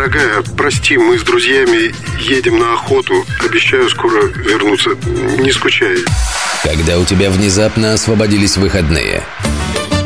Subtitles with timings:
[0.00, 3.22] Дорогая, прости, мы с друзьями едем на охоту.
[3.44, 4.92] Обещаю скоро вернуться.
[5.38, 5.98] Не скучай.
[6.64, 9.22] Когда у тебя внезапно освободились выходные.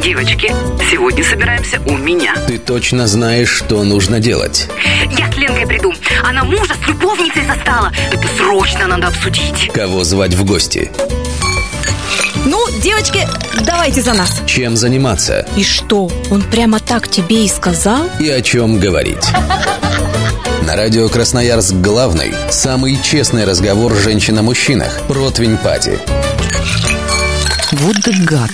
[0.03, 0.53] Девочки,
[0.91, 2.35] сегодня собираемся у меня.
[2.49, 4.68] Ты точно знаешь, что нужно делать.
[5.16, 5.93] Я с Ленкой приду.
[6.24, 7.92] Она мужа с любовницей застала.
[8.11, 9.70] Это срочно надо обсудить.
[9.72, 10.90] Кого звать в гости?
[12.45, 13.29] Ну, девочки,
[13.64, 14.42] давайте за нас.
[14.46, 15.46] Чем заниматься?
[15.56, 18.11] И что, он прямо так тебе и сказал?
[18.18, 19.25] И о чем говорить?
[20.67, 25.03] На радио Красноярск главный, самый честный разговор женщин о мужчинах.
[25.07, 25.99] Противень Пати.
[27.72, 28.50] Вот да гад.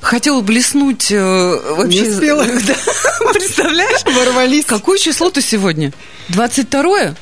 [0.00, 1.20] Хотела блеснуть э,
[1.76, 2.00] вообще...
[2.00, 2.46] Не успела.
[2.66, 2.74] Да.
[3.32, 4.04] Представляешь?
[4.04, 4.64] Ворвались.
[4.64, 5.92] Какое число-то сегодня?
[6.30, 7.14] 22-е?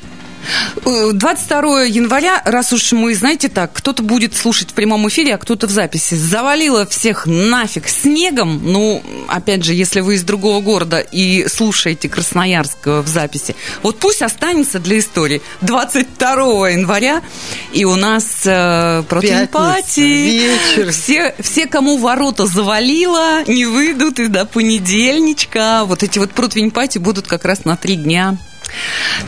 [0.85, 5.39] Э, 22 января, раз уж мы, знаете так, кто-то будет слушать в прямом эфире, а
[5.39, 6.15] кто-то в записи.
[6.15, 8.61] Завалило всех нафиг снегом.
[8.65, 14.23] Ну, опять же, если вы из другого города и слушаете Красноярск в записи, вот пусть
[14.23, 15.43] останется для истории.
[15.63, 17.23] 22 января,
[17.73, 20.91] и у нас э, противопати.
[20.91, 25.85] Все, все, кому ворота завалило, не выйдут и до понедельничка.
[25.85, 28.37] Вот эти вот противень-пати будут как раз на три дня.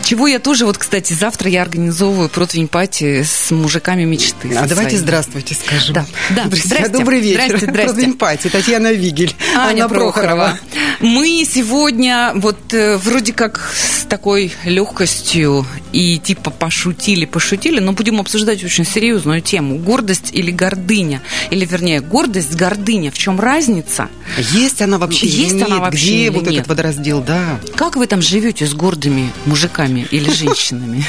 [0.04, 4.48] Чего я тоже, вот, кстати, завтра я организовываю противень пати с мужиками мечты.
[4.54, 4.96] А давайте своими.
[4.96, 5.94] здравствуйте скажем.
[5.94, 6.44] Да, да.
[6.44, 6.88] Друзья, Здрасте.
[6.92, 7.44] добрый вечер.
[7.46, 7.92] Здрасте, здрасте.
[7.92, 10.58] Противень Пати, Татьяна Вигель, Аня Анна Прохорова.
[11.00, 18.20] Мы сегодня вот э, вроде как с такой легкостью и типа пошутили, пошутили, но будем
[18.20, 19.78] обсуждать очень серьезную тему.
[19.78, 21.22] Гордость или гордыня?
[21.50, 23.10] Или, вернее, гордость, гордыня.
[23.10, 24.08] В чем разница?
[24.38, 25.66] Есть она вообще или Есть нет?
[25.68, 26.52] она вообще Где или вот нет?
[26.55, 27.20] этот водораздел?
[27.20, 27.60] Да.
[27.77, 31.04] Как вы там живете с гордыми мужиками или женщинами?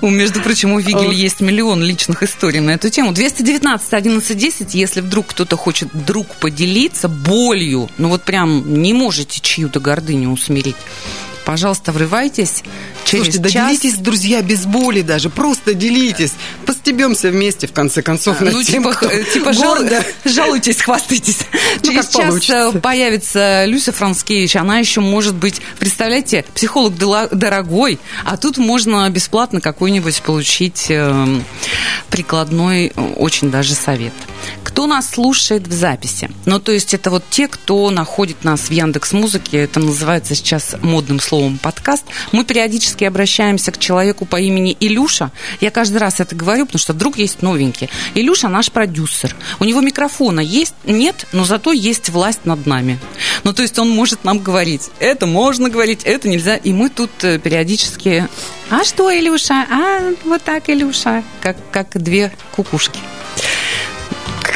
[0.00, 3.12] Между прочим, у Вигель есть миллион личных историй на эту тему.
[3.12, 9.40] 219 11 10, если вдруг кто-то хочет вдруг поделиться болью, ну вот прям не можете
[9.40, 10.76] чью-то гордыню усмирить,
[11.44, 12.62] пожалуйста, врывайтесь.
[13.04, 13.68] Через Слушайте, да час...
[13.80, 15.28] делитесь, друзья, без боли даже.
[15.30, 16.32] Просто делитесь.
[16.66, 19.78] Постебемся вместе, в конце концов, над Ну, тем, типа, кто х- типа жал-
[20.24, 21.38] жалуйтесь, хвастайтесь.
[21.84, 22.70] Ну, Через час получится.
[22.74, 24.56] э, появится Люся Францкевич.
[24.56, 31.44] Она еще может быть, представляете, психолог дорогой, а тут можно бесплатно какой-нибудь получить эм,
[32.10, 34.12] прикладной, э, очень даже совет.
[34.64, 36.30] Кто нас слушает в записи?
[36.46, 40.76] Ну, то есть это вот те, кто находит нас в Яндекс Музыке, это называется сейчас
[40.82, 41.31] модным словом
[41.62, 42.04] подкаст.
[42.32, 45.30] Мы периодически обращаемся к человеку по имени Илюша.
[45.60, 47.88] Я каждый раз это говорю, потому что вдруг есть новенькие.
[48.14, 49.34] Илюша наш продюсер.
[49.58, 52.98] У него микрофона есть, нет, но зато есть власть над нами.
[53.44, 56.56] Ну, то есть он может нам говорить, это можно говорить, это нельзя.
[56.56, 58.28] И мы тут э, периодически,
[58.70, 59.66] а что, Илюша?
[59.70, 61.22] А, вот так, Илюша.
[61.42, 63.00] Как, как две кукушки.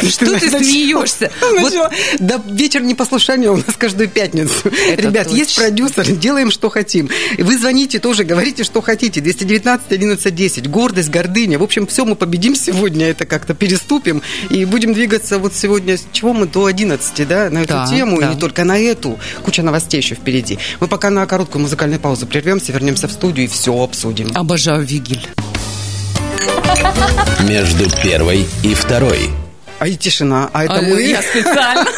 [0.09, 1.31] Что ты Начала- смеешься?
[1.61, 1.73] Вот.
[2.19, 4.55] Да вечер непослушания у нас каждую пятницу.
[4.97, 7.09] Ребят, есть продюсер, делаем, что хотим.
[7.39, 9.21] Вы звоните тоже, говорите, что хотите.
[9.21, 10.69] 219 11 10.
[10.71, 11.59] Гордость, гордыня.
[11.59, 14.23] В общем, все мы победим сегодня, это как-то переступим.
[14.51, 18.21] И будем двигаться вот сегодня, с чего мы, до 11, да, на эту Да, тему.
[18.21, 18.31] да.
[18.31, 19.19] И не только на эту.
[19.43, 20.59] Куча новостей еще впереди.
[20.81, 24.31] Мы пока на короткую музыкальную паузу прервемся, вернемся в студию и все обсудим.
[24.35, 25.27] обожаю Вигель.
[27.49, 29.31] Между первой и второй.
[29.79, 30.51] А и тишина.
[30.53, 31.03] А это А, мы.
[31.03, 31.87] Я специально.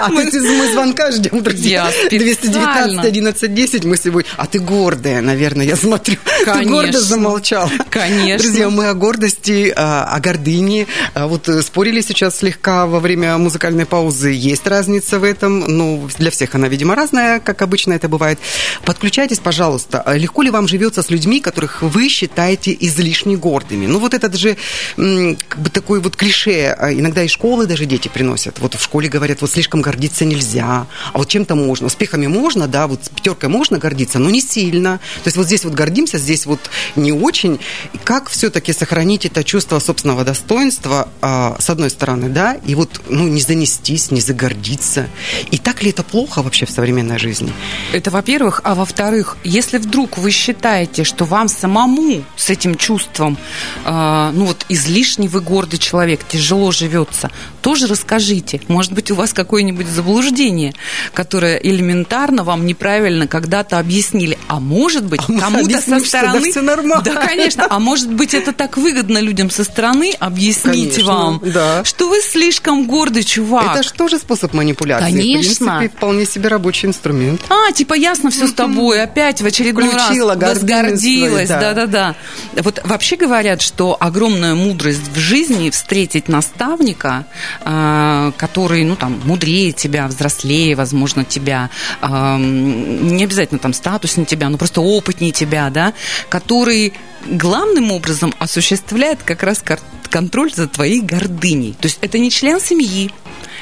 [0.00, 1.84] А ты, мы звонка ждем, друзья.
[1.84, 3.02] Я специально.
[3.02, 4.30] 219 11 10 мы сегодня.
[4.38, 6.16] А ты гордая, наверное, я смотрю.
[6.38, 6.72] Ты Конечно.
[6.72, 7.70] гордо замолчал.
[7.90, 8.38] Конечно.
[8.38, 10.86] Друзья, мы о гордости, а, о гордыне.
[11.12, 14.30] А Вот э, спорили сейчас слегка во время музыкальной паузы.
[14.30, 15.60] Есть разница в этом.
[15.60, 18.38] Ну, для всех она, видимо, разная, как обычно это бывает.
[18.86, 20.00] Подключайтесь, пожалуйста.
[20.00, 23.86] А Легко ли вам живется с людьми, которых вы считаете излишне гордыми?
[23.86, 24.56] Ну, вот этот же
[24.96, 26.59] как бы такой вот клише.
[26.66, 28.58] А Иногда из школы даже дети приносят.
[28.58, 31.86] Вот в школе говорят, вот слишком гордиться нельзя, а вот чем-то можно.
[31.86, 34.98] Успехами можно, да, вот пятеркой можно гордиться, но не сильно.
[35.22, 36.60] То есть вот здесь вот гордимся, здесь вот
[36.96, 37.58] не очень.
[37.92, 43.00] И как все-таки сохранить это чувство собственного достоинства, а, с одной стороны, да, и вот,
[43.08, 45.08] ну, не занестись, не загордиться.
[45.50, 47.52] И так ли это плохо вообще в современной жизни?
[47.92, 48.60] Это во-первых.
[48.64, 53.38] А во-вторых, если вдруг вы считаете, что вам самому с этим чувством,
[53.84, 57.30] э, ну вот излишне вы гордый человек, тяжело живется,
[57.62, 58.60] тоже расскажите.
[58.68, 60.74] Может быть, у вас какое-нибудь заблуждение,
[61.14, 64.38] которое элементарно вам неправильно когда-то объяснили.
[64.48, 66.50] А может быть, мы кому-то со что да стороны...
[66.50, 67.04] всё нормально.
[67.04, 67.66] Да, конечно.
[67.68, 71.84] А может быть, это так выгодно людям со стороны объяснить Конечно, вам, да.
[71.84, 73.76] что вы слишком гордый чувак.
[73.76, 75.04] Это же тоже способ манипуляции.
[75.04, 75.66] Конечно.
[75.66, 77.40] В принципе, вполне себе рабочий инструмент.
[77.48, 82.14] А, типа ясно все с тобой, опять в очередной Включила раз возгордилась, да-да-да.
[82.56, 87.26] Вот вообще говорят, что огромная мудрость в жизни встретить на наставника,
[87.64, 91.68] э, который, ну, там, мудрее тебя, взрослее, возможно, тебя,
[92.00, 95.92] э, не обязательно там статуснее тебя, но просто опытнее тебя, да,
[96.28, 96.92] который
[97.26, 99.62] главным образом осуществляет как раз
[100.10, 101.74] контроль за твоей гордыней.
[101.80, 103.12] То есть это не член семьи,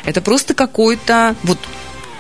[0.05, 1.59] это просто какой-то вот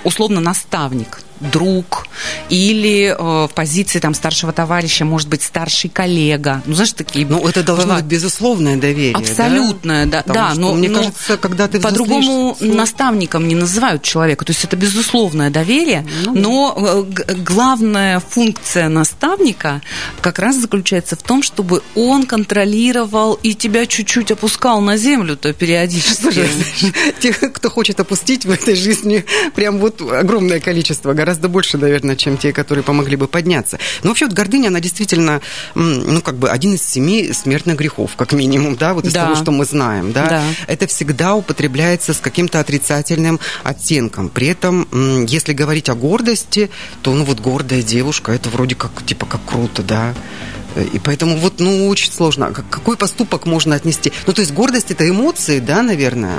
[0.04, 2.06] условно наставник, друг
[2.48, 6.62] или э, в позиции там старшего товарища, может быть, старший коллега.
[6.66, 8.04] Ну, знаешь, такие Ну, это должно бывают.
[8.04, 9.12] быть безусловное доверие.
[9.12, 9.18] да?
[9.20, 14.02] Абсолютное, да, Потому да, что, но мне но кажется, когда ты по-другому наставником не называют
[14.02, 19.80] человека, то есть это безусловное доверие, Ну но э, г- главная функция наставника
[20.20, 26.20] как раз заключается в том, чтобы он контролировал и тебя чуть-чуть опускал на землю-то периодически.
[26.22, 26.48] Слушай,
[27.20, 29.24] тех, кто хочет опустить в этой жизни,
[29.54, 33.78] прям вот огромное количество, гораздо больше, наверное, чем те, которые помогли бы подняться.
[34.02, 35.40] Но вообще вот гордыня, она действительно,
[35.74, 39.24] ну, как бы один из семи смертных грехов, как минимум, да, вот из Да.
[39.24, 40.26] того, что мы знаем, да.
[40.28, 40.42] Да.
[40.66, 44.28] Это всегда употребляется с каким-то отрицательным оттенком.
[44.30, 44.88] При этом,
[45.26, 46.70] если говорить о гордости,
[47.02, 50.14] то, ну, вот гордая девушка, это вроде как, типа, как круто, да.
[50.92, 52.52] И поэтому вот, ну, очень сложно.
[52.52, 54.12] Как- Какой поступок можно отнести?
[54.26, 56.38] Ну, то есть гордость– это эмоции, да, наверное?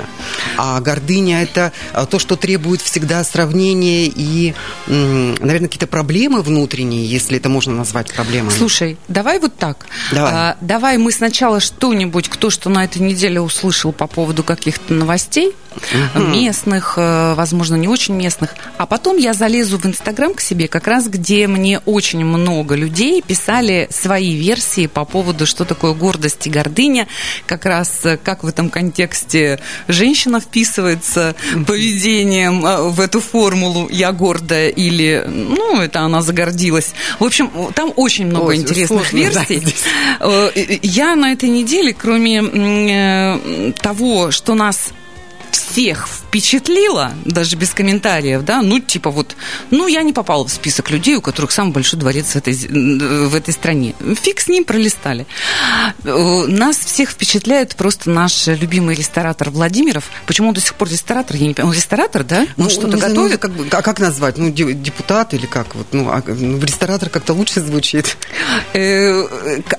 [0.56, 4.54] А гордыня– это а, то, что требует всегда сравнения и,
[4.90, 8.50] наверное, какие-то проблемы внутренние, если это можно назвать проблемами.
[8.50, 9.86] Слушай, давай вот так.
[10.12, 10.32] Давай.
[10.32, 15.54] А, давай мы сначала что-нибудь, кто что на этой неделе услышал по поводу каких-то новостей,
[16.14, 20.86] местных, э, возможно, не очень местных, а потом я залезу в Инстаграм к себе, как
[20.86, 26.50] раз где мне очень много людей писали свои версии по поводу, что такое гордость и
[26.50, 27.06] гордыня,
[27.46, 31.34] как раз э, как в этом контексте женщина вписывается
[31.66, 36.92] поведением э, в эту формулу «я гордая» или, ну, это она загордилась.
[37.18, 39.56] В общем, там очень много Ой, интересных сложно, да, версий.
[39.60, 39.84] здесь.
[40.20, 40.50] Э,
[40.82, 44.90] Я на этой неделе, кроме э, того, что нас
[45.50, 49.34] всех впечатлило, даже без комментариев, да, ну, типа вот,
[49.72, 53.34] ну, я не попала в список людей, у которых самый большой дворец в этой, в
[53.34, 53.94] этой стране.
[54.22, 55.26] Фиг с ним пролистали.
[56.04, 60.04] Нас всех впечатляет просто наш любимый ресторатор Владимиров.
[60.26, 61.34] Почему он до сих пор ресторатор?
[61.36, 61.70] Я не понимаю.
[61.72, 62.46] Он ресторатор, да?
[62.56, 63.32] Он что-то не знаю, готовит?
[63.32, 64.38] ну, как, бы- а как назвать?
[64.38, 65.74] Ну, де- депутат или как?
[65.74, 68.16] Вот, ну, а, ну, ресторатор как-то лучше звучит.
[68.72, 69.24] Э,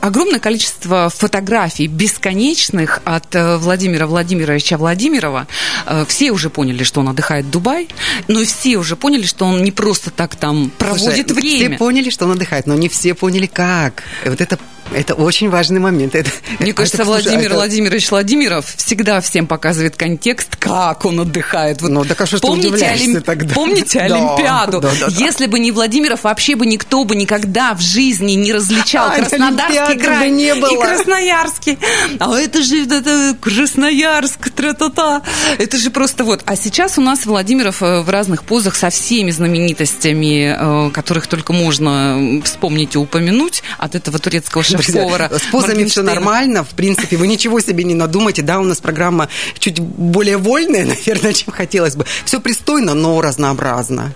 [0.01, 5.47] огромное количество фотографий бесконечных от э, Владимира Владимировича Владимирова.
[5.85, 7.87] Э, Все уже поняли, что он отдыхает в Дубай,
[8.27, 11.69] но все уже поняли, что он не просто так там проводит Слушай, время.
[11.69, 14.03] Все поняли, что он отдыхает, но не все поняли, как.
[14.25, 14.57] Вот это,
[14.93, 16.15] это очень важный момент.
[16.15, 16.29] Это,
[16.59, 21.81] Мне кажется, это, Владимир это- Владимирович Владимиров всегда всем показывает контекст, как он отдыхает.
[21.81, 23.53] Вот Ну, так а что помните, удивляешься тогда?
[23.55, 24.81] помните Олимпиаду?
[24.81, 25.15] да, да, да.
[25.17, 29.77] Если бы не Владимиров, вообще бы никто бы никогда в жизни не различал А, Краснодарский
[29.79, 30.73] Олимпиады край не было.
[30.73, 31.79] и Красноярский.
[32.19, 35.21] А это же это Красноярск, тра-та-та.
[35.57, 36.41] Это же просто вот.
[36.45, 41.53] А сейчас у нас Владимиров э, в разных позах со всеми знаменитостями, э, которых только
[41.53, 45.29] можно вспомнить и упомянуть, от этого турецкого шеф-повара.
[45.37, 49.29] С позами все нормально, в принципе, вы ничего себе не надумайте, да, у нас программа
[49.59, 52.05] чуть более вольная, наверное, чем хотелось бы.
[52.25, 54.13] Все пристойно, но разнообразно.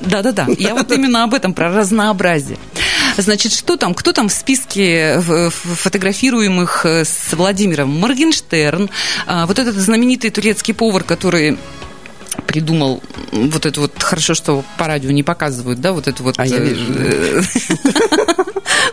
[0.00, 2.58] Да-да-да, я вот именно об этом, про разнообразие.
[3.16, 7.90] Значит, что там, кто там в списке фотографируемых э, с Владимиром?
[7.90, 8.90] Моргенштерн,
[9.26, 11.58] а, вот этот знаменитый турецкий повар, который
[12.46, 16.34] придумал вот это вот, хорошо, что по радио не показывают, да, вот это вот...
[16.38, 16.84] А я э, вижу.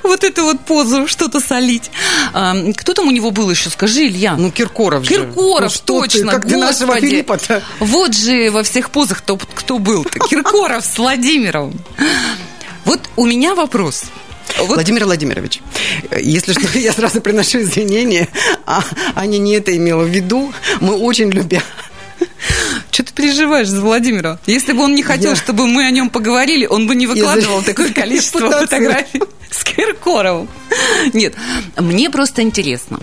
[0.09, 1.91] Вот эту вот позу, что-то солить.
[2.33, 4.35] А, Кто там у него был еще, скажи, Илья?
[4.37, 5.09] Ну, Киркоров же.
[5.09, 7.63] Киркоров, Ну, ты, точно, как ты нашего господи.
[7.79, 10.17] Вот же во всех позах кто, кто был-то.
[10.29, 11.79] Киркоров с Владимировым.
[12.85, 14.05] Вот у меня вопрос.
[14.57, 15.61] Вот Владимир Владимирович,
[16.19, 18.27] если что, я сразу приношу извинения.
[18.65, 20.51] А, Аня не это имела в виду.
[20.81, 21.61] Мы очень любим...
[22.99, 24.39] что ты переживаешь за Владимира?
[24.45, 27.59] Если бы он не хотел, Я- чтобы мы о нем поговорили, он бы не выкладывал
[27.61, 30.49] за- такое количество фотографий с Киркоровым.
[31.13, 31.33] Нет,
[31.77, 32.99] мне просто интересно.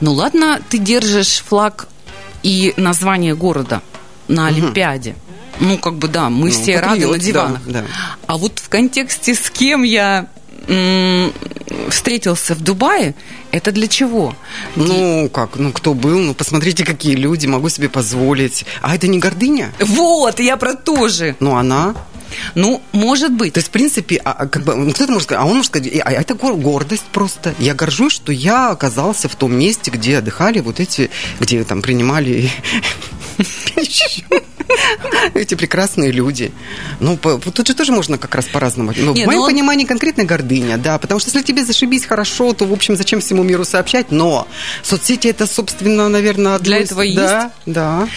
[0.00, 1.88] Ну ладно, ты держишь флаг
[2.44, 3.82] и название города
[4.28, 5.16] на Олимпиаде.
[5.58, 7.60] Ну, как бы да, мы Ну, все рады на диванах.
[7.66, 7.84] да, да.
[8.28, 10.28] А вот в контексте с кем я
[11.88, 13.14] встретился в Дубае,
[13.52, 14.34] это для чего?
[14.76, 16.18] Ну, как, ну, кто был?
[16.18, 18.64] Ну, посмотрите, какие люди, могу себе позволить.
[18.82, 19.72] А это не гордыня?
[19.80, 21.36] Вот, я про то же.
[21.40, 21.94] Ну, она...
[22.54, 23.54] Ну, может быть.
[23.54, 25.66] То есть, в принципе, а, а, как бы, ну, кто-то может сказать, а он может
[25.66, 27.56] сказать, а это гор- гордость просто.
[27.58, 32.48] Я горжусь, что я оказался в том месте, где отдыхали вот эти, где там принимали
[33.74, 34.22] пищу.
[35.34, 36.52] Эти прекрасные люди.
[37.00, 38.92] Ну, тут же тоже можно как раз по-разному.
[38.96, 40.98] Но в моем ну он- понимании конкретно гордыня, да.
[40.98, 44.10] Потому что если тебе зашибись хорошо, то, в общем, зачем всему миру сообщать?
[44.10, 44.46] Но
[44.82, 48.08] соцсети это, собственно, наверное, Для этого и Да, да.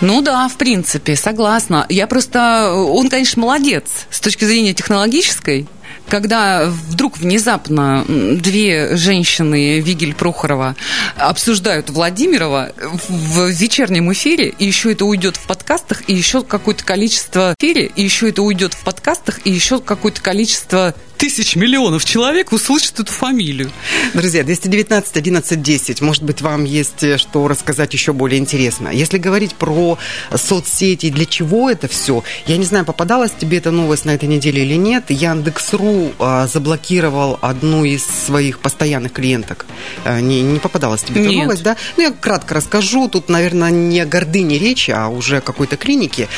[0.00, 1.86] Ну да, в принципе, согласна.
[1.88, 2.72] Я просто...
[2.72, 5.68] Он, конечно, молодец с точки зрения технологической.
[6.08, 10.74] Когда вдруг внезапно две женщины, Вигель Прохорова,
[11.16, 12.72] обсуждают Владимирова
[13.08, 18.02] в вечернем эфире, и еще это уйдет в подкастах, и еще какое-то количество эфире, и
[18.02, 23.70] еще это уйдет в подкастах, и еще какое-то количество тысяч миллионов человек услышат эту фамилию.
[24.14, 26.00] Друзья, 219 11 10.
[26.00, 28.88] Может быть, вам есть э, что рассказать еще более интересно.
[28.88, 29.98] Если говорить про
[30.34, 34.62] соцсети, для чего это все, я не знаю, попадалась тебе эта новость на этой неделе
[34.62, 35.10] или нет.
[35.10, 39.66] Яндекс.ру а, заблокировал одну из своих постоянных клиенток.
[40.04, 41.44] А, Не, не попадалась тебе эта Нет.
[41.44, 41.76] новость, да?
[41.96, 43.08] Ну, я кратко расскажу.
[43.08, 46.28] Тут, наверное, не о гордыне речи, а уже о какой-то клинике.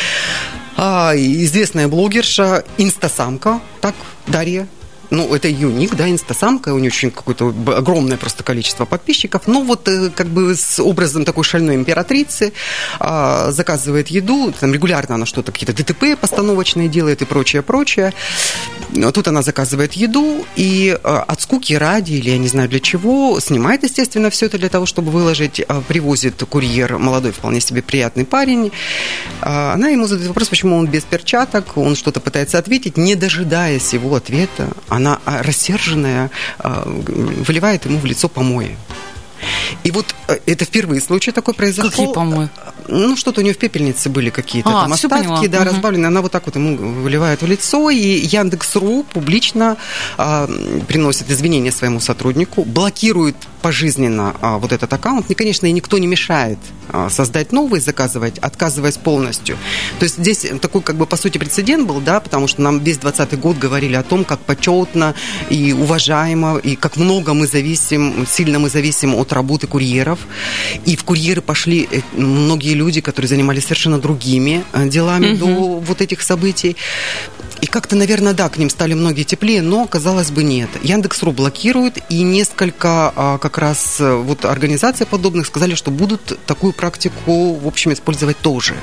[0.83, 3.95] А, известная блогерша, инстасамка, так,
[4.27, 4.67] Дарья
[5.11, 9.63] ну, это ее ник, да, инстасамка, у нее очень какое-то огромное просто количество подписчиков, но
[9.63, 12.53] вот э, как бы с образом такой шальной императрицы
[12.99, 18.13] а, заказывает еду, там регулярно она что-то, какие-то ДТП постановочные делает и прочее, прочее.
[18.93, 22.81] Но тут она заказывает еду и а, от скуки ради, или я не знаю для
[22.81, 27.83] чего, снимает, естественно, все это для того, чтобы выложить, а, привозит курьер, молодой, вполне себе
[27.83, 28.73] приятный парень,
[29.41, 33.93] а, она ему задает вопрос, почему он без перчаток, он что-то пытается ответить, не дожидаясь
[33.93, 34.69] его ответа,
[35.01, 38.77] она а, рассерженная а, выливает ему в лицо помои.
[39.85, 41.91] И вот э, это впервые случай такой произошел.
[41.91, 42.49] Какие помои?
[42.89, 45.47] Ну, что-то у нее в пепельнице были какие-то А, там остатки, поняла.
[45.49, 45.69] да, Мгм.
[45.69, 46.09] разбавленные.
[46.09, 49.77] Она вот так вот ему выливает в лицо, и Яндекс.ру публично
[50.19, 50.49] а,
[50.89, 55.31] приносит извинения своему сотруднику, блокирует пожизненно а, вот этот аккаунт.
[55.31, 56.59] И, конечно, и никто не мешает
[56.89, 59.57] а, создать новый, заказывать, отказываясь полностью.
[59.99, 62.97] То есть здесь такой, как бы, по сути, прецедент был, да, потому что нам весь
[62.99, 65.15] 20 год говорили о том, как почетно
[65.51, 70.19] и уважаемо, и как много мы зависим, сильно мы зависим от работы курьеров.
[70.87, 72.01] И в курьеры пошли э,
[72.71, 76.77] многие люди, которые занимались совершенно другими э, делами до вот этих событий.
[77.61, 80.71] И как-то, наверное, да, к ним стали многие теплее, но, казалось бы, нет.
[80.83, 86.73] Яндекс.ру блокирует, и несколько а, как раз э, вот организаций подобных сказали, что будут такую
[86.73, 88.75] практику, в общем, использовать тоже.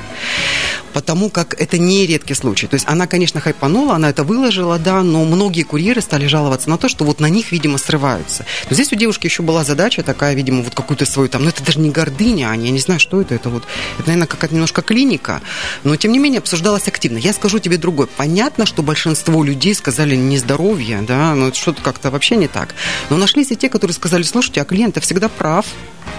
[0.93, 2.67] Потому как это не редкий случай.
[2.67, 6.77] То есть она, конечно, хайпанула, она это выложила, да, но многие курьеры стали жаловаться на
[6.77, 8.45] то, что вот на них, видимо, срываются.
[8.69, 11.63] Но здесь у девушки еще была задача такая, видимо, вот какую-то свою там, ну это
[11.63, 13.63] даже не гордыня, Аня, я не знаю, что это, это вот,
[13.97, 15.41] это, наверное, какая-то немножко клиника,
[15.83, 17.17] но тем не менее обсуждалось активно.
[17.17, 18.07] Я скажу тебе другое.
[18.07, 22.75] Понятно, что большинство людей сказали нездоровье, да, но это что-то как-то вообще не так.
[23.09, 25.65] Но нашлись и те, которые сказали, слушайте, а клиент всегда прав,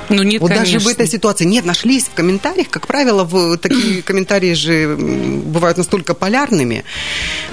[0.08, 0.90] Ну нет, вот даже в конечно.
[0.90, 6.84] этой ситуации нет, нашлись в комментариях, как правило, в такие комментарии же бывают настолько полярными.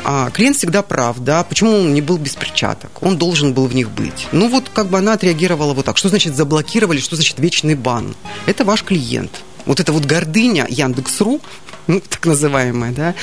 [0.03, 3.03] А, клиент всегда прав, да, почему он не был без перчаток?
[3.03, 4.27] Он должен был в них быть.
[4.31, 5.97] Ну вот как бы она отреагировала вот так.
[5.97, 8.15] Что значит заблокировали, что значит вечный бан?
[8.45, 9.41] Это ваш клиент.
[9.65, 11.41] Вот эта вот гордыня Яндекс.ру,
[11.95, 13.15] ну, так называемая, да,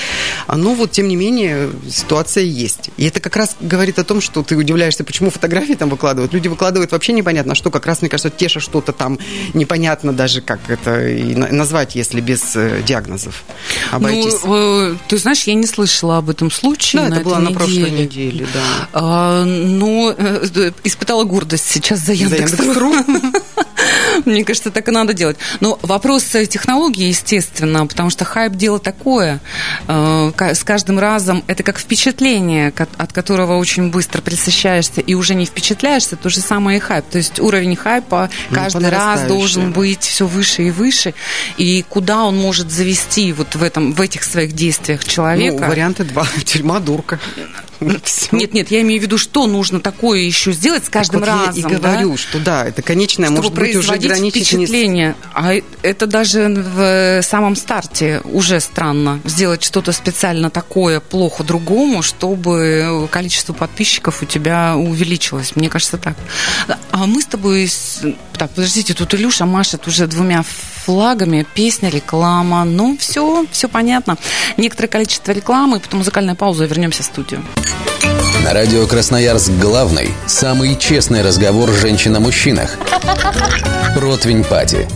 [0.47, 2.90] оно вот, тем не менее, ситуация есть.
[2.97, 6.33] И это как раз говорит о том, что ты удивляешься, почему фотографии там выкладывают.
[6.33, 9.19] Люди выкладывают вообще непонятно что, как раз, мне кажется, теша что-то там
[9.54, 13.45] непонятно даже, как это и на- назвать, если без э, диагнозов
[13.90, 14.40] обойтись.
[14.45, 17.02] Ну, э, ты знаешь, я не слышала об этом случае.
[17.02, 18.47] да, на это было на прошлой неделе.
[18.52, 18.88] да.
[18.92, 22.95] А, но э, испытала гордость сейчас за За Яндекс.ру.
[24.24, 25.36] Мне кажется, так и надо делать.
[25.60, 29.40] Но вопрос э, технологии, естественно, потому что хайп дело такое.
[29.88, 35.46] Э, С каждым разом это как впечатление, от которого очень быстро присыщаешься и уже не
[35.46, 37.04] впечатляешься, то же самое и хайп.
[37.10, 41.14] То есть уровень хайпа Ну, каждый по раз должен быть все выше и выше.
[41.56, 45.58] И куда он может завести вот в, этом, в этих своих действиях человека?
[45.60, 46.26] Ну, варианты два.
[46.44, 47.18] Тюрьма, дурка.
[48.32, 51.46] Нет, нет, я имею в виду, что нужно такое еще сделать с каждым Так вот
[51.46, 51.70] разом.
[51.70, 51.90] Я и да?
[51.90, 55.14] говорю, что да, это конечное, чтобы может быть, уже не впечатление.
[55.34, 59.20] А это даже в самом старте уже странно.
[59.24, 65.56] Сделать что-то специально такое плохо другому, чтобы количество подписчиков у тебя увеличилось.
[65.56, 66.16] Мне кажется, так.
[66.90, 67.70] А мы с тобой...
[68.36, 70.42] Так, подождите, тут Илюша машет уже двумя
[70.84, 71.46] флагами.
[71.54, 72.64] Песня, реклама.
[72.64, 74.16] Ну, все, все понятно.
[74.56, 77.42] Некоторое количество рекламы, потом музыкальная пауза, и вернемся в студию.
[78.44, 82.76] На радио Красноярск главный, самый честный разговор женщин о мужчинах.
[83.96, 84.88] Ротвень Пати.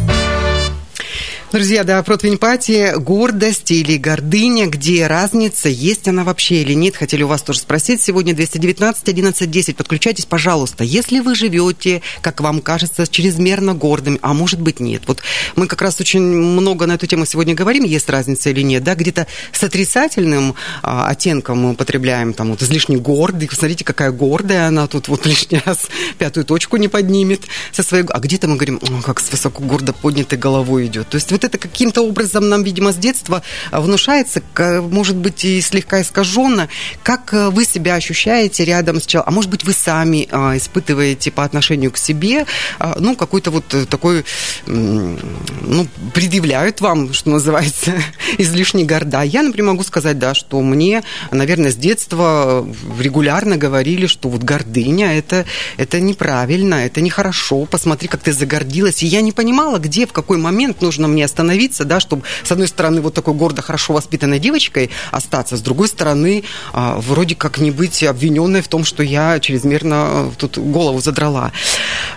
[1.57, 7.23] Друзья, да, против эмпатии, гордость или гордыня, где разница, есть она вообще или нет, хотели
[7.23, 8.03] у вас тоже спросить.
[8.03, 9.75] Сегодня 219 11 10.
[9.75, 10.85] Подключайтесь, пожалуйста.
[10.85, 15.05] Если вы живете, как вам кажется, чрезмерно гордым, а может быть нет.
[15.07, 15.23] Вот
[15.55, 18.95] мы как раз очень много на эту тему сегодня говорим, есть разница или нет, да,
[18.95, 24.89] где-то с отрицательным а, оттенком мы употребляем, там, вот излишне гордый, посмотрите, какая гордая она
[24.89, 25.87] тут вот лишний раз
[26.19, 28.05] пятую точку не поднимет со своей...
[28.11, 31.09] А где-то мы говорим, как с высоко гордо поднятой головой идет.
[31.09, 34.43] То есть вот это каким-то образом нам, видимо, с детства а, внушается,
[34.81, 36.69] может быть, и слегка искаженно.
[37.03, 39.33] Как э, вы себя ощущаете рядом с человеком?
[39.33, 42.47] А может быть, вы сами а, испытываете по отношению к себе,
[42.79, 44.25] а, ну, какой-то вот э, такой,
[44.67, 47.93] ну, предъявляют вам, что называется,
[48.39, 49.23] излишне горда.
[49.23, 52.67] Я, например, могу сказать, да, что мне, наверное, с детства
[52.99, 55.45] регулярно говорили, что вот гордыня это,
[55.77, 59.03] это неправильно, это нехорошо, посмотри, как ты загордилась.
[59.03, 62.67] И я не понимала, где, в какой момент нужно мне остановиться, да, чтобы, с одной
[62.67, 67.71] стороны, вот такой гордо, хорошо воспитанной девочкой остаться, с другой стороны, а, вроде как не
[67.71, 71.53] быть обвиненной в том, что я чрезмерно э, тут голову задрала.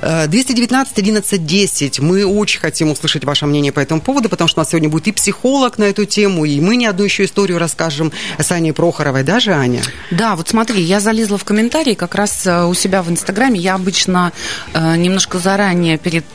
[0.01, 1.99] 219 11 10.
[1.99, 5.07] Мы очень хотим услышать ваше мнение по этому поводу, потому что у нас сегодня будет
[5.07, 9.23] и психолог на эту тему, и мы не одну еще историю расскажем с Аней Прохоровой,
[9.23, 9.81] даже Аня?
[10.11, 13.59] Да, вот смотри, я залезла в комментарии как раз э, у себя в Инстаграме.
[13.59, 14.31] Я обычно
[14.73, 16.25] э, немножко заранее перед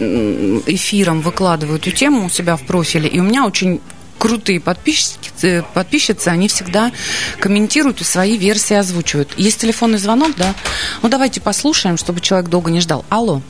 [0.00, 3.80] эфиром выкладываю эту тему у себя в профиле, и у меня очень
[4.18, 6.92] крутые подписчики, э, подписчицы, они всегда
[7.38, 9.30] комментируют и свои версии озвучивают.
[9.36, 10.54] Есть телефонный звонок, да?
[11.02, 13.04] Ну, давайте послушаем, чтобы человек долго не ждал.
[13.08, 13.40] Алло.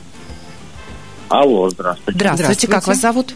[1.27, 2.17] Алло, здравствуйте.
[2.17, 2.67] Здравствуйте, здравствуйте.
[2.67, 3.35] как вас зовут?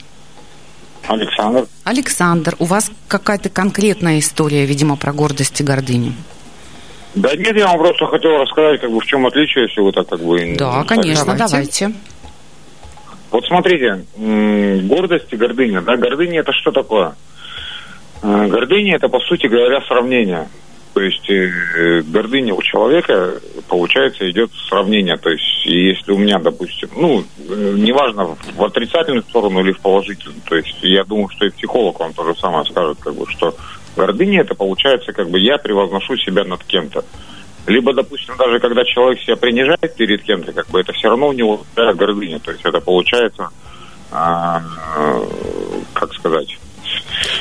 [1.07, 1.67] Александр.
[1.83, 6.13] Александр, у вас какая-то конкретная история, видимо, про гордость и гордыню?
[7.15, 10.09] Да нет, я вам просто хотел рассказать, как бы в чем отличие, если вы так
[10.09, 10.55] как бы...
[10.57, 11.87] Да, конечно, давайте.
[11.87, 11.93] давайте.
[13.35, 14.05] Вот смотрите,
[14.87, 17.15] гордость и гордыня, да, гордыня это что такое?
[18.23, 20.47] Э, гордыня это, по сути говоря, сравнение.
[20.93, 23.33] То есть э, гордыня у человека,
[23.67, 25.17] получается, идет сравнение.
[25.17, 30.39] То есть если у меня, допустим, ну, э, неважно, в отрицательную сторону или в положительную.
[30.47, 33.53] То есть я думаю, что и психолог вам то же самое скажет, как бы, что
[33.97, 37.03] гордыня это получается, как бы я превозношу себя над кем-то.
[37.67, 41.33] Либо, допустим, даже когда человек себя принижает перед кем-то, как бы это все равно у
[41.33, 42.39] него да, гордыня.
[42.39, 43.49] То есть это получается,
[44.11, 44.61] а,
[45.93, 46.57] как сказать,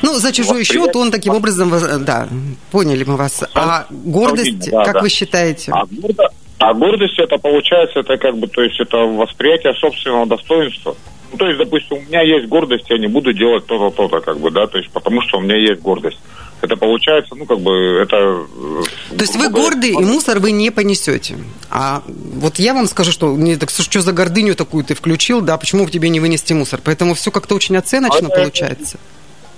[0.03, 1.73] ну, за чужой счет он таким образом,
[2.05, 2.29] да,
[2.71, 3.45] поняли мы вас.
[3.55, 5.01] А гордость, да, как да.
[5.01, 5.73] вы считаете?
[5.73, 10.97] А, гордо, а гордость это получается, это как бы, то есть это восприятие собственного достоинства.
[11.33, 14.39] Ну, то есть, допустим, у меня есть гордость, я не буду делать то-то, то-то, как
[14.39, 16.19] бы, да, то есть потому что у меня есть гордость
[16.63, 18.17] это получается, ну, как бы, это...
[18.17, 21.37] Э, То есть вы горды, и мусор вы не понесете.
[21.71, 25.57] А вот я вам скажу, что, не, так что за гордыню такую ты включил, да,
[25.59, 26.81] почему бы тебе не вынести мусор?
[26.83, 28.97] Поэтому все как-то очень оценочно а получается.
[28.97, 29.14] Это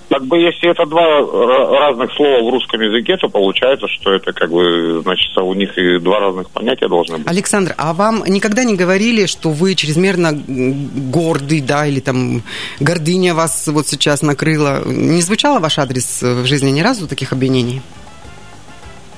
[0.09, 1.19] как бы если это два
[1.79, 5.99] разных слова в русском языке, то получается, что это как бы, значит, у них и
[5.99, 7.27] два разных понятия должны быть.
[7.27, 12.43] Александр, а вам никогда не говорили, что вы чрезмерно гордый, да, или там
[12.79, 14.83] гордыня вас вот сейчас накрыла?
[14.85, 17.81] Не звучало ваш адрес в жизни ни разу таких обвинений?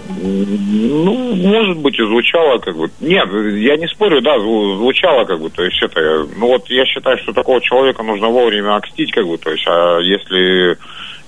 [0.10, 2.89] Ну, может быть, и звучало как бы.
[3.00, 7.17] Нет, я не спорю, да, звучало как бы, то есть это, ну вот я считаю,
[7.19, 10.78] что такого человека нужно вовремя окстить, как бы, то есть, а если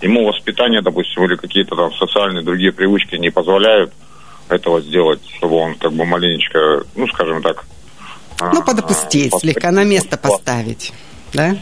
[0.02, 3.94] ему воспитание, допустим, или какие-то там социальные другие привычки не позволяют
[4.50, 7.66] этого сделать, чтобы он как бы маленечко, ну, скажем так...
[8.42, 10.92] Ну, подопустить, а, слегка на место поставить,
[11.34, 11.56] да?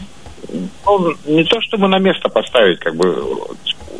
[0.86, 3.14] Ну, не то чтобы на место поставить, как бы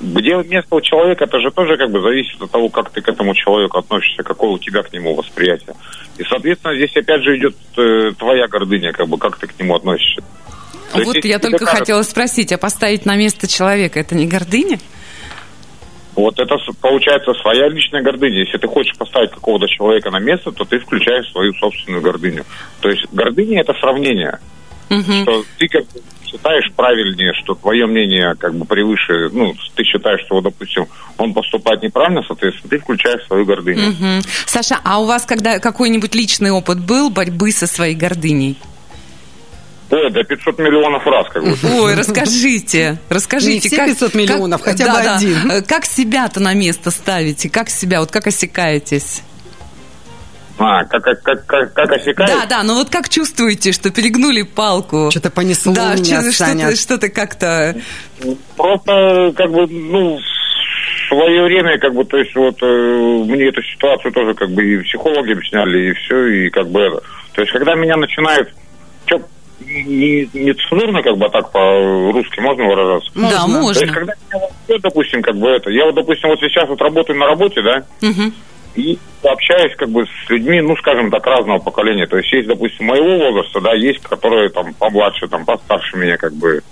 [0.01, 3.09] где место у человека, это же тоже как бы зависит от того, как ты к
[3.09, 5.75] этому человеку относишься, какое у тебя к нему восприятие.
[6.19, 9.75] И, соответственно, здесь опять же идет э, твоя гордыня, как бы, как ты к нему
[9.75, 10.23] относишься.
[10.93, 11.79] То вот есть, я только кажется...
[11.79, 14.79] хотела спросить, а поставить на место человека, это не гордыня?
[16.17, 18.41] Вот это получается своя личная гордыня.
[18.41, 22.45] Если ты хочешь поставить какого-то человека на место, то ты включаешь свою собственную гордыню.
[22.81, 24.39] То есть гордыня это сравнение.
[24.91, 25.23] Угу.
[25.23, 25.85] Что ты как
[26.31, 30.87] считаешь правильнее, что твое мнение как бы превыше, ну, ты считаешь, что, вот, допустим,
[31.19, 33.91] он поступает неправильно, соответственно, ты включаешь свою гордыню.
[33.91, 34.23] Угу.
[34.47, 38.57] Саша, а у вас когда какой-нибудь личный опыт был борьбы со своей гордыней?
[39.91, 41.57] Ой, да 500 миллионов раз как бы.
[41.81, 43.55] Ой, расскажите, расскажите.
[43.55, 45.65] Не все как, 500 миллионов, как, хотя да, бы да, один.
[45.65, 47.51] Как себя-то на место ставите?
[47.51, 49.23] Как себя, вот как осекаетесь?
[50.61, 52.31] А, как, как, как, как, как осекает?
[52.31, 55.11] Да, да, но вот как чувствуете, что перегнули палку?
[55.11, 56.77] Что-то понесло да, меня, что, Саня.
[56.77, 57.75] Что-то, как-то...
[58.59, 63.63] Просто, как бы, ну, в свое время, как бы, то есть, вот, э, мне эту
[63.63, 67.01] ситуацию тоже, как бы, и психологи объясняли, и все, и как бы это.
[67.33, 68.51] То есть, когда меня начинают...
[69.07, 69.23] Что
[69.65, 73.11] не, не цензурно, как бы, а так по-русски можно выражаться?
[73.15, 73.75] Да, можно.
[73.75, 77.19] То есть, когда меня допустим, как бы это, я вот, допустим, вот сейчас вот работаю
[77.19, 78.35] на работе, да, Мгм.
[78.75, 82.07] И общаюсь как бы с людьми, ну, скажем так, разного поколения.
[82.07, 86.35] То есть есть, допустим, моего возраста, да, есть, которые там помладше, там, постарше меня, как
[86.35, 86.63] бы,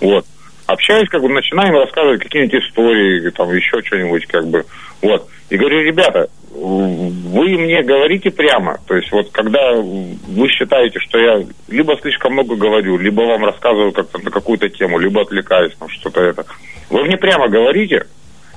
[0.00, 0.24] вот.
[0.66, 4.64] Общаюсь, как бы, начинаем рассказывать какие-нибудь истории, там, еще что-нибудь, как бы,
[5.02, 5.28] вот.
[5.50, 11.44] И говорю, ребята, вы мне говорите прямо, то есть вот когда вы считаете, что я
[11.68, 16.20] либо слишком много говорю, либо вам рассказываю как-то на какую-то тему, либо отвлекаюсь, там, что-то
[16.20, 16.46] это,
[16.90, 18.06] вы мне прямо говорите,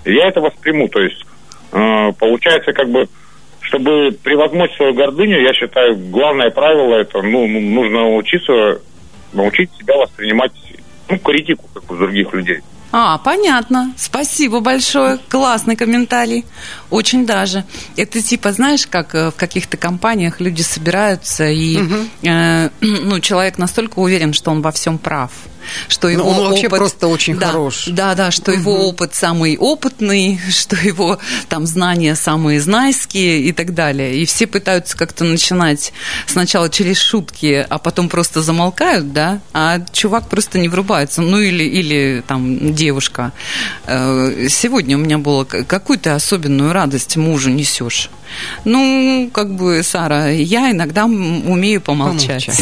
[0.05, 1.25] и я это восприму, то есть
[1.71, 3.07] получается, как бы,
[3.61, 8.81] чтобы превозмочь свою гордыню, я считаю, главное правило это, ну, ну, нужно учиться,
[9.33, 10.51] научить себя воспринимать,
[11.09, 12.59] ну, критику, как бы, других людей.
[12.91, 13.93] А, понятно.
[13.97, 15.19] Спасибо большое.
[15.29, 16.45] Классный комментарий.
[16.89, 17.65] Очень даже.
[17.95, 21.79] Это типа, знаешь, как э, в каких-то компаниях люди собираются, и
[22.23, 25.31] э, ну, человек настолько уверен, что он во всем прав.
[25.89, 27.87] Что его Ну, он вообще опыт- просто очень Да, хорош.
[27.87, 31.19] Да, да, что его опыт самый опытный, что его
[31.49, 34.17] там знания самые знайские и так далее.
[34.17, 35.91] И все пытаются как-то начинать
[36.25, 41.21] сначала через шутки, а потом просто замолкают, да, а чувак просто не врубается.
[41.21, 43.31] Ну или, или там девушка.
[43.87, 48.09] Э, Сегодня у меня было, к- какую ты особенную радость мужу несешь?
[48.65, 52.49] Ну, как бы, Сара, я иногда умею помолчать.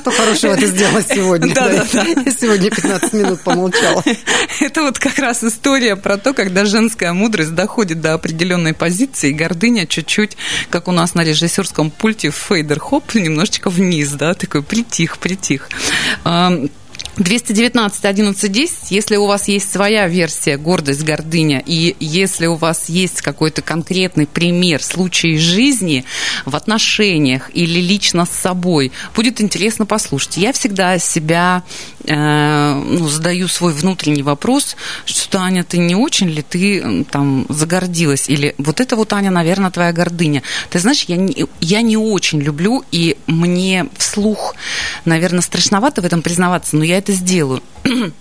[0.00, 1.54] Что хорошего ты сделала сегодня?
[1.54, 2.04] Да, да, да.
[2.26, 4.02] Я сегодня 15 минут помолчала.
[4.60, 9.32] Это вот как раз история про то, когда женская мудрость доходит до определенной позиции, и
[9.32, 10.36] гордыня чуть-чуть,
[10.70, 15.68] как у нас на режиссерском пульте фейдер хоп, немножечко вниз, да, такой притих, притих.
[17.16, 22.54] Ам, 219 11 10, если у вас есть своя версия гордость, гордыня, и если у
[22.54, 26.04] вас есть какой-то конкретный пример, случай из жизни
[26.46, 30.36] в отношениях или лично с собой, будет интересно послушать.
[30.36, 31.62] Я всегда себя
[32.06, 38.28] ну, задаю свой внутренний вопрос, что, Аня, ты не очень ли ты там загордилась?
[38.28, 40.42] Или вот это вот, Аня, наверное, твоя гордыня.
[40.70, 44.54] Ты знаешь, я не, я не очень люблю, и мне вслух,
[45.04, 47.62] наверное, страшновато в этом признаваться, но я это сделаю.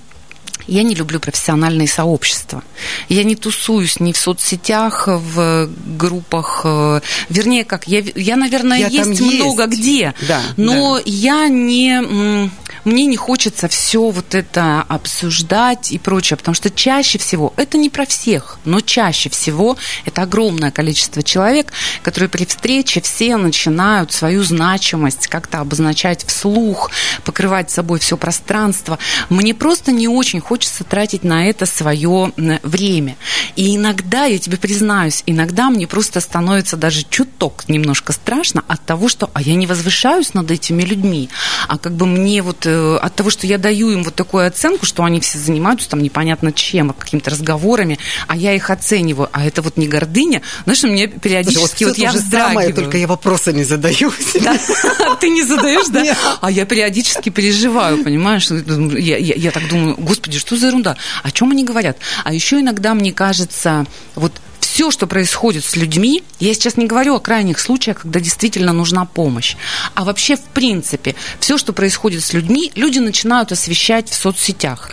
[0.67, 2.63] Я не люблю профессиональные сообщества.
[3.09, 5.67] Я не тусуюсь ни в соцсетях, в
[5.97, 6.61] группах.
[6.63, 9.21] э, Вернее, как, я, я наверное, Я есть есть.
[9.21, 10.13] много где.
[10.27, 12.49] Да, но я не...
[12.83, 17.89] Мне не хочется все вот это обсуждать и прочее, потому что чаще всего, это не
[17.89, 24.43] про всех, но чаще всего это огромное количество человек, которые при встрече все начинают свою
[24.43, 26.89] значимость как-то обозначать вслух,
[27.23, 28.97] покрывать собой все пространство.
[29.29, 33.15] Мне просто не очень хочется тратить на это свое время.
[33.55, 39.07] И иногда, я тебе признаюсь, иногда мне просто становится даже чуток немножко страшно от того,
[39.07, 41.29] что а я не возвышаюсь над этими людьми,
[41.67, 44.85] а как бы мне вот э, от того, что я даю им вот такую оценку,
[44.85, 49.61] что они все занимаются там непонятно чем, какими-то разговорами, а я их оцениваю, а это
[49.61, 52.73] вот не гордыня, знаешь, мне Слушай, периодически вот, всё я же самое, вздрагиваю.
[52.75, 54.11] только я вопросы не задаю.
[54.41, 54.57] Да.
[55.19, 56.01] Ты не задаешь, да?
[56.01, 56.17] Нет.
[56.41, 58.49] А я периодически переживаю, понимаешь?
[58.49, 60.97] Я, я- я так думаю, господи, что за ерунда?
[61.23, 61.97] О чем они говорят?
[62.23, 64.31] А еще иногда мне кажется, вот
[64.65, 69.05] все, что происходит с людьми, я сейчас не говорю о крайних случаях, когда действительно нужна
[69.05, 69.55] помощь,
[69.93, 74.91] а вообще в принципе, все, что происходит с людьми, люди начинают освещать в соцсетях.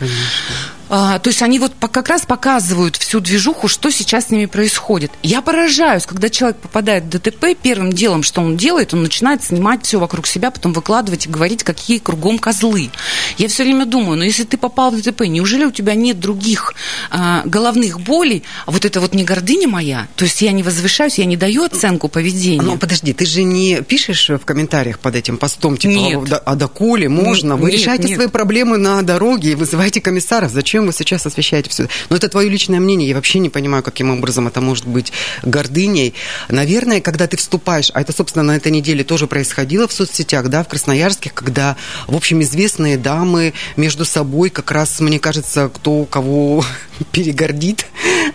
[0.89, 5.11] А, то есть они вот как раз показывают всю движуху, что сейчас с ними происходит.
[5.23, 9.85] Я поражаюсь, когда человек попадает в ДТП, первым делом, что он делает, он начинает снимать
[9.85, 12.91] все вокруг себя, потом выкладывать и говорить, какие кругом козлы.
[13.37, 16.75] Я все время думаю, ну если ты попал в ДТП, неужели у тебя нет других
[17.11, 18.45] а, головных болей?
[18.67, 20.09] А вот это вот не гордыня моя?
[20.17, 22.63] То есть я не возвышаюсь, я не даю оценку поведению.
[22.63, 26.25] Ну, подожди, ты же не пишешь в комментариях под этим постом, типа, Нет.
[26.25, 27.57] «Да- а доколе можно?
[27.57, 28.17] Вы Нет, решайте нет.
[28.17, 30.51] свои проблемы на дороге и вызывайте комиссаров.
[30.51, 31.89] Зачем вы сейчас освещаете все?
[32.11, 33.09] Но это твое личное мнение.
[33.09, 35.13] Я вообще не понимаю, каким образом это может быть
[35.43, 36.15] гордыней.
[36.49, 40.65] Наверное, когда ты вступаешь, а это, собственно, на этой неделе тоже происходило в соцсетях, да,
[40.65, 46.65] в Красноярске, когда, в общем, известные дамы между собой как раз, мне кажется, кто кого
[47.13, 47.87] перегордит,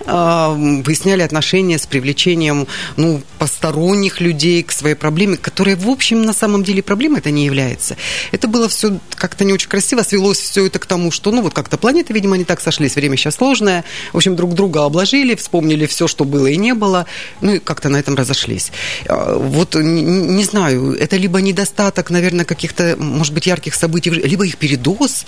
[0.06, 6.34] а, выясняли отношения с привлечением ну, посторонних людей к своей проблеме, которая, в общем, на
[6.34, 7.98] самом деле проблема это не является.
[8.32, 11.54] Это было все как-то не очень красиво, свелось все это к тому, что, ну, вот
[11.54, 15.86] как-то планеты, видимо, не так сошлись, время сейчас сложное, в общем, друг друга обложили, вспомнили
[15.86, 17.06] все, что было и не было,
[17.41, 18.72] ну, и как-то на этом разошлись.
[19.08, 24.46] А, Вот, не, не знаю, это либо недостаток, наверное, каких-то, может быть, ярких событий, либо
[24.46, 25.26] их передоз,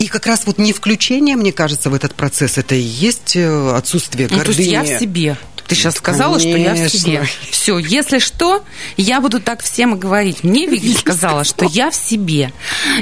[0.00, 3.70] и как раз вот не включение, мне кажется, в этот процесс, это и есть э,
[3.76, 4.66] отсутствие Ну, то гордыни.
[4.66, 5.36] есть я в себе.
[5.68, 7.18] Ты сейчас сказала, что я в себе.
[7.18, 7.36] Конечно.
[7.52, 8.64] Все, если что,
[8.96, 10.42] я буду так всем и говорить.
[10.42, 12.52] Мне Вики сказала, что я в себе.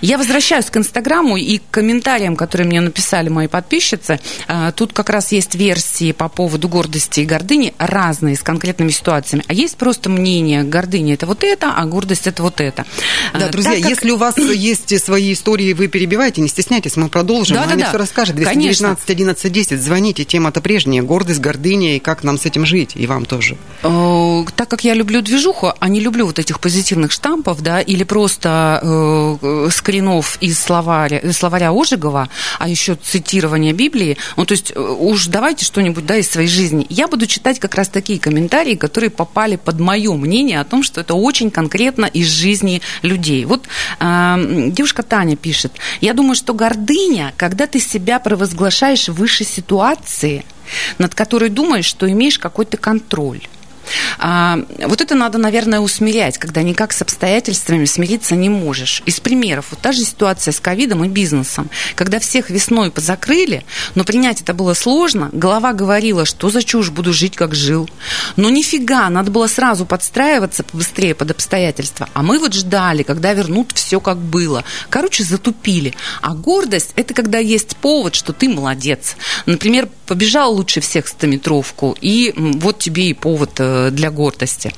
[0.03, 4.21] Я возвращаюсь к Инстаграму и к комментариям, которые мне написали мои подписчицы.
[4.49, 9.45] А, Тут как раз есть версии по поводу гордости и гордыни разные, с конкретными ситуациями.
[9.49, 12.85] А есть просто мнение, гордыня это вот это, а гордость это вот это.
[13.33, 16.88] Да, А, друзья, так как- если у вас есть свои истории, вы перебиваете, не стесняйтесь,
[16.97, 17.57] мы продолжим.
[17.57, 17.89] Да, Аня да.
[17.89, 18.37] все расскажет.
[18.37, 18.89] Конечно.
[18.95, 19.83] 219 11 10.
[19.83, 21.03] Звоните, тема-то прежняя.
[21.03, 22.93] Гордость, гордыня и как нам с этим жить.
[22.95, 23.57] И вам тоже.
[23.83, 28.05] Э, Так как я люблю движуху, а не люблю вот этих позитивных штампов, да, или
[28.05, 34.53] просто э, э, скринов из словаря, из словаря Ожегова, а еще цитирование Библии, ну, то
[34.53, 36.87] есть э, уж давайте что-нибудь, да, из своей жизни.
[36.89, 41.01] Я буду читать как раз такие комментарии, которые попали под мое мнение о том, что
[41.01, 43.45] это очень конкретно из жизни людей.
[43.45, 43.67] Вот
[44.01, 46.78] э, девушка Таня пишет, я думаю, что гордыня,
[47.37, 50.45] когда ты себя провозглашаешь выше ситуации,
[50.99, 53.43] над которой думаешь, что имеешь какой-то контроль.
[54.19, 59.03] А, вот это надо, наверное, усмирять, когда никак с обстоятельствами смириться не можешь.
[59.07, 61.71] Из примеров, вот та же ситуация с ковидом и бизнесом.
[61.95, 67.13] Когда всех весной позакрыли, но принять это было сложно, голова говорила, что за чушь буду
[67.13, 67.89] жить, как жил.
[68.37, 72.09] Но нифига, надо было сразу подстраиваться быстрее под обстоятельства.
[72.15, 74.65] А мы вот ждали, когда вернут все как было.
[74.91, 75.95] Короче, затупили.
[76.21, 79.17] А гордость– это когда есть повод, что ты молодец.
[79.47, 84.73] Например, побежал лучше всех стометровку, и вот тебе и повод э, для гордости.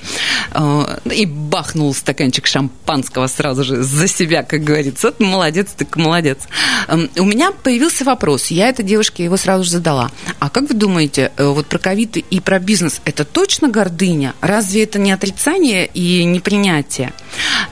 [0.52, 5.14] Э, И бахнул стаканчик шампанского сразу же за себя, как говорится.
[5.18, 6.38] Молодец, так молодец.
[6.88, 10.10] Эм, У меня появился вопрос, я этой девушке его сразу же задала.
[10.38, 14.34] А как вы думаете, э, вот про ковид и про бизнес, это точно гордыня?
[14.40, 17.12] Разве это не отрицание и не принятие?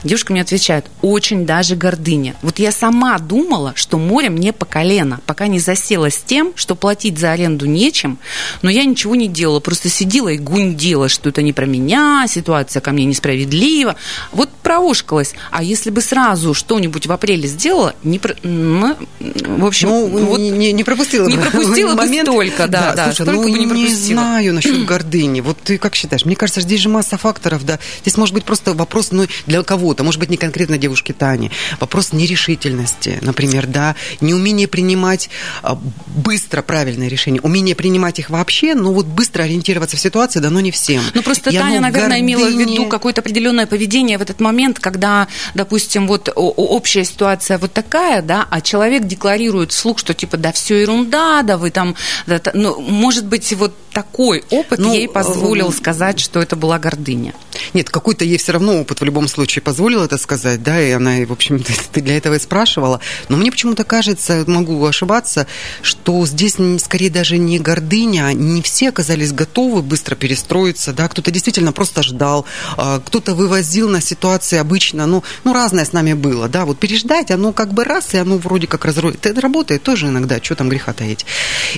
[0.03, 2.35] Девушка мне отвечает, очень даже гордыня.
[2.41, 6.75] Вот я сама думала, что море мне по колено, пока не засела с тем, что
[6.75, 8.19] платить за аренду нечем,
[8.61, 12.79] но я ничего не делала, просто сидела и гундела, что это не про меня, ситуация
[12.79, 13.97] ко мне несправедлива.
[14.31, 15.33] Вот проушкалась.
[15.51, 20.39] А если бы сразу что-нибудь в апреле сделала, не про- ну, в общем, Ну, вот
[20.39, 22.29] не, не- не пропустила не бы пропустила бы момент.
[22.29, 24.21] столько, да, да, слушай, столько ну, бы не пропустила.
[24.21, 25.41] знаю насчет гордыни.
[25.41, 26.23] Вот ты как считаешь?
[26.23, 27.79] Мне кажется, здесь же масса факторов, да.
[28.01, 31.51] Здесь может быть просто вопрос, ну, для кого-то, может быть, не конкретно девушки Тани.
[31.81, 33.95] Вопрос нерешительности, например, да.
[34.21, 35.29] Неумение принимать
[35.63, 35.77] а,
[36.07, 37.41] быстро правильные решения.
[37.41, 41.01] Умение принимать их вообще, ну, вот быстро ориентироваться в ситуации дано не всем.
[41.13, 44.39] Ну, просто И Таня, оно наверное, имела в виду гордыне- какое-то определенное поведение в этот
[44.39, 50.37] момент, когда, допустим, вот общая ситуация вот такая, да, а человек декларирует вслух, что типа,
[50.37, 51.95] да, все ерунда, да, вы там,
[52.27, 56.79] да, ну, может быть, вот такой опыт Ну, ей позволил э, сказать, что это была
[56.79, 57.33] гордыня.
[57.73, 61.17] Нет, какой-то ей все равно опыт в любом случае позволил это сказать, да, и она,
[61.25, 62.99] в общем-то, ты для этого и спрашивала.
[63.27, 65.47] Но мне почему-то кажется, могу ошибаться,
[65.81, 71.31] что здесь скорее даже не гордыня, а не все оказались готовы быстро перестроиться, да, кто-то
[71.31, 72.45] действительно просто ждал,
[72.77, 77.31] а, кто-то вывозил на ситуации обычно, ну, ну, разное с нами было, да, вот переждать,
[77.31, 79.25] оно как бы раз, и оно вроде как разроет.
[79.25, 81.25] Это работает тоже иногда, что там греха таить.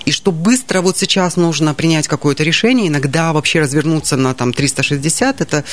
[0.05, 5.41] И что быстро вот сейчас нужно принять какое-то решение, иногда вообще развернуться на там 360,
[5.41, 5.63] это,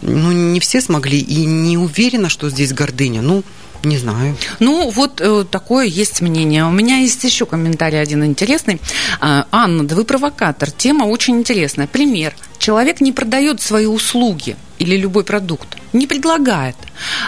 [0.00, 3.44] ну, не все смогли, и не уверена, что здесь гордыня, ну,
[3.84, 4.36] не знаю.
[4.60, 6.64] Ну, вот э, такое есть мнение.
[6.64, 8.80] У меня есть еще комментарий один интересный.
[9.20, 10.70] А, Анна, да вы провокатор.
[10.70, 11.86] Тема очень интересная.
[11.86, 12.34] Пример.
[12.58, 16.76] Человек не продает свои услуги или любой продукт, не предлагает.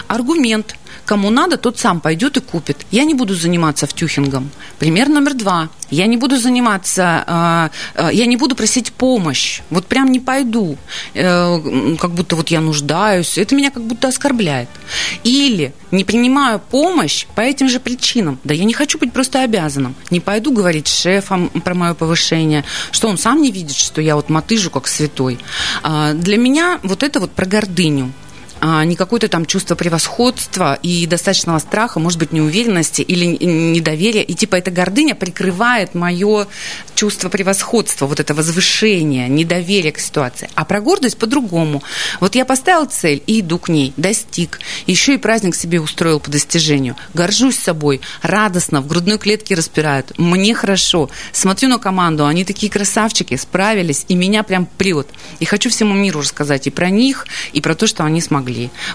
[0.07, 0.75] Аргумент.
[1.05, 2.77] Кому надо, тот сам пойдет и купит.
[2.91, 4.49] Я не буду заниматься втюхингом.
[4.79, 5.69] Пример номер два.
[5.91, 9.61] Я не буду заниматься, э, э, я не буду просить помощь.
[9.69, 10.77] Вот прям не пойду.
[11.13, 13.37] Э, как будто вот я нуждаюсь.
[13.37, 14.69] Это меня как будто оскорбляет.
[15.23, 18.39] Или не принимаю помощь по этим же причинам.
[18.43, 19.95] Да я не хочу быть просто обязанным.
[20.09, 24.15] Не пойду говорить с шефом про мое повышение, что он сам не видит, что я
[24.15, 25.37] вот мотыжу как святой.
[25.83, 28.24] А, Для меня вот это вот про гордыню а,
[28.61, 34.23] не какое-то там чувство превосходства и достаточного страха, может быть, неуверенности или недоверия.
[34.23, 36.47] И типа эта гордыня прикрывает мое
[36.95, 40.49] чувство превосходства, вот это возвышение, недоверие к ситуации.
[40.55, 41.83] А про гордость по-другому.
[42.19, 44.59] Вот я поставил цель и иду к ней, достиг.
[44.87, 46.95] Еще и праздник себе устроил по достижению.
[47.13, 50.17] Горжусь собой, радостно, в грудной клетке распирают.
[50.17, 51.09] Мне хорошо.
[51.31, 55.07] Смотрю на команду, они такие красавчики, справились, и меня прям прет.
[55.39, 58.44] И хочу всему миру рассказать и про них, и про то, что они смогли.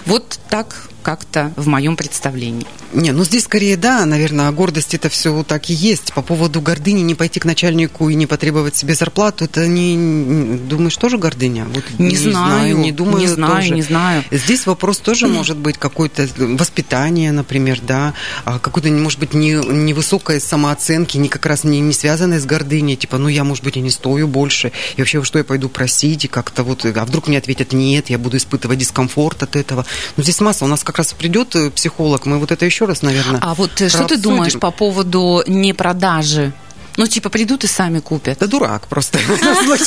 [0.05, 2.65] Вот так как-то в моем представлении.
[2.93, 6.13] Не, ну здесь скорее да, наверное, гордость это все так и есть.
[6.13, 10.57] По поводу гордыни не пойти к начальнику и не потребовать себе зарплату, это не, не
[10.57, 11.65] думаешь тоже гордыня?
[11.73, 13.73] Вот, Не знаю, не думаю не знаю, тоже.
[13.73, 14.23] не знаю.
[14.31, 18.13] Здесь вопрос тоже может быть какое-то воспитание, например, да,
[18.45, 22.95] а какой-то, может быть, не, невысокой самооценки, не как раз не, не связанной с гордыней,
[22.95, 26.25] типа, ну я, может быть, и не стою больше, и вообще, что я пойду просить,
[26.25, 29.85] и как-то вот, а вдруг мне ответят нет, я буду испытывать дискомфорт от этого.
[30.17, 33.01] Ну здесь масса, у нас как раз придет э, психолог, мы вот это еще раз,
[33.01, 36.51] наверное, А вот э, что ты думаешь по поводу непродажи?
[36.97, 38.39] Ну, типа, придут и сами купят.
[38.39, 39.17] Да дурак просто.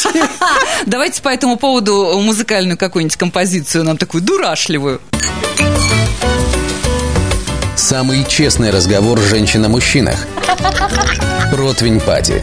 [0.86, 5.02] Давайте по этому поводу музыкальную какую-нибудь композицию нам такую дурашливую.
[7.76, 10.16] Самый честный разговор женщин о мужчинах.
[11.52, 12.42] Противень Пати.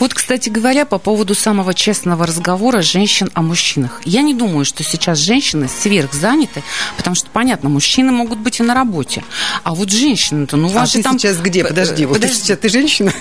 [0.00, 4.00] Вот, кстати говоря, по поводу самого честного разговора женщин о мужчинах.
[4.04, 6.62] Я не думаю, что сейчас женщины сверхзаняты,
[6.96, 9.22] потому что, понятно, мужчины могут быть и на работе.
[9.62, 11.18] А вот женщины-то, ну, у А же ты там...
[11.18, 11.64] сейчас где?
[11.64, 12.42] Подожди, вот ты Подожди.
[12.42, 13.12] сейчас, ты женщина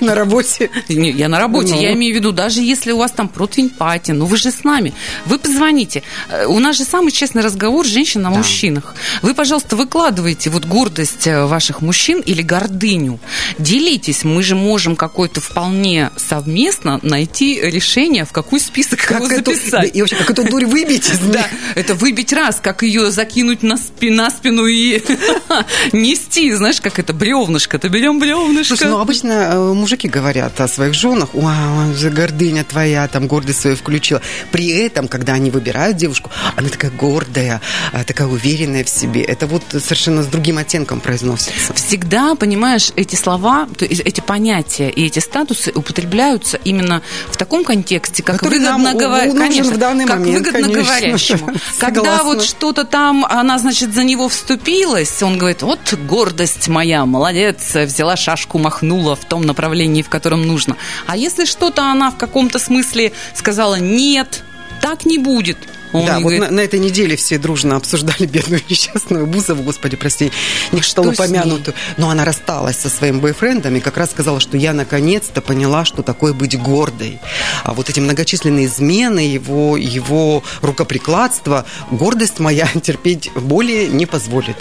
[0.00, 0.70] на работе?
[0.88, 1.80] Не, я на работе, Ну.
[1.80, 4.64] я имею в виду, даже если у вас там противень пати, ну вы же с
[4.64, 4.94] нами,
[5.26, 6.02] вы позвоните.
[6.30, 8.94] Э, У нас же самый честный разговор женщин о мужчинах.
[9.22, 13.18] Вы, пожалуйста, выкладывайте вот гордость э, ваших мужчин или гордыню.
[13.58, 19.94] Делитесь, мы же можем какой-то вполне совместно найти решение, в какой список его эту, записать.
[19.94, 23.76] и вообще, как эту дурь выбить из Да, это выбить раз, как ее закинуть на,
[23.76, 25.02] спи- на спину и
[25.92, 27.78] нести, знаешь, как это бревнышко.
[27.78, 28.76] То берем бревнышко.
[28.76, 33.76] Слушай, ну обычно э, мужики говорят о своих женах, вау, гордыня твоя, там гордость свою
[33.76, 34.20] включила.
[34.50, 37.60] При этом, когда они выбирают девушку, она такая гордая,
[37.92, 39.22] а, такая уверенная в себе.
[39.22, 41.72] Это вот совершенно с другим оттенком произносится.
[41.74, 45.72] всегда, понимаешь, эти слова, то есть эти понятия и эти статусы
[46.18, 50.38] употребляются именно в таком контексте, как Который выгодно, нам нужен конечно, в данный как момент,
[50.38, 50.82] выгодно конечно.
[50.82, 51.46] говорящему.
[51.78, 52.24] Когда Согласна.
[52.24, 58.16] вот что-то там, она, значит, за него вступилась, он говорит, вот гордость моя, молодец, взяла
[58.16, 60.76] шашку, махнула в том направлении, в котором нужно.
[61.06, 64.42] А если что-то она в каком-то смысле сказала, нет,
[64.80, 65.58] так не будет,
[65.92, 69.96] он да, вот говорит, на, на этой неделе все дружно обсуждали бедную несчастную Бузову, господи,
[69.96, 70.32] прости,
[70.72, 71.74] не что упомянутую.
[71.96, 76.02] Но она рассталась со своим бойфрендом и как раз сказала, что я наконец-то поняла, что
[76.02, 77.18] такое быть гордой.
[77.64, 84.56] А вот эти многочисленные измены, его, его рукоприкладство, гордость моя терпеть более не позволит.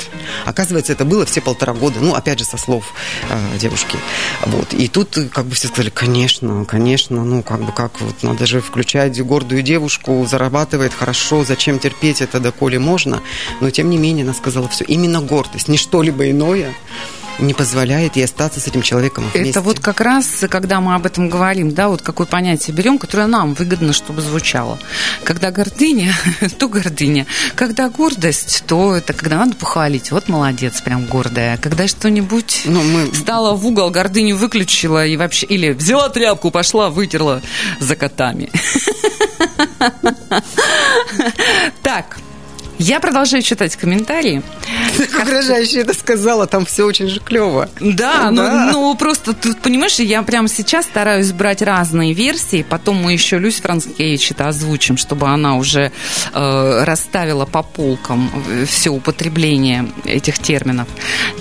[0.45, 2.93] Оказывается, это было все полтора года, ну, опять же, со слов
[3.29, 3.97] э, девушки.
[4.45, 4.73] Вот.
[4.73, 8.61] И тут как бы все сказали, конечно, конечно, ну, как бы как, вот надо же
[8.61, 13.21] включать гордую девушку, зарабатывает хорошо, зачем терпеть это, доколе можно.
[13.61, 16.73] Но, тем не менее, она сказала, все, именно гордость, не что-либо иное
[17.39, 19.51] не позволяет ей остаться с этим человеком вместе.
[19.51, 23.27] Это вот как раз, когда мы об этом говорим, да, вот какое понятие берем, которое
[23.27, 24.79] нам выгодно, чтобы звучало.
[25.23, 26.15] Когда гордыня,
[26.57, 27.25] то гордыня.
[27.55, 30.11] Когда гордость, то это когда надо похвалить.
[30.11, 31.57] Вот молодец, прям гордая.
[31.57, 35.45] Когда что-нибудь Ну, мы- стала в угол, гордыню выключила и вообще...
[35.47, 37.41] Или взяла тряпку, пошла, вытерла
[37.79, 38.49] за котами.
[41.83, 42.17] Так,
[42.79, 44.41] я продолжаю читать комментарии.
[44.97, 47.69] Так угрожающе это сказала, там все очень же клево.
[47.79, 48.69] Да, ну, Да.
[48.71, 53.59] ну просто тут, понимаешь, я прямо сейчас стараюсь брать разные версии, потом мы еще Люсь
[53.61, 55.91] Францкевич это озвучим, чтобы она уже
[56.33, 58.29] э, расставила по полкам
[58.67, 60.87] все употребление этих терминов.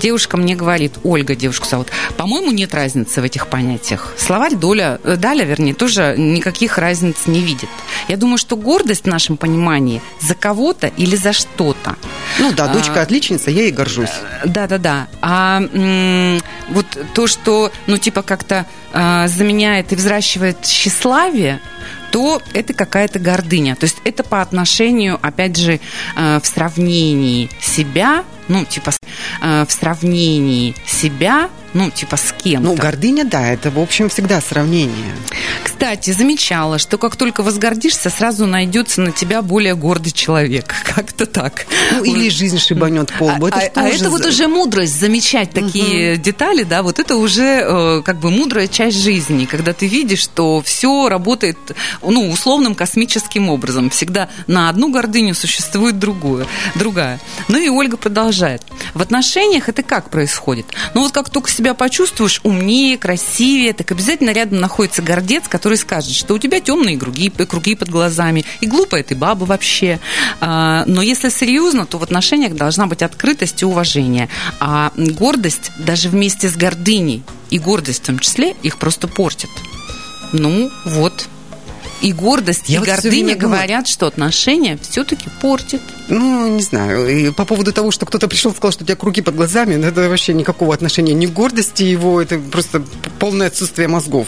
[0.01, 4.13] Девушка мне говорит, Ольга, девушку зовут, по-моему, нет разницы в этих понятиях.
[4.17, 7.69] Словарь Доля, э, Даля, вернее, тоже никаких разниц не видит.
[8.07, 11.95] Я думаю, что гордость в нашем понимании за кого-то или за что-то.
[12.39, 14.09] Ну да, А, дочка отличница, я ей горжусь.
[14.45, 15.07] Да, да, да.
[15.21, 21.59] А м, вот то, что, ну, типа, как-то а, заменяет и взращивает тщеславие,
[22.11, 23.75] то это какая-то гордыня.
[23.75, 25.79] То есть это по отношению, опять же,
[26.15, 28.91] э, в сравнении себя, ну, типа,
[29.41, 32.69] э, в сравнении себя, ну, типа, с кем-то.
[32.69, 35.13] Ну, гордыня, да, это, в общем, всегда сравнение.
[35.63, 40.73] Кстати, замечала, что как только возгордишься, сразу найдется на тебя более гордый человек.
[40.95, 41.67] Как-то так.
[41.91, 43.45] Ну, или жизнь шибанет по лбу.
[43.51, 46.97] А, Это а- а тоже это вот за- уже мудрость замечать такие детали, да, вот
[46.99, 51.57] это уже э, как бы мудрая часть жизни, когда ты видишь, что все работает,
[52.01, 53.89] ну, условным космическим образом.
[53.91, 57.19] Всегда на одну гордыню существует другую, другая.
[57.47, 58.63] Ну и Ольга продолжает.
[58.93, 60.65] В отношениях это как происходит?
[60.95, 66.13] Ну вот как только себя почувствуешь умнее, красивее, так обязательно рядом находится гордец, который скажет,
[66.13, 69.99] что у тебя темные круги, круги под глазами, и глупая ты баба вообще.
[70.39, 74.29] А, Но если серьезно, то в отношениях должна быть открытость и уважение.
[74.59, 79.49] А гордость даже вместе с гордыней и гордость в том числе их просто портит.
[80.33, 81.27] Ну, вот.
[82.01, 85.81] И гордость, Я и вот гордыня говорят, что отношения все-таки портят.
[86.09, 87.07] Ну, не знаю.
[87.07, 89.75] И по поводу того, что кто-то пришел и сказал, что у тебя круги под глазами,
[89.75, 92.83] ну, это вообще никакого отношения ни к гордости его, это просто
[93.19, 94.27] полное отсутствие мозгов.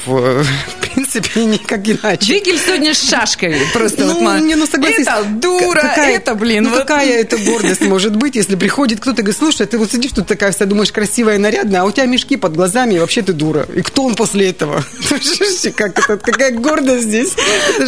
[1.11, 2.25] Принципе, никак иначе.
[2.25, 3.57] Джигель сегодня с шашкой.
[3.73, 5.07] Просто Ну, вот не, ну согласись.
[5.07, 6.63] Это дура, Какая- это, блин.
[6.63, 6.79] Ну, вот.
[6.79, 10.27] какая это гордость может быть, если приходит кто-то и говорит, слушай, ты вот сидишь тут
[10.27, 13.65] такая вся, думаешь, красивая, нарядная, а у тебя мешки под глазами, и вообще ты дура.
[13.75, 14.83] И кто он после этого?
[15.21, 17.33] Слушай, как это, какая гордость здесь?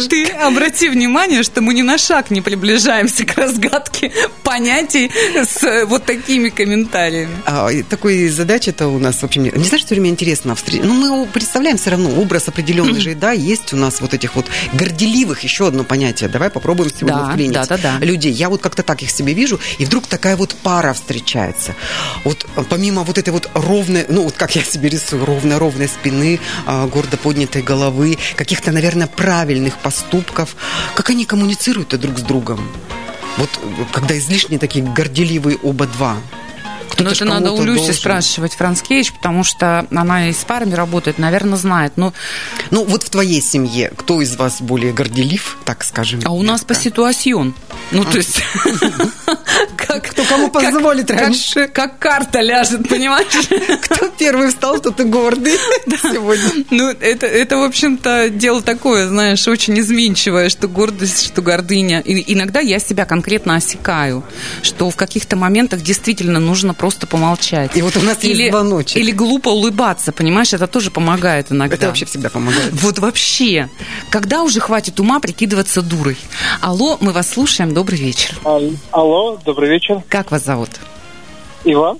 [0.08, 4.12] Ты обрати внимание, что мы ни на шаг не приближаемся к разгадке
[4.42, 7.30] понятий с э, вот такими комментариями.
[7.46, 9.44] А, такой задачи-то у нас, в общем.
[9.44, 10.56] Не знаешь, что мне интересно?
[10.82, 14.46] Ну, мы представляем все равно образ определенный же, да, есть у нас вот этих вот
[14.72, 16.28] горделивых, еще одно понятие.
[16.28, 17.98] Давай попробуем сегодня Да, вклинить да, да, да.
[17.98, 18.32] людей.
[18.32, 21.74] Я вот как-то так их себе вижу, и вдруг такая вот пара встречается.
[22.24, 26.40] Вот э, помимо вот этой вот ровной, ну, вот как я себе рисую, ровной-ровной спины,
[26.66, 30.56] а, гордо поднятой головы, каких-то, наверное, правильных поступков,
[30.94, 32.60] как они коммуницируют друг с другом?
[33.38, 36.16] Вот э, когда излишне такие горделивые оба два.
[36.92, 37.94] Кто-то Но это надо у Люси должен.
[37.94, 41.94] спрашивать Францкевич, потому что она и с парами работает, наверное, знает.
[41.96, 42.12] Ну,
[42.70, 46.20] Ну, вот в твоей семье кто из вас более горделив, так скажем?
[46.24, 47.54] а у нас по ситуацион.
[47.90, 48.42] Ну, то есть...
[49.76, 51.68] как- Кто кому позволит как- раньше.
[51.68, 53.48] Как карта ляжет, понимаешь?
[53.82, 55.52] Кто первый встал, тот и гордый
[56.02, 56.64] сегодня.
[56.70, 62.00] Ну, это, это, в общем-то, дело такое, знаешь, очень изменчивое, что гордость, что гордыня.
[62.00, 64.24] И иногда я себя конкретно осекаю,
[64.62, 67.76] что в каких-то моментах действительно нужно просто помолчать.
[67.76, 68.96] И вот у нас есть или, звоночек.
[68.96, 71.76] Или глупо улыбаться, понимаешь, это тоже помогает иногда.
[71.76, 72.72] Это вообще всегда помогает.
[72.72, 73.70] Вот вообще,
[74.10, 76.16] когда уже хватит ума прикидываться дурой?
[76.60, 78.34] Алло, мы вас слушаем, добрый вечер.
[78.44, 80.02] Ал- Алло, добрый вечер.
[80.08, 80.70] Как вас зовут?
[81.62, 81.98] Иван.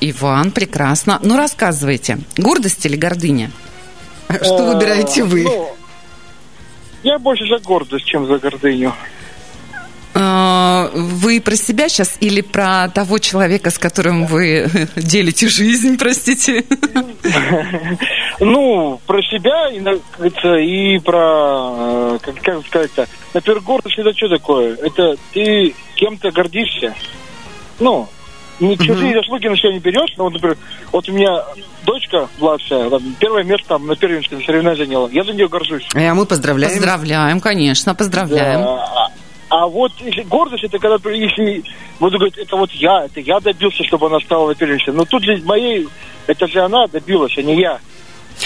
[0.00, 1.18] Иван, прекрасно.
[1.22, 3.50] Ну, рассказывайте, гордость или гордыня?
[4.30, 5.42] Что выбираете вы?
[5.42, 5.76] Ну,
[7.02, 8.94] я больше за гордость, чем за гордыню.
[10.14, 16.64] А, Вы про себя сейчас или про того человека, с которым вы делите жизнь, простите?
[18.40, 19.98] Ну, про себя и, на-
[21.00, 24.74] про, э, как, как сказать-то, например, гордость это что такое?
[24.76, 26.94] Это ты кем-то гордишься.
[27.78, 28.08] Ну,
[28.58, 30.12] не чужие заслуги на себя не берешь.
[30.16, 30.56] Ну, вот, например,
[30.90, 31.44] вот у меня
[31.84, 35.08] дочка младшая, там, первое место там, на первенстве соревнований заняла.
[35.12, 35.86] Я за нее горжусь.
[35.94, 36.74] А мы поздравляем.
[36.74, 38.60] Поздравляем, конечно, поздравляем.
[38.62, 39.08] Да.
[39.52, 41.62] А вот если гордость, это когда, если
[42.00, 44.94] буду говорить, это вот я, это я добился, чтобы она стала на.
[44.94, 45.88] Но тут же моей,
[46.26, 47.78] это же она добилась, а не я.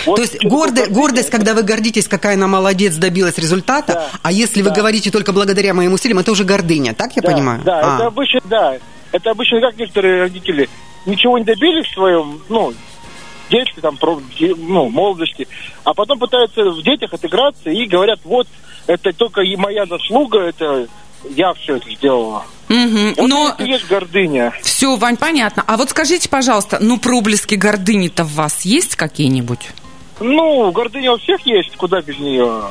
[0.05, 4.09] Вот То есть гордо- гордость, это- когда вы гордитесь, какая она молодец, добилась результата, Да,
[4.21, 4.75] а если вы да.
[4.75, 7.63] говорите только благодаря моим усилиям, это уже гордыня, так я да, понимаю?
[7.65, 7.95] Да, А.
[7.99, 8.77] это обычно, да.
[9.13, 10.69] Это обычно как некоторые родители
[11.07, 12.75] ничего не добились в своем, ну,
[13.49, 13.97] детстве, там,
[14.59, 15.47] ну, молодости,
[15.85, 18.49] а потом пытаются в детях отыграться и говорят, вот,
[18.87, 20.87] это только и моя заслуга, это
[21.30, 22.45] я все это сделала.
[22.68, 23.14] Мгм.
[23.16, 24.53] Вот Но это есть гордыня.
[24.62, 25.62] все, Вань, понятно.
[25.66, 29.70] А вот скажите, пожалуйста, ну проблески гордыни-то в вас есть какие-нибудь?
[30.20, 32.62] Ну, гордыня у всех есть, куда без нее.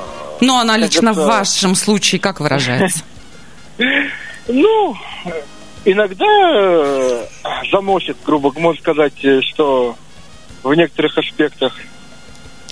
[0.41, 3.03] Ну, она лично в это- вашем случае как выражается?
[4.47, 4.95] Ну,
[5.86, 7.26] иногда э,
[7.72, 9.95] заносит, грубо можно сказать, э, что
[10.63, 11.74] в некоторых аспектах.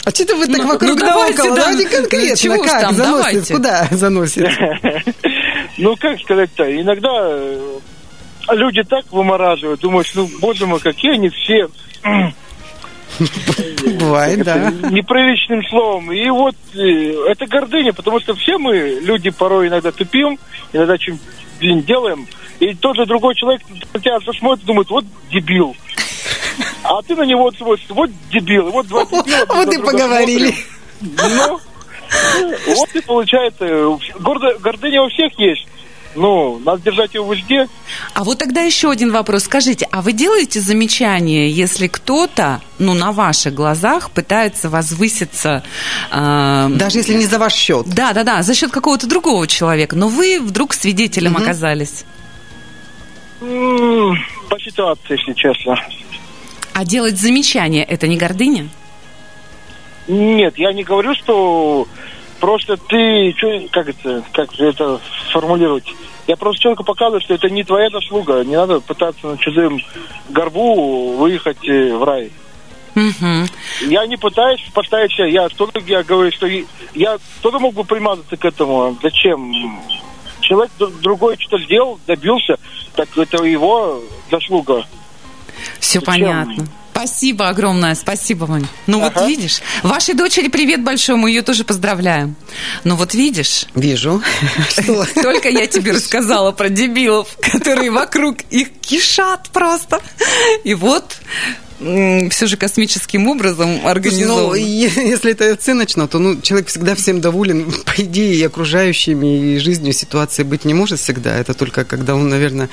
[0.05, 1.55] А что вы так Ну, вокруг ну, да давайте, около?
[1.55, 1.61] да.
[1.71, 3.53] Давайте конкретно, Чего уж как там, заносит, давайте.
[3.53, 4.49] куда заносит?
[5.77, 7.79] Ну, как сказать-то, иногда э,
[8.51, 11.67] люди так вымораживают, думаешь, ну, боже мой, какие они все
[13.99, 14.69] Бывает, да.
[14.91, 16.11] неприличным словом.
[16.11, 20.37] И вот э, это гордыня, потому что все мы, люди, порой иногда тупим,
[20.73, 21.17] иногда чем
[21.59, 22.27] блин, делаем,
[22.59, 23.61] и тот же другой человек
[23.93, 25.75] на тебя посмотрит, думает, вот дебил.
[26.83, 29.45] А ты на него вот вот дебил, вот два дебила.
[29.53, 30.55] Вот и поговорили.
[31.01, 31.59] Ну,
[32.75, 33.65] вот и получается,
[34.19, 35.67] гордо- гордыня у всех есть.
[36.15, 37.67] Ну, надо держать ее в узде.
[38.13, 39.45] А вот тогда еще один вопрос.
[39.45, 45.63] Скажите, а вы делаете замечание, если кто-то, ну, на ваших глазах пытается возвыситься...
[46.11, 47.87] э, Даже если не за ваш счет.
[47.87, 52.05] Да, да, да, за счет какого-то другого человека, но вы вдруг свидетелем оказались.
[53.41, 54.15] М,
[54.49, 55.75] По ситуации, если честно.
[56.73, 58.69] А делать замечание это не гордыня?
[60.07, 61.87] Нет, я не говорю, что
[62.39, 63.33] просто ты,
[63.71, 64.99] как это, как это
[65.31, 65.85] формулировать?
[66.27, 68.43] Я просто человеку показываю, что это не твоя заслуга.
[68.43, 69.79] Не надо пытаться на чужим
[70.29, 72.31] горбу выехать э, в рай.
[73.81, 75.25] Я не пытаюсь поставить себя.
[75.25, 76.47] Я тоже я говорю, что
[76.93, 78.97] я тоже мог бы примазаться к этому.
[79.01, 79.81] Зачем?
[80.41, 80.71] Человек
[81.01, 82.57] другой что-то сделал, добился,
[82.95, 84.85] так это его заслуга.
[85.79, 86.67] Все понятно.
[86.91, 88.67] Спасибо огромное, спасибо, Вань.
[88.85, 89.25] Ну вот Ага.
[89.27, 92.35] видишь, вашей дочери привет большой, мы ее тоже поздравляем.
[92.83, 94.21] Ну вот видишь, Вижу.
[95.15, 100.01] Только я тебе рассказала про дебилов, которые вокруг их кишат просто.
[100.63, 101.17] И вот
[102.29, 104.55] все же космическим образом Ну, организовано.
[104.55, 109.59] е- если это оценочно, то ну, человек всегда всем доволен, по идее, и окружающими, и
[109.59, 111.37] жизнью ситуации быть не может всегда.
[111.37, 112.69] Это только когда он, наверное,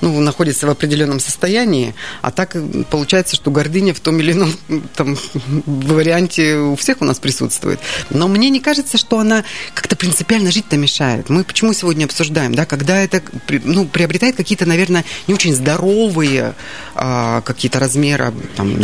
[0.00, 1.94] ну, находится в определенном состоянии.
[2.22, 4.52] А так э, получается, что гордыня в том или ином
[4.94, 5.16] там,
[5.66, 7.80] варианте у всех у нас присутствует.
[8.10, 9.44] Но мне не кажется, что она
[9.74, 11.28] как-то принципиально жить-то мешает.
[11.28, 13.22] Мы почему сегодня обсуждаем, да, когда это
[13.64, 16.54] ну, приобретает какие-то, наверное, не очень здоровые
[16.94, 18.32] а, какие-то размеры.
[18.56, 18.74] Там,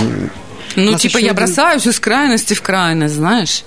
[0.77, 3.65] Ну, типа, я один- бросаюсь из крайности в крайность, знаешь.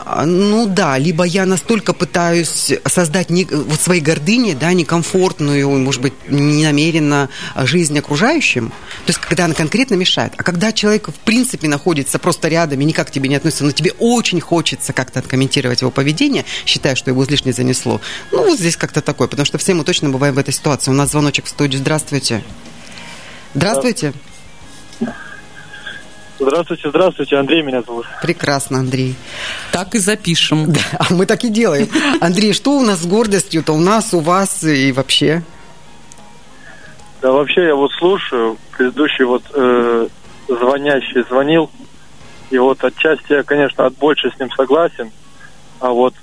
[0.00, 6.00] А, Ну да, либо я настолько пытаюсь создать не, вот своей гордыне, да, некомфортную, может
[6.00, 8.68] быть, не намеренно жизнь окружающим.
[8.68, 10.34] То есть, когда она конкретно мешает.
[10.36, 13.72] А когда человек, в принципе, находится просто рядом и никак к тебе не относится, но
[13.72, 18.00] тебе очень хочется как-то откомментировать его поведение, считая, что его излишне занесло.
[18.30, 20.92] Ну, вот здесь как-то такое, потому что все мы точно бываем в этой ситуации.
[20.92, 21.80] У нас звоночек в студию.
[21.80, 22.44] Здравствуйте.
[23.54, 24.12] Здравствуйте.
[24.12, 24.12] Здравствуйте,
[26.38, 28.06] здравствуйте, Андрей меня зовут.
[28.22, 29.16] Прекрасно, Андрей.
[29.72, 30.72] Так и запишем.
[30.72, 31.88] Да, а мы так и делаем.
[32.20, 35.42] Андрей, что у нас с гордостью-то у нас, у вас и вообще?
[37.20, 40.08] Да вообще я вот слушаю, предыдущий вот э,
[40.46, 41.70] звонящий звонил,
[42.50, 45.10] и вот отчасти я, конечно, от больше с ним согласен,
[45.80, 46.14] а вот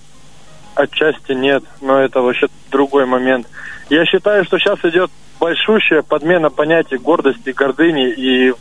[0.73, 3.47] отчасти нет, но это вообще другой момент.
[3.89, 8.53] Я считаю, что сейчас идет большущая подмена понятий гордости, гордыни и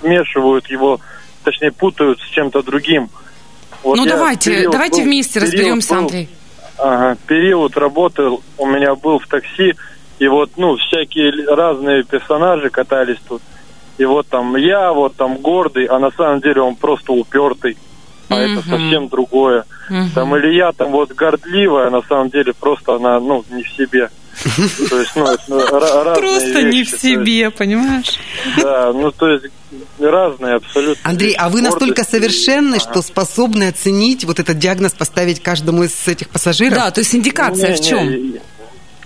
[0.00, 1.00] смешивают его,
[1.44, 3.08] точнее путают с чем-то другим.
[3.82, 6.28] Вот ну, давайте, период давайте был- вместе разберемся, был- Андрей.
[6.78, 9.74] Ага, период работы у меня был в такси,
[10.18, 13.42] и вот, ну, всякие разные персонажи катались тут.
[13.98, 17.76] И вот там я, вот там гордый, а на самом деле он просто упертый.
[18.28, 18.62] А это Мгм.
[18.62, 19.64] совсем другое.
[19.90, 20.10] Мгм.
[20.14, 23.68] Там или я там вот гордливая, а на самом деле просто она, ну, не в
[23.70, 24.08] себе.
[24.88, 28.18] То есть, ну, это Просто не вещи, в то есть, себе, понимаешь?
[28.58, 29.46] Да, ну, то есть
[29.98, 31.08] разные абсолютно.
[31.08, 36.28] Андрей, а вы настолько совершенны, что способны оценить вот этот диагноз, поставить каждому из этих
[36.28, 36.74] пассажиров?
[36.74, 38.08] Да, то есть индикация в Не, чем?
[38.08, 38.40] не,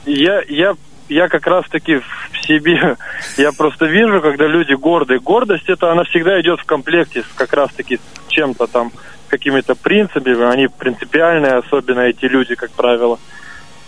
[0.06, 0.74] Я, я,
[1.08, 2.96] я как раз-таки в себе,
[3.36, 5.20] я просто вижу, когда люди гордые.
[5.20, 8.92] Гордость, это она всегда идет в комплекте с как раз-таки с чем-то там,
[9.28, 10.50] какими-то принципами.
[10.50, 13.18] Они принципиальные, особенно эти люди, как правило.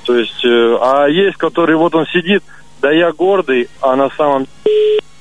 [0.05, 2.42] То есть, э, а есть, который вот он сидит,
[2.80, 4.46] да я гордый, а на самом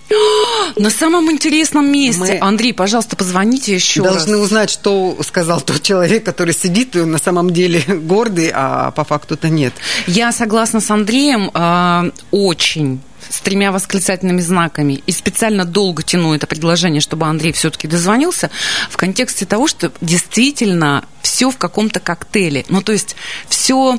[0.76, 2.22] На самом интересном месте.
[2.22, 4.42] Мы- Андрей, пожалуйста, позвоните еще Должны раз.
[4.46, 9.74] узнать, что сказал тот человек, который сидит на самом деле гордый, а по факту-то нет.
[10.08, 16.48] Я согласна с Андреем э, очень с тремя восклицательными знаками и специально долго тяну это
[16.48, 18.50] предложение, чтобы Андрей все-таки дозвонился
[18.90, 22.66] в контексте того, что действительно все в каком-то коктейле.
[22.70, 23.16] Ну, то есть
[23.48, 23.98] все,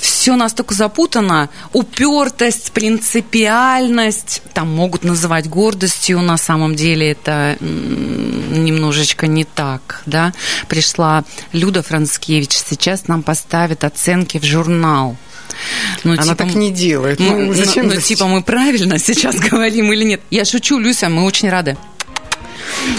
[0.00, 9.44] все настолько запутано, упертость, принципиальность, там могут называть гордостью, на самом деле это немножечко не
[9.44, 10.32] так, да.
[10.68, 15.16] Пришла Люда Францкевич, сейчас нам поставит оценки в журнал.
[16.04, 17.20] Ну, Она так не делает.
[17.20, 20.20] Ну, ну, зачем ну, это типа, мы правильно сейчас говорим или нет?
[20.30, 21.76] Я шучу, Люся, мы очень рады.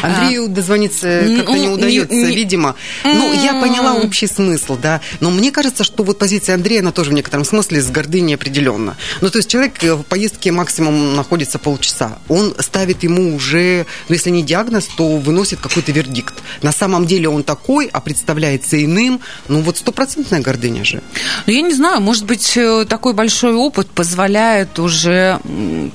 [0.02, 2.76] Андрею дозвониться как-то не удается, не- видимо.
[3.04, 5.02] Ну, я поняла общий смысл, да.
[5.20, 8.98] Но мне кажется, что вот позиция Андрея, она тоже в некотором смысле с гордыней определенно.
[9.22, 12.20] Ну, то есть человек в поездке максимум находится полчаса.
[12.28, 16.34] Он ставит ему уже, ну, если не диагноз, то выносит какой-то вердикт.
[16.62, 19.22] На самом деле он такой, а представляется иным.
[19.48, 21.02] Ну, вот стопроцентная гордыня же.
[21.48, 25.40] Ну, я не знаю, может быть, э, такой большой опыт позволяет уже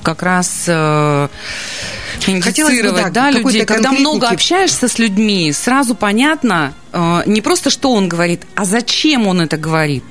[0.03, 0.65] как раз
[2.19, 3.65] Хотелось бы, индицировать, да, людей.
[3.65, 6.73] Когда много общаешься с людьми, сразу понятно
[7.25, 10.03] не просто, что он говорит, а зачем он это говорит.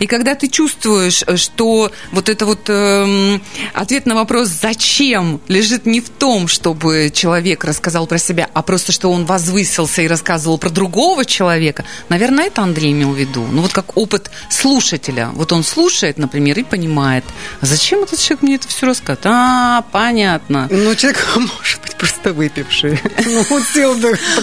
[0.00, 5.86] И когда ты чувствуешь, э, что вот это вот эм, ответ на вопрос «зачем?» лежит
[5.86, 10.58] не в том, чтобы человек рассказал про себя, а просто, что он возвысился и рассказывал
[10.58, 13.46] про другого человека, наверное, это Андрей имел в виду.
[13.50, 15.30] Ну вот как опыт слушателя.
[15.34, 17.24] Вот он слушает, например, и понимает,
[17.60, 19.26] а зачем этот человек мне это все рассказывает?
[19.26, 20.68] А, понятно.
[20.70, 22.98] Ну, человек может быть просто выпивший.
[23.26, 23.44] Ну,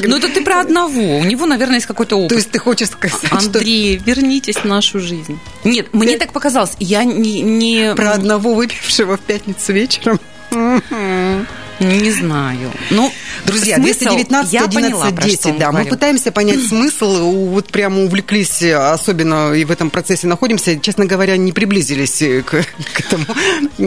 [0.01, 1.17] Ну это ты про одного.
[1.17, 2.29] У него, наверное, есть какой-то опыт.
[2.29, 5.39] То есть ты хочешь сказать, что Андрей, вернитесь в нашу жизнь.
[5.63, 6.75] Нет, мне так показалось.
[6.79, 7.41] Я не...
[7.41, 7.93] не...
[7.95, 10.19] про одного выпившего в пятницу вечером?
[10.51, 11.47] Мгм.
[11.79, 12.71] Не знаю.
[12.89, 13.11] Ну,
[13.45, 17.31] Друзья, смысл 219 я 11 поняла, про 10, что он да, мы пытаемся понять смысл,
[17.31, 22.63] вот прямо увлеклись, особенно и в этом процессе находимся, честно говоря, не приблизились к,
[22.93, 23.25] к этому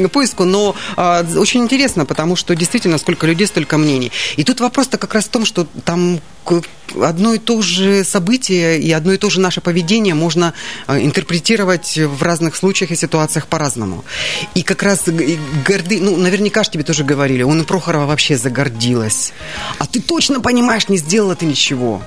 [0.08, 4.10] поиску, но а, очень интересно, потому что действительно сколько людей, столько мнений.
[4.36, 6.20] И тут вопрос-то как раз в том, что там
[7.00, 10.52] одно и то же событие и одно и то же наше поведение можно
[10.86, 14.04] а, интерпретировать в разных случаях и ситуациях по-разному.
[14.54, 15.04] И как раз
[15.66, 19.34] горды, ну, наверняка ж тебе тоже говорили, он и Прохорова вообще загордилась.
[19.78, 22.00] А ты точно понимаешь, не сделала ты ничего.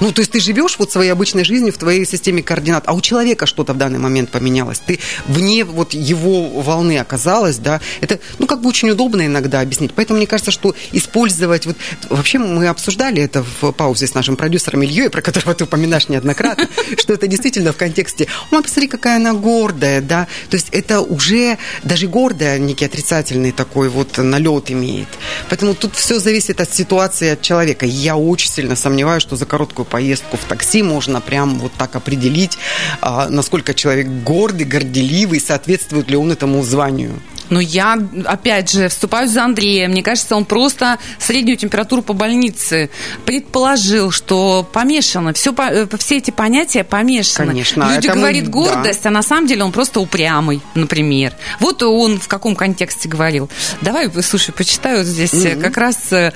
[0.00, 3.00] Ну, то есть ты живешь вот своей обычной жизнью в твоей системе координат, а у
[3.00, 4.80] человека что-то в данный момент поменялось.
[4.84, 7.80] Ты вне вот его волны оказалась, да.
[8.00, 9.92] Это, ну, как бы очень удобно иногда объяснить.
[9.94, 11.66] Поэтому мне кажется, что использовать...
[11.66, 11.76] Вот,
[12.08, 16.68] вообще мы обсуждали это в паузе с нашим продюсером Ильей, про которого ты упоминаешь неоднократно,
[16.98, 18.26] что это действительно в контексте...
[18.50, 20.26] Ой, посмотри, какая она гордая, да.
[20.48, 25.08] То есть это уже даже гордая некий отрицательный такой вот налет имеет.
[25.48, 27.84] Поэтому тут все зависит от ситуации, от человека.
[27.86, 32.56] Я очень сильно сомневаюсь, что за короткую поездку в такси можно прям вот так определить,
[33.00, 37.20] а, насколько человек гордый, горделивый, соответствует ли он этому званию.
[37.50, 39.88] Но я, опять же, вступаюсь за Андрея.
[39.88, 42.90] Мне кажется, он просто среднюю температуру по больнице
[43.26, 45.32] предположил, что помешано.
[45.32, 47.48] Все, э, все эти понятия помешаны.
[47.48, 48.50] Конечно, Люди это мы- говорит да.
[48.52, 51.32] гордость, а на самом деле он просто упрямый, например.
[51.58, 53.50] Вот он в каком контексте говорил.
[53.80, 56.30] Давай, слушай, почитаю здесь э, как раз, э,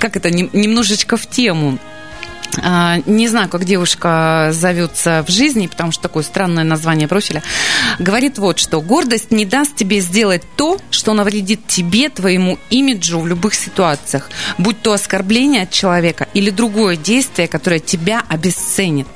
[0.00, 1.78] как это, нем- немножечко в тему.
[2.58, 7.42] А, Не знаю, как девушка зовется в жизни, потому что такое странное название профиля.
[7.98, 8.80] Говорит вот что.
[8.80, 14.30] Гордость не даст тебе сделать то, что навредит тебе, твоему имиджу в любых ситуациях.
[14.58, 19.08] Будь то оскорбление от человека или другое действие, которое тебя обесценит.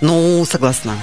[0.00, 0.94] Ну, согласна.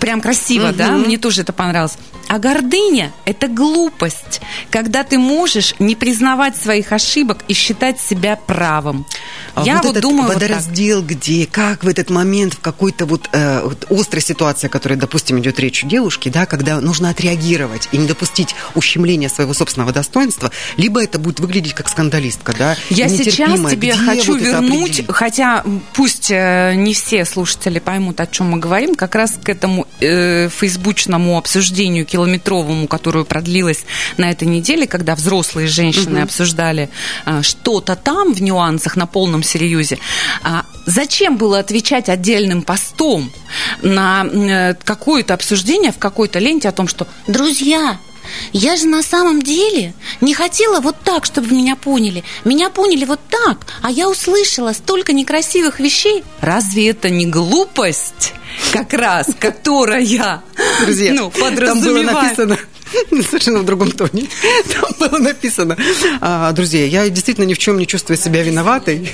[0.00, 0.92] Прям красиво, да?
[0.92, 1.98] Мне тоже это понравилось.
[2.28, 9.06] А гордыня– это глупость, когда ты можешь не признавать своих ошибок и считать себя правым.
[9.54, 10.42] А Я вот, этот думаю вот так.
[10.42, 14.94] водораздел, где, как в этот момент, в какой-то вот, э, вот острой ситуации, о которой,
[14.94, 19.92] допустим, идет речь у девушки, да, когда нужно отреагировать и не допустить ущемления своего собственного
[19.92, 25.04] достоинства, либо это будет выглядеть как скандалистка, да, Я сейчас тебе Где хочу вот вернуть,
[25.08, 25.64] хотя
[25.94, 30.48] пусть э, не все слушатели поймут, о чем мы говорим, как раз к этому э,
[30.48, 33.84] фейсбучному обсуждению километровому, которое продлилось
[34.16, 36.90] на этой неделе, когда взрослые женщины обсуждали
[37.26, 39.98] э, что-то там в нюансах на полном серьезе.
[40.42, 43.30] А зачем было отвечать отдельным постом
[43.82, 47.98] на э, какое-то обсуждение в какой-то ленте о том, что «Друзья,
[48.52, 52.24] я же на самом деле не хотела вот так, чтобы меня поняли.
[52.44, 56.24] Меня поняли вот так, а я услышала столько некрасивых вещей.
[56.40, 58.32] Разве это не глупость?
[58.72, 60.00] Как раз, которая
[60.84, 62.38] Друзья, ну, там было подразумевает.
[62.38, 62.58] написано
[63.28, 64.26] совершенно в другом тоне.
[64.80, 65.76] Там было написано,
[66.20, 69.10] а, друзья, я действительно ни в чем не чувствую себя виноватой.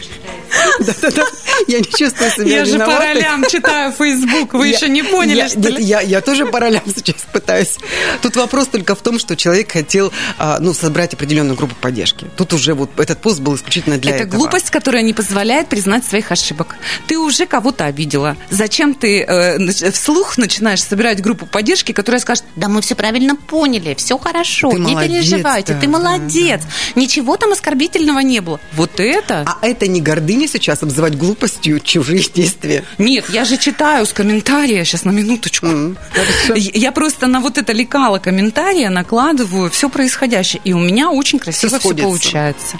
[0.81, 1.25] Да-да-да,
[1.67, 3.15] я не чувствую себя Я же по виноватой.
[3.15, 5.85] ролям читаю Facebook, вы Я- еще не поняли, я, что нет, ли?
[5.85, 7.77] Я, я тоже по ролям сейчас пытаюсь.
[8.23, 12.27] Тут вопрос только в том, что человек хотел а, ну, собрать определенную группу поддержки.
[12.37, 14.39] Тут уже вот этот пост был исключительно для это этого.
[14.39, 16.77] глупость, которая не позволяет признать своих ошибок.
[17.09, 18.37] Ты уже кого-то обидела.
[18.51, 23.95] Зачем ты э, вслух начинаешь собирать группу поддержки, которая скажет, да мы все правильно поняли,
[23.95, 26.62] все хорошо, Ты не молодец, переживайте, да, ты да, молодец.
[26.95, 28.61] Ничего там оскорбительного не было.
[28.72, 29.45] Вот это...
[29.47, 32.85] А это не гордыня сейчас обзывать глупостью чужие действия.
[32.99, 35.66] Нет, я же читаю с комментария, сейчас на минуточку.
[35.66, 36.55] Хорошо.
[36.57, 41.68] Я просто на вот это лекало комментария накладываю все происходящее, и у меня очень красиво
[41.68, 42.05] все сходится.
[42.05, 42.78] получается.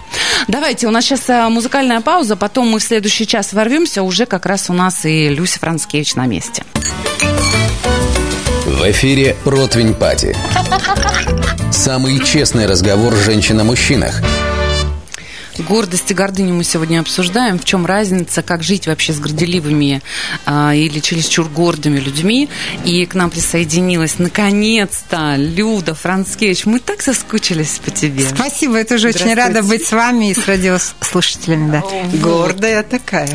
[0.48, 4.46] Давайте, у нас сейчас а, музыкальная пауза, потом мы в следующий час ворвемся, уже как
[4.46, 6.34] раз у нас и Люся Францкевич на месте.
[8.66, 10.37] В эфире «Противень Пати».
[11.70, 14.20] Самый честный разговор женщин о мужчинах.
[15.59, 17.59] Гордость и гордыню мы сегодня обсуждаем.
[17.59, 20.02] В чем разница, как жить вообще с горделивыми
[20.46, 22.48] а, или чересчур гордыми людьми.
[22.84, 26.66] И к нам присоединилась наконец-то Люда Францкевич.
[26.66, 28.24] Мы так соскучились по тебе.
[28.26, 31.70] Спасибо, я тоже очень рада быть с вами и с радиослушателями.
[31.70, 31.82] Да.
[32.18, 33.28] Гордая такая.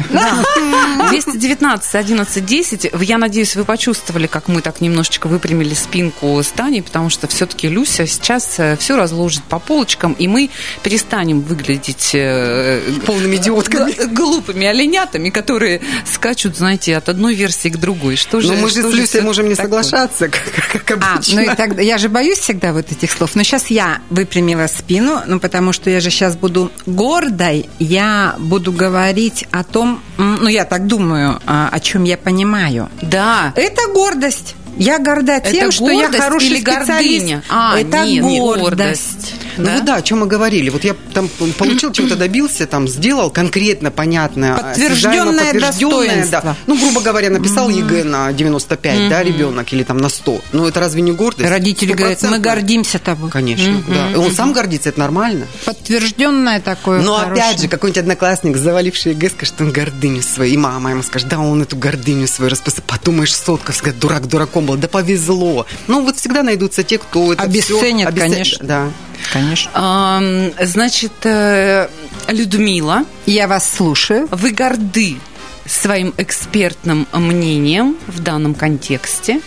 [1.10, 2.92] 219 11 10.
[3.02, 7.70] Я надеюсь, вы почувствовали, как мы так немножечко выпрямили спинку с Таней, потому что все-таки
[7.70, 10.50] Люся сейчас все разложит по полочкам, и мы
[10.84, 13.94] перестанем выглядеть э, Полными идиотками.
[14.14, 18.16] глупыми оленятами, которые скачут, знаете, от одной версии к другой.
[18.16, 19.84] Что же, Но мы же с Люсей можем не такое?
[19.84, 21.42] соглашаться, как, как А, обычно.
[21.42, 23.36] ну и тогда я же боюсь всегда вот этих слов.
[23.36, 28.72] Но сейчас я выпрямила спину, ну потому что я же сейчас буду гордой, я буду
[28.72, 32.90] говорить о том, ну я так думаю, а, о чем я понимаю.
[33.02, 33.54] Да.
[33.56, 34.56] Это гордость.
[34.80, 36.88] Я горда Это тем, что я гордость хороший или специалист.
[36.90, 37.44] гордыня?
[37.50, 38.62] А, это не, не гордость.
[38.64, 39.34] гордость.
[39.58, 39.74] Ну Да?
[39.76, 40.70] вот да, о чем мы говорили.
[40.70, 41.28] Вот я там
[41.58, 46.56] получил, чего-то добился, там сделал конкретно, понятно, Подтвержденное осязаемо подтвержденное, да.
[46.66, 50.42] Ну, грубо говоря, написал ЕГЭ на 95, да, ребенок, или там на 100.
[50.54, 51.50] Ну, это разве не гордость?
[51.50, 53.30] Родители говорят, мы гордимся тобой.
[53.30, 54.12] Конечно, да.
[54.12, 55.46] И он сам гордится, это нормально.
[55.66, 57.44] Подтвержденное такое Но хорошее.
[57.44, 60.54] опять же, какой-нибудь одноклассник, заваливший ЕГЭ, скажет, что он гордыню свою.
[60.54, 62.84] И мама ему скажет, да, он эту гордыню свою расписал.
[62.88, 64.78] Подумаешь, сотка, всегда дурак дураком был.
[64.78, 65.66] Да повезло.
[65.88, 68.66] Ну, вот всегда найдутся те, кто это Обесценит, обесцен- конечно.
[68.68, 68.92] Да.
[69.34, 70.52] Конечно.
[70.62, 71.88] Значит, э,
[72.28, 74.28] Людмила, Я вас слушаю.
[74.32, 75.18] вы горды
[75.66, 79.42] своим экспертным мнением в данном контексте.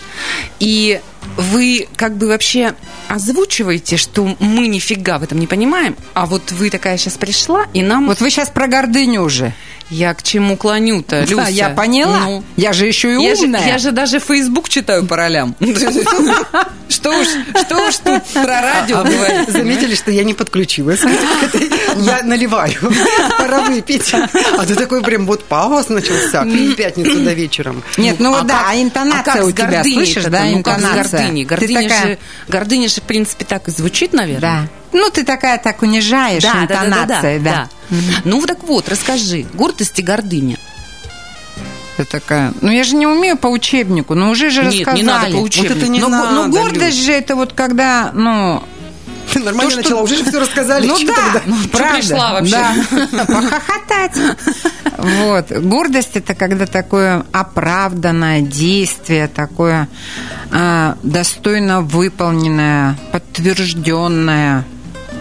[0.61, 1.01] И
[1.37, 2.75] вы как бы вообще
[3.09, 7.83] озвучиваете, что мы нифига в этом не понимаем, а вот вы такая сейчас пришла, и
[7.83, 8.07] нам...
[8.07, 9.53] Вот вы сейчас про гордыню уже.
[9.91, 11.51] Я к чему клоню-то, Да, Люся?
[11.51, 12.21] я поняла.
[12.21, 13.67] Ну, Я же еще и я же, умная.
[13.67, 15.55] я же даже Facebook читаю по ролям.
[16.89, 17.27] Что уж,
[17.65, 19.49] что уж тут про радио А говорить.
[19.49, 21.01] заметили, что я не подключилась.
[21.97, 22.75] Я наливаю.
[23.39, 24.15] Пора выпить.
[24.15, 27.83] А ты такой прям вот пафос начался в пятницу до вечером.
[27.97, 31.45] Нет, ну вот да, а интонация как у тебя, слышишь, да, ну, интонация.
[31.45, 32.19] Гордыня,
[32.49, 34.41] гордыня же, в принципе, так и звучит, наверное.
[34.41, 34.69] Да.
[34.93, 37.69] Ну, ты такая так унижаешь Да, да, да.
[38.25, 39.47] Ну, так вот, расскажи.
[39.55, 40.59] Гордость и гордыня.
[41.97, 45.03] Ты такая, ну я же не умею по учебнику, ну уже же Нет, не рассказали.
[45.03, 45.75] надо по учебнику.
[45.75, 47.05] Вот это не но, надо, но гордость Люд.
[47.05, 48.63] же это вот когда, ну,
[49.45, 50.87] нормально То, что- начала, уже же все рассказали.
[50.87, 51.43] ну да, тогда?
[51.47, 52.57] ну, правда, пришла вообще?
[53.13, 54.39] да, похохотать.
[54.99, 59.89] Вот, гордость это когда такое оправданное действие, такое
[60.51, 64.65] а, достойно выполненное, подтвержденное.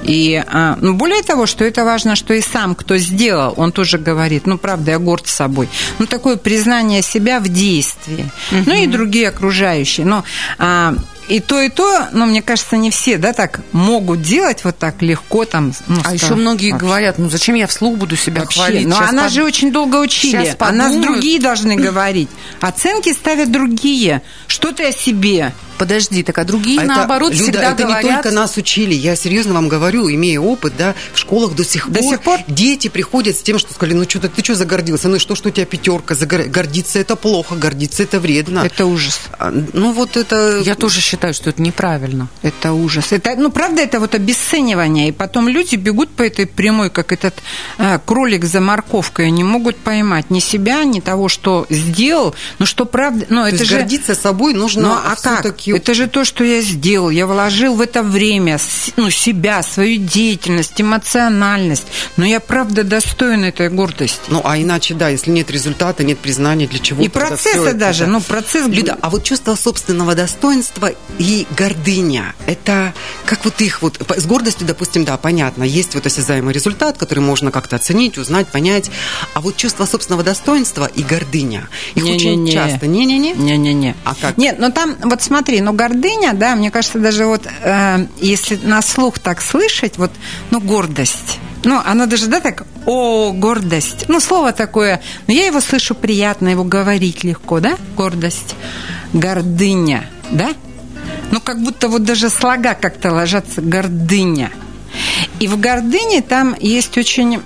[0.03, 3.97] И а, ну, более того, что это важно, что и сам, кто сделал, он тоже
[3.99, 5.69] говорит, ну, правда, я горд собой.
[5.99, 8.29] Ну, такое признание себя в действии.
[8.51, 10.05] Ну, и другие окружающие.
[10.05, 10.23] Но
[10.57, 10.95] а,
[11.27, 15.01] и то, и то, ну, мне кажется, не все, да, так могут делать вот так
[15.01, 15.73] легко там.
[15.87, 16.85] ну, А еще многие вообще.
[16.85, 18.87] говорят, ну зачем я вслух буду себя Вообще, хвалить?
[18.87, 20.45] но Щас она под- же очень долго учили.
[20.45, 22.29] Щас О нас другие должны говорить.
[22.59, 24.21] Оценки ставят другие.
[24.47, 25.53] Что ты о себе?
[25.77, 28.03] Подожди, так а другие, А это, наоборот, Люда, всегда это говорят...
[28.03, 28.93] не только нас учили.
[28.93, 32.39] Я серьезно вам говорю, имея опыт, да, в школах до сих, До пор, сих пор?
[32.47, 35.07] дети приходят с тем, что сказали, ну что ты, ты что загордился?
[35.07, 36.13] Ну и что, что у тебя пятерка?
[36.13, 38.59] Загор- Гордиться это плохо, гордиться это вредно.
[38.59, 39.21] Это ужас.
[39.39, 40.59] А, Ну вот это...
[40.63, 42.29] Я тоже считаю, что это неправильно.
[42.41, 43.11] Это ужас.
[43.11, 45.09] Это, ну, правда, это вот обесценивание.
[45.09, 47.33] И потом люди бегут по этой прямой, как этот
[47.77, 49.27] э, кролик за морковкой.
[49.27, 52.33] Они могут поймать ни себя, ни того, что сделал.
[52.59, 53.25] Но что правда...
[53.29, 53.77] Ну, То это есть же...
[53.77, 55.45] гордиться собой нужно Ну, а как?
[55.67, 57.09] Это же то, что я сделал.
[57.09, 58.57] Я вложил в это время
[58.95, 61.87] ну, себя, свою деятельность, эмоциональность.
[62.15, 64.21] Но я, правда, достойна этой гордости.
[64.29, 68.05] Ну, а иначе, да, если нет результата, нет признания, для чего И процесса это, даже,
[68.05, 68.11] да?
[68.11, 68.67] ну, процесс...
[68.67, 72.93] Люда, а вот чувство собственного достоинства и гордыня, это
[73.25, 74.01] как вот их вот...
[74.15, 78.89] С гордостью, допустим, да, понятно, есть вот осязаемый результат, который можно как-то оценить, узнать, понять.
[79.33, 82.51] А вот чувство собственного достоинства и гордыня, их очень Не-не-не.
[82.51, 82.87] часто...
[82.87, 83.33] Не-не-не?
[83.33, 83.95] Не-не-не.
[84.03, 84.37] А как?
[84.37, 88.81] Нет, ну там, вот смотри, ну гордыня, да, мне кажется, даже вот э, если на
[88.81, 90.11] слух так слышать, вот,
[90.49, 91.39] ну гордость.
[91.63, 94.05] Ну, оно даже, да, так, о, гордость.
[94.07, 98.55] Ну, слово такое, но я его слышу приятно, его говорить легко, да, гордость.
[99.13, 100.55] Гордыня, да?
[101.31, 104.51] Ну, как будто вот даже слога как-то ложатся, гордыня.
[105.39, 107.39] И в гордыне там есть очень...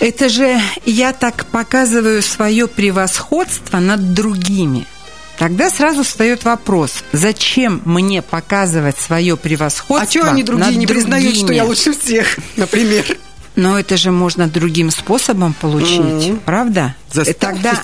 [0.00, 4.86] это же я так показываю свое превосходство над другими.
[5.38, 10.86] Тогда сразу встает вопрос, зачем мне показывать свое превосходство А что они другие над не
[10.86, 11.66] признают, что я другими?
[11.68, 13.04] лучше всех, например?
[13.54, 16.40] Но это же можно другим способом получить, Мгм.
[16.40, 16.94] правда?
[17.12, 17.38] Заставить.
[17.38, 17.82] Тогда,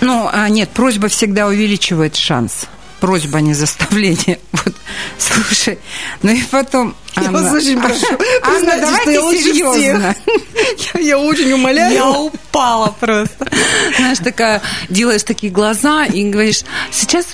[0.00, 2.66] ну, а нет, просьба всегда увеличивает шанс.
[3.02, 4.38] Просьба, а не заставление.
[4.52, 4.76] Вот,
[5.18, 5.80] слушай,
[6.22, 6.94] ну и потом...
[7.16, 8.06] Я Анна, вас очень прошу,
[8.42, 10.16] Анна, признайте, что давайте я лучше серьезно.
[10.94, 11.92] Я, я очень умоляю.
[11.92, 13.50] Я упала просто.
[13.96, 17.26] Знаешь, такая, делаешь такие глаза и говоришь, сейчас,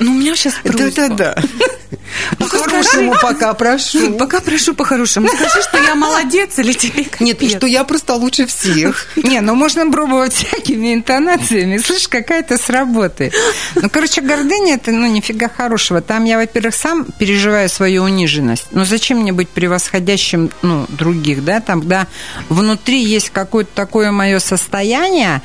[0.00, 0.90] ну у меня сейчас просьба.
[0.90, 1.36] Да-да-да.
[2.38, 4.12] По-хорошему пока прошу.
[4.18, 5.28] Пока прошу по-хорошему.
[5.28, 7.56] Скажи, что я молодец или тебе Нет, капец?
[7.56, 9.06] что я просто лучше всех.
[9.16, 11.78] Не, ну можно пробовать всякими интонациями.
[11.78, 13.34] Слышь, какая-то сработает.
[13.74, 16.00] Ну, короче, гордыня это, ну, нифига хорошего.
[16.00, 18.66] Там я, во-первых, сам переживаю свою униженность.
[18.72, 21.60] Но зачем мне быть превосходящим, ну, других, да?
[21.60, 22.06] Там, когда
[22.48, 25.42] внутри есть какое-то такое мое состояние,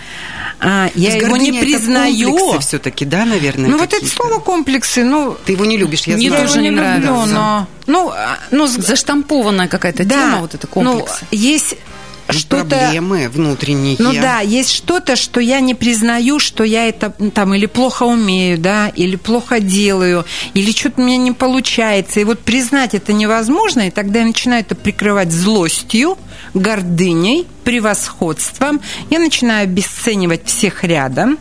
[0.59, 2.59] а, я его не признаю.
[2.59, 3.69] все-таки, да, наверное?
[3.69, 6.47] Ну, вот это слово комплексы, ну, Ты его не любишь, я Не знаю.
[6.47, 7.67] тоже не, не люблю, но...
[7.88, 11.17] Ну, а, ну, Заштампованная какая-то да, тема, вот это комплекс.
[11.21, 11.76] Ну, есть
[12.30, 12.78] что-то...
[12.78, 13.95] Проблемы внутренние.
[13.99, 18.57] Ну да, есть что-то, что я не признаю, что я это там или плохо умею,
[18.57, 22.19] да, или плохо делаю, или что-то у меня не получается.
[22.19, 26.17] И вот признать это невозможно, и тогда я начинаю это прикрывать злостью,
[26.53, 28.82] гордыней, превосходством.
[29.09, 31.38] Я начинаю обесценивать всех рядом.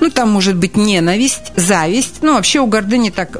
[0.00, 2.22] Ну, там может быть ненависть, зависть.
[2.22, 3.38] Ну, вообще у гордыни так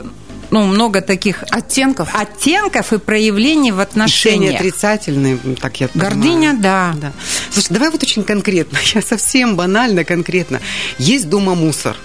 [0.52, 2.08] ну, много таких Оттенков.
[2.14, 4.54] оттенков и проявлений в Решения отношениях.
[4.60, 6.12] отрицательные, так я понимаю.
[6.14, 6.94] Гордыня, да.
[7.00, 7.12] Да.
[7.50, 10.60] Слушай, давай вот очень конкретно, я совсем банально конкретно.
[10.98, 11.96] Есть дома мусор,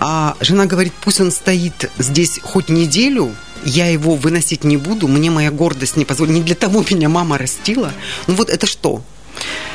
[0.00, 3.34] а жена говорит, пусть он стоит здесь хоть неделю,
[3.64, 6.32] я его выносить не буду, мне моя гордость не позволит.
[6.32, 7.92] Не для того меня мама растила.
[8.26, 9.02] Ну вот это что?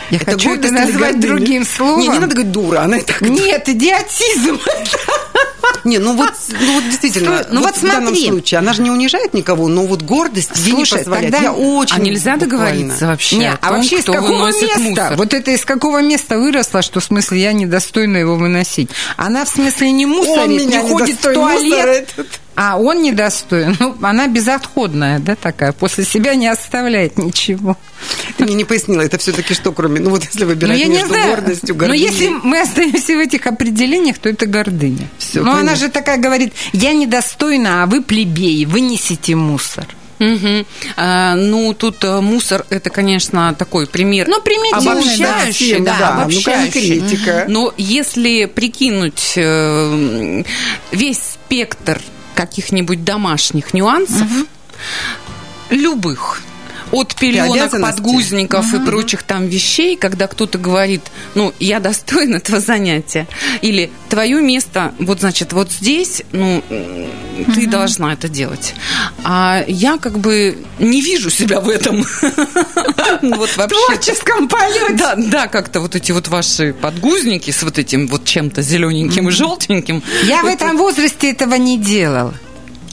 [0.09, 1.99] Я хочу это гордость или назвать другим словом.
[1.99, 3.21] Не, не надо говорить дура, она и так.
[3.21, 4.59] Нет, идиотизм.
[5.83, 8.27] Не, ну вот, ну вот действительно, Стой, ну вот в данном смотри.
[8.29, 11.31] случае, она же не унижает никого, но вот гордость ей не Слушай, позволяет.
[11.31, 12.39] тогда- Я очень А нельзя буквально.
[12.57, 14.79] договориться вообще Не, а том, вообще из какого места?
[14.79, 15.15] мусор?
[15.15, 18.89] Вот это из какого места выросло, что в смысле я недостойна его выносить?
[19.17, 22.07] Она в смысле не мусорит, меня не ходит в туалет.
[22.15, 22.27] этот.
[22.55, 23.75] А он недостоин.
[23.79, 25.73] Ну, она безотходная, да, такая.
[25.73, 27.77] После себя не оставляет ничего.
[28.37, 30.87] Ты мне не пояснила, это все-таки что, кроме, ну вот если Но выбирать Ну, я
[30.87, 31.29] не между знаю.
[31.31, 32.03] гордостью, Но гордыней.
[32.03, 35.07] если мы остаемся в этих определениях, то это гордыня.
[35.17, 35.79] Всё, Но она понятно.
[35.79, 39.85] же такая говорит, я недостойна, а вы плебеи, вынесите мусор.
[40.19, 40.65] Мгм.
[40.95, 44.27] А, ну, тут э, мусор это, конечно, такой пример.
[44.29, 46.99] Ну, примитивный, обобщающий, да, да, да, ну, обобщающий.
[47.01, 47.45] конкретика.
[47.49, 50.43] Но если прикинуть э,
[50.93, 51.99] весь спектр
[52.35, 54.27] каких-нибудь домашних нюансов,
[55.69, 56.41] любых,
[56.91, 61.01] от пеленок, подгузников и прочих там вещей, когда кто-то говорит,
[61.33, 63.27] ну, я достоин этого занятия,
[63.61, 68.73] или твое место, вот, значит, вот здесь, ну, м, ты должна это делать.
[69.23, 72.05] А я как бы не вижу себя в этом.
[73.21, 73.75] Ну, Вот вообще.
[73.87, 74.93] творческом полете.
[74.95, 79.31] Да, да, как-то вот эти вот ваши подгузники с вот этим вот чем-то зелененьким и
[79.31, 80.03] желтеньким.
[80.23, 82.33] Я в Это этом возрасте этого не делала.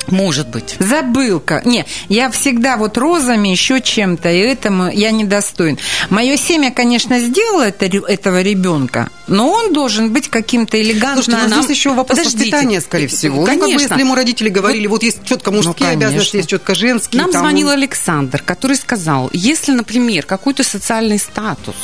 [0.09, 0.77] Может быть.
[0.79, 1.63] Забылка.
[1.65, 5.79] Не, я всегда вот розами, еще чем-то, и этому я недостоин.
[6.11, 11.25] Мое семя, конечно, сделало это, этого ребенка, но он должен быть каким-то элегантным.
[11.25, 12.39] Слушайте, ну, нам- здесь еще вопрос Подождите.
[12.51, 13.41] воспитания, скорее всего.
[13.41, 13.83] Ну, как бы, Конечно.
[13.83, 16.07] если ему родители говорили, вот есть четко мужские конечно.
[16.09, 17.23] обязанности, есть четко женские.
[17.23, 21.77] Нам там, звонил Александр, который сказал, если, например, какой-то социальный статус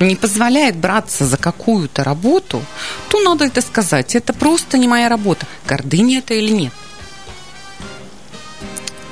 [0.00, 2.62] не позволяет браться за какую-то работу,
[3.08, 4.14] то надо это сказать.
[4.14, 5.46] Это просто не моя работа.
[5.66, 6.72] Гордыня это или нет?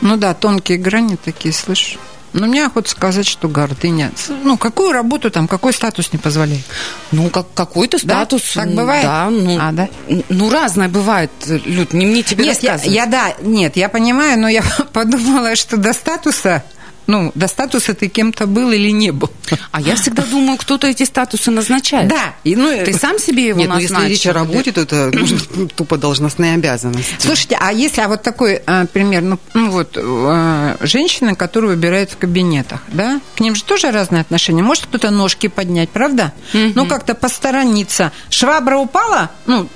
[0.01, 1.99] Ну да, тонкие грани такие, слышишь?
[2.33, 4.13] Но мне охота сказать, что гордыня.
[4.43, 6.65] Ну, какую работу там, какой статус не позволяет?
[7.11, 8.17] Ну, как, какой-то Да?
[8.27, 8.53] статус.
[8.53, 9.05] Так м, бывает?
[9.05, 9.89] Да, ну, А, да?
[10.29, 12.95] ну, разное бывает, Люд, не мне тебе Нет, я, рассказывать.
[12.97, 16.63] я, да, нет, я понимаю, но я подумала, что до статуса,
[17.07, 19.31] ну, до статуса ты кем-то был или не был.
[19.71, 22.09] А я всегда думаю, кто-то эти статусы назначает.
[22.09, 24.01] Да, и, ну, Ты сам себе его Нет, ну назначил?
[24.03, 27.15] если речь о работе, то это ну, тупо должностные обязанности.
[27.19, 32.11] Слушайте, а если, а вот такой а, пример, ну, ну вот, а, женщины, которые выбирают
[32.11, 34.63] в кабинетах, да, к ним же тоже разные отношения.
[34.63, 36.33] Может кто-то ножки поднять, правда?
[36.53, 38.13] Ну, как-то посторониться.
[38.31, 39.69] Швабра упала, ну,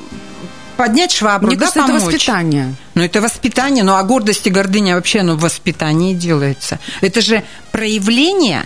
[0.81, 2.15] поднять швабру, Мне да, кажется, это помочь.
[2.15, 2.75] воспитание.
[2.95, 6.79] Ну, это воспитание, ну, а гордость и гордыня вообще, ну, в воспитании делается.
[7.03, 8.65] Это же проявление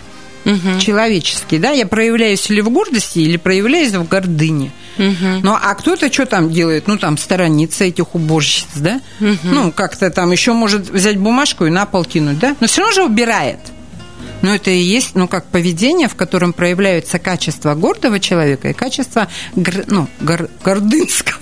[0.79, 1.71] человеческие, да?
[1.71, 4.71] Я проявляюсь или в гордости, или проявляюсь в гордыне.
[4.99, 6.87] Ну, а кто-то что там делает?
[6.87, 9.01] Ну, там, сторонится этих уборщиц, да?
[9.43, 12.55] Ну, как-то там еще может взять бумажку и на пол кинуть, да?
[12.61, 13.59] Но все равно же убирает.
[14.43, 19.29] Ну, это и есть, ну, как поведение, в котором проявляются качества гордого человека и качества,
[19.57, 21.39] гор- ну, гор- гордынского.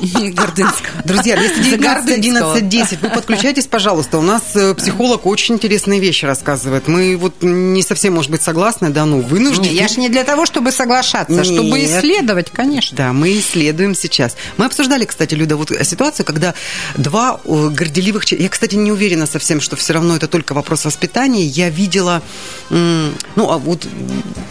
[0.00, 1.02] Гордынского.
[1.04, 2.52] Друзья, 219 Гордынского.
[2.52, 4.18] 11 10, вы подключайтесь, пожалуйста.
[4.18, 6.88] У нас э, психолог очень интересные вещи рассказывает.
[6.88, 9.72] Мы вот не совсем, может быть, согласны, да, ну, вынуждены.
[9.72, 12.96] Я же не для того, чтобы соглашаться, чтобы исследовать, конечно.
[12.96, 14.36] Да, мы исследуем сейчас.
[14.56, 16.54] Мы обсуждали, кстати, Люда, вот ситуацию, когда
[16.96, 18.24] два горделивых.
[18.32, 21.44] Я, кстати, не уверена совсем, что все равно это только вопрос воспитания.
[21.44, 22.22] Я видела,
[22.70, 23.86] ну, а вот,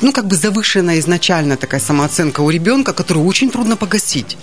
[0.02, 4.38] ну, как бы завышенная изначально такая самооценка у ребенка, которую очень трудно погасить.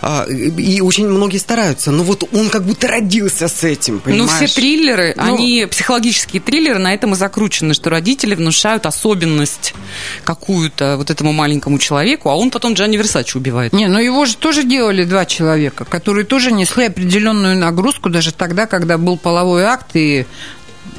[0.00, 1.90] А, И очень многие стараются.
[1.90, 4.50] Но вот он как будто родился с этим, Ну, понимаешь?
[4.50, 9.74] все триллеры, Ну, они, психологические триллеры, на этом и закручены, что родители внушают особенность
[10.24, 13.72] какую-то вот этому маленькому человеку, а он потом Джанни Версачи убивает.
[13.72, 18.66] Не, ну его же тоже делали два человека, которые тоже несли определенную нагрузку даже тогда,
[18.66, 20.26] когда был половой акт и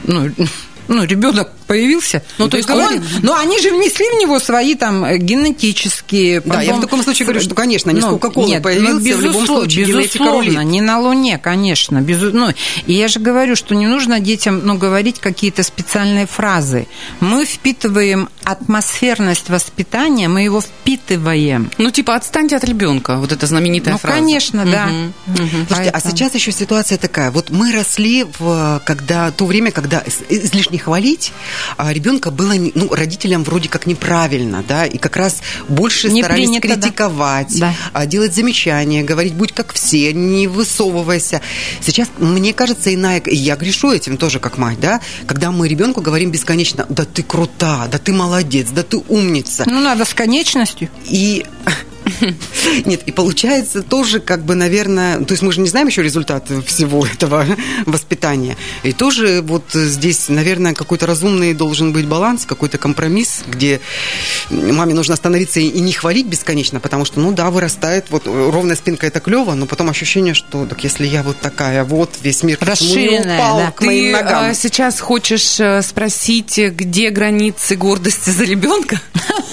[0.04, 0.30] ну,
[0.88, 2.24] ну ребенок появился.
[2.40, 6.42] Ну, то есть он- говорит- но они же внесли в него свои там э, генетические...
[6.42, 9.04] Да, я в таком случае говорю, что, конечно, не Ну, Coca-Cola нет, появился, ну, в
[9.06, 12.02] любом безусловно, случае безусловно, не на Луне, конечно.
[12.02, 12.32] Безу...
[12.34, 12.50] Ну,
[12.88, 16.88] и я же говорю, что не нужно детям ну, говорить какие-то специальные фразы.
[17.20, 21.70] Мы впитываем атмосферность воспитания, мы его впитываем.
[21.78, 23.18] Ну, типа, отстаньте от ребенка.
[23.18, 24.18] Вот эта знаменитая Ну, фраза.
[24.18, 24.88] конечно, да.
[24.88, 25.48] Мгм, мгм.
[25.68, 27.30] Слушайте, а Поэтому- сейчас еще ситуация такая.
[27.30, 33.44] Вот мы росли в когда, то время, когда излишне хвалить а ребенка было ну, родителям
[33.44, 37.74] вроде как неправильно, да, и как раз больше Не старались принято, критиковать, Да.
[37.94, 41.42] а, делать замечания, говорить, будь как все, не высовывайся.
[41.82, 46.32] Сейчас, мне кажется, иная, я грешу этим тоже как мать, да, когда мы ребенку говорим
[46.32, 49.64] бесконечно, да ты крута, да ты молодец, да ты умница.
[49.68, 50.90] Ну, надо с конечностью.
[51.06, 51.46] И
[52.86, 56.48] нет, и получается тоже как бы, наверное, то есть мы же не знаем еще результат
[56.66, 57.46] всего этого
[57.86, 58.58] воспитания.
[58.84, 63.80] И тоже вот здесь, наверное, какой-то разумный должен быть баланс, какой-то компромисс, где
[64.50, 69.08] маме нужно остановиться и не хвалить бесконечно, потому что, ну да, вырастает, вот ровная спинка
[69.08, 72.90] это клево, но потом ощущение, что так если я вот такая вот, весь мир почему
[72.96, 73.72] не Расширенная, упал да.
[73.72, 74.44] к моим Ты ногам.
[74.46, 79.02] а, сейчас хочешь э, спросить, где границы гордости за ребенка?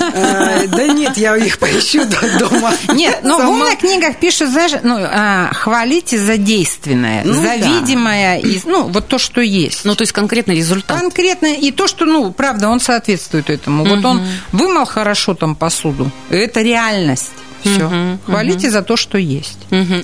[0.01, 2.05] А, Да нет, я их поищу
[2.39, 2.73] дома.
[2.93, 7.57] Нет, но в умных книгах пишут, знаешь, ну, а, хвалите за действенное, Ну за да.
[7.57, 9.85] видимое, и, ну, вот то, что есть.
[9.85, 11.01] Ну, то есть конкретный результат.
[11.01, 13.85] Конкретно, и то, что, ну, правда, он соответствует этому.
[13.85, 14.23] Вот он
[14.53, 17.33] вымыл хорошо там посуду, это реальность.
[17.63, 18.19] Все.
[18.27, 19.59] Хвалите за то, что есть.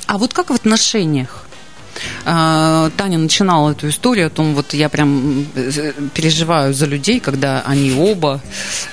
[0.06, 1.41] А вот как в отношениях?
[2.24, 5.46] А, Таня начинала эту историю о том, вот я прям
[6.14, 8.40] переживаю за людей, когда они оба,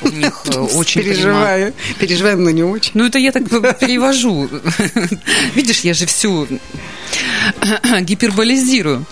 [0.02, 1.74] у них э, очень Переживаю.
[2.00, 2.91] Переживаем, но не очень.
[2.95, 3.47] Ну, это я так
[3.80, 4.50] перевожу.
[5.56, 6.47] Видишь, я же всю
[8.02, 9.06] гиперболизирую.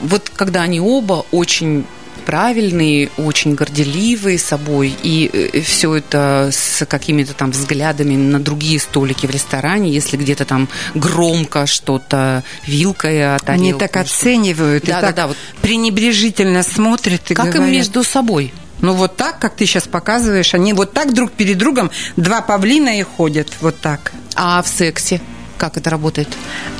[0.00, 1.84] Вот когда они оба очень
[2.24, 9.30] правильные, очень горделивые собой, и все это с какими-то там взглядами на другие столики в
[9.30, 15.16] ресторане, если где-то там громко что-то вилкой от Они так оценивают, и Да, да, так
[15.16, 15.36] да, вот.
[15.62, 17.72] пренебрежительно смотрят и Как им говорят.
[17.72, 18.52] между собой?
[18.80, 22.98] Ну, вот так, как ты сейчас показываешь, они вот так друг перед другом, два павлина
[22.98, 24.12] и ходят, вот так.
[24.34, 25.20] А в сексе
[25.56, 26.28] как это работает?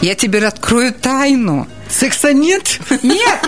[0.02, 1.66] Я тебе открою тайну.
[1.94, 2.80] Секса нет?
[2.90, 3.00] Нет,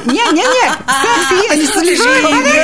[0.05, 0.79] нет, нет, нет.
[0.87, 1.75] Секс есть.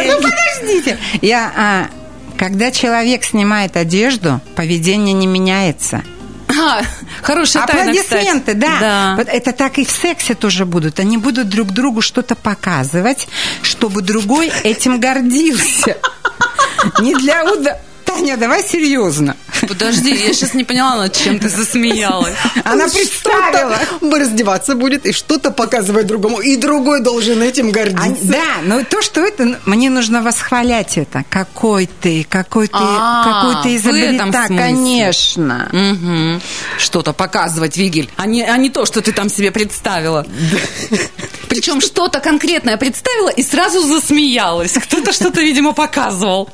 [0.06, 0.98] Ну, подождите.
[1.20, 1.90] Я, а,
[2.38, 6.04] когда человек снимает одежду, поведение не меняется.
[6.48, 6.82] А,
[7.22, 8.06] хорошая тайна, кстати.
[8.06, 8.78] Аплодисменты, да.
[8.78, 9.14] Да.
[9.16, 11.00] Вот это так и в сексе тоже будут.
[11.00, 13.26] Они будут друг другу что-то показывать,
[13.62, 15.96] чтобы другой этим гордился.
[17.00, 17.80] Не для уда...
[18.14, 19.36] Таня, давай серьезно.
[19.68, 22.34] Подожди, я сейчас не поняла, над чем ты засмеялась.
[22.64, 23.78] Она представила.
[24.00, 26.40] Раздеваться будет и что-то показывать другому.
[26.40, 28.24] И другой должен этим А, гордиться.
[28.24, 31.24] да, но то, что это, мне нужно восхвалять это.
[31.30, 34.56] Какой ты, какой ты, А, какой ты изобретатель.
[34.56, 36.40] Конечно.
[36.78, 40.26] Что-то показывать, Вигель, а не, а не то, что ты там себе представила.
[41.48, 44.72] Причем что-то конкретное представила и сразу засмеялась.
[44.72, 46.48] Кто-то что-то, видимо, показывал.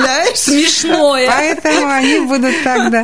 [0.00, 0.38] Представляешь?
[0.38, 1.26] Смешное.
[1.28, 3.02] Поэтому они будут тогда.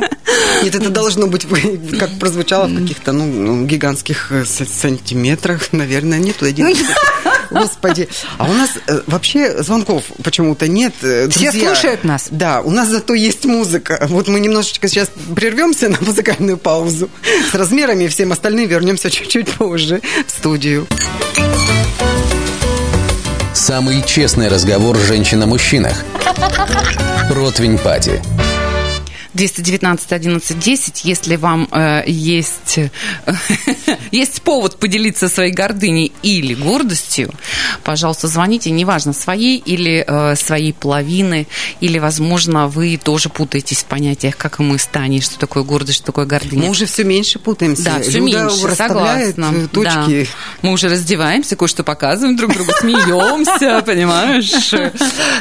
[0.63, 1.45] Нет, это должно быть,
[1.99, 6.75] как прозвучало в каких-то ну, ну, гигантских э, сантиметрах, наверное, нету один.
[7.51, 8.09] Господи.
[8.37, 10.93] А у нас э, вообще звонков почему-то нет.
[11.01, 11.73] э, Все друзья.
[11.73, 12.27] слушают нас.
[12.29, 14.05] Да, у нас зато есть музыка.
[14.09, 17.09] Вот мы немножечко сейчас прервемся на музыкальную паузу.
[17.51, 20.87] С размерами и всем остальным вернемся чуть-чуть позже в студию.
[23.57, 26.03] Самый честный разговор женщин о мужчинах.
[27.31, 28.21] Ротвень Пати.
[29.37, 32.89] 219 11 10, если вам э, есть, э,
[34.11, 37.31] есть повод поделиться своей гордыней или гордостью,
[37.83, 41.47] пожалуйста, звоните, неважно, своей или э, своей половины,
[41.79, 45.97] или, возможно, вы тоже путаетесь в понятиях, как и мы с Таней, что такое гордость,
[45.97, 46.63] что такое гордыня.
[46.63, 47.83] Мы уже все меньше путаемся.
[47.83, 49.53] Да, все Люда меньше, согласна.
[49.53, 50.23] э, точки.
[50.23, 50.29] Да.
[50.63, 54.73] Мы уже раздеваемся, кое-что показываем друг другу, смеемся, понимаешь?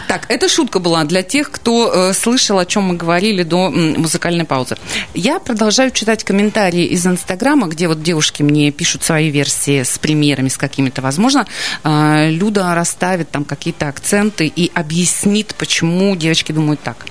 [0.06, 4.44] Так, это шутка была для тех, кто э, слышал, о чем мы говорили до музыкальной
[4.44, 4.76] паузы.
[5.14, 10.48] Я продолжаю читать комментарии из Инстаграма, где вот девушки мне пишут свои версии с примерами,
[10.48, 11.46] с какими-то, возможно,
[11.84, 17.06] э, Люда расставит там какие-то акценты и объяснит, почему девочки думают так.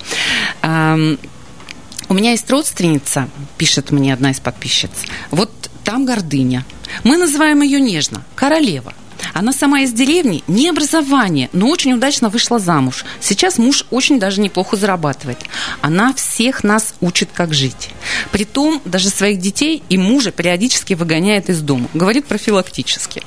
[2.08, 4.92] У меня есть родственница, пишет мне одна из подписчиц.
[5.32, 5.52] Вот
[5.84, 6.64] там гордыня.
[7.04, 8.94] Мы называем ее нежно королева.
[9.34, 13.06] Она сама из деревни, не образование, но очень удачно вышла замуж.
[13.20, 15.40] Сейчас муж очень даже неплохо зарабатывает.
[15.82, 17.90] Она всех нас учит, как жить.
[18.32, 21.90] Притом даже своих детей и мужа периодически выгоняет из дома.
[21.94, 23.24] Говорит профилактически.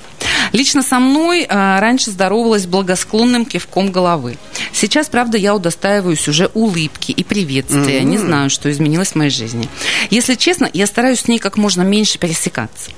[0.52, 4.38] Лично со мной а, раньше здоровалась благосклонным кивком головы.
[4.72, 8.02] Сейчас, правда, я удостаиваюсь уже улыбки и приветствия.
[8.02, 9.68] Не знаю, что изменилось в моей жизни.
[10.10, 12.90] Если честно, я стараюсь с ней как можно меньше пересекаться.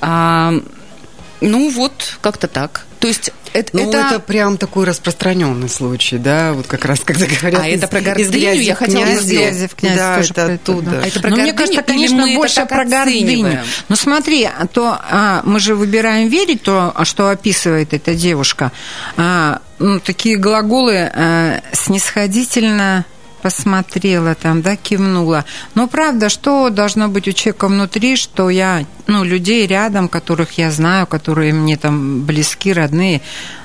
[0.00, 0.54] А,
[1.40, 2.86] ну вот, как-то так.
[3.00, 4.20] То есть это, Ну, это...
[4.20, 7.60] прям такой распространенный случай, да, вот как раз, когда говорят...
[7.60, 10.46] А это про из гордыню грязи я хотела бы Грязи в князи Да, тоже это
[10.46, 10.90] про оттуда.
[10.92, 11.00] да.
[11.02, 13.24] А это про Но мне гордыню кажется, или конечно, мы это больше про гордыню.
[13.24, 13.60] оцениваем?
[13.88, 18.70] Ну смотри, а то а, мы же выбираем верить то, что описывает эта девушка.
[19.16, 23.04] А, ну, такие глаголы а, снисходительно
[23.42, 25.44] посмотрела там, да, кивнула.
[25.74, 30.70] Но правда, что должно быть у человека внутри, что я, ну, людей рядом, которых я
[30.70, 33.20] знаю, которые мне там близки, родные,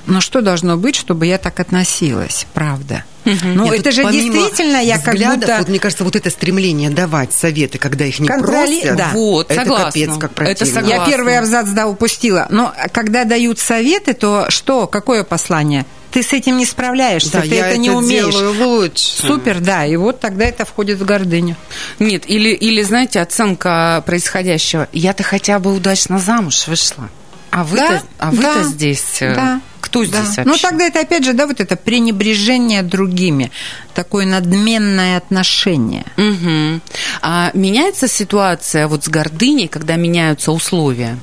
[0.07, 3.03] но что должно быть, чтобы я так относилась, правда?
[3.25, 5.57] Ну, Нет, это же действительно я как будто...
[5.59, 9.09] Вот мне кажется, вот это стремление давать советы, когда их не Контроли- просят, да.
[9.13, 9.86] Вот, это согласна.
[9.88, 10.73] капец как Это противно.
[10.73, 11.01] согласна.
[11.03, 12.47] Я первый абзац, да, упустила.
[12.49, 14.88] Но когда дают советы, то что?
[14.88, 15.86] Какое послание?
[16.18, 18.34] Ты с этим не справляешься, Да, ты я это не умеешь.
[18.34, 19.03] делаю лучше.
[19.22, 19.86] Супер, да.
[19.86, 21.55] И вот тогда это входит в гордыню.
[21.99, 24.88] Нет, или, или, знаете, оценка происходящего.
[24.93, 27.09] Я-то хотя бы удачно замуж вышла.
[27.51, 29.22] А вы-то, Да, а вы-то да, здесь...
[29.22, 30.07] э, да, Кто Да.
[30.07, 30.43] здесь вообще?
[30.45, 33.51] Ну, тогда это, опять же, да, вот это пренебрежение другими,
[33.93, 36.05] такое надменное отношение.
[36.18, 36.82] Мгм.
[37.22, 41.20] А меняется ситуация вот с гордыней, когда меняются условия?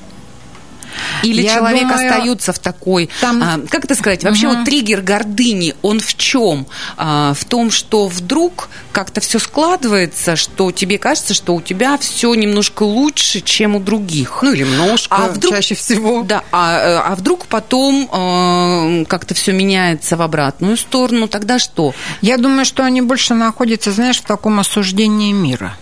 [1.23, 4.57] Или Я человек думаю, остается в такой, там- а, как это сказать, вообще Мгм.
[4.57, 6.67] вот триггер гордыни, он в чем?
[6.97, 12.33] А, в том, что вдруг как-то все складывается, что тебе кажется, что у тебя все
[12.35, 14.39] немножко лучше, чем у других.
[14.41, 16.23] Ну, или немножко, А вдруг- чаще всего.
[16.23, 21.93] Да, а, а вдруг потом э, как-то все меняется в обратную сторону, тогда что?
[22.21, 25.75] Я думаю, что они больше находятся, знаешь, в таком осуждении мира.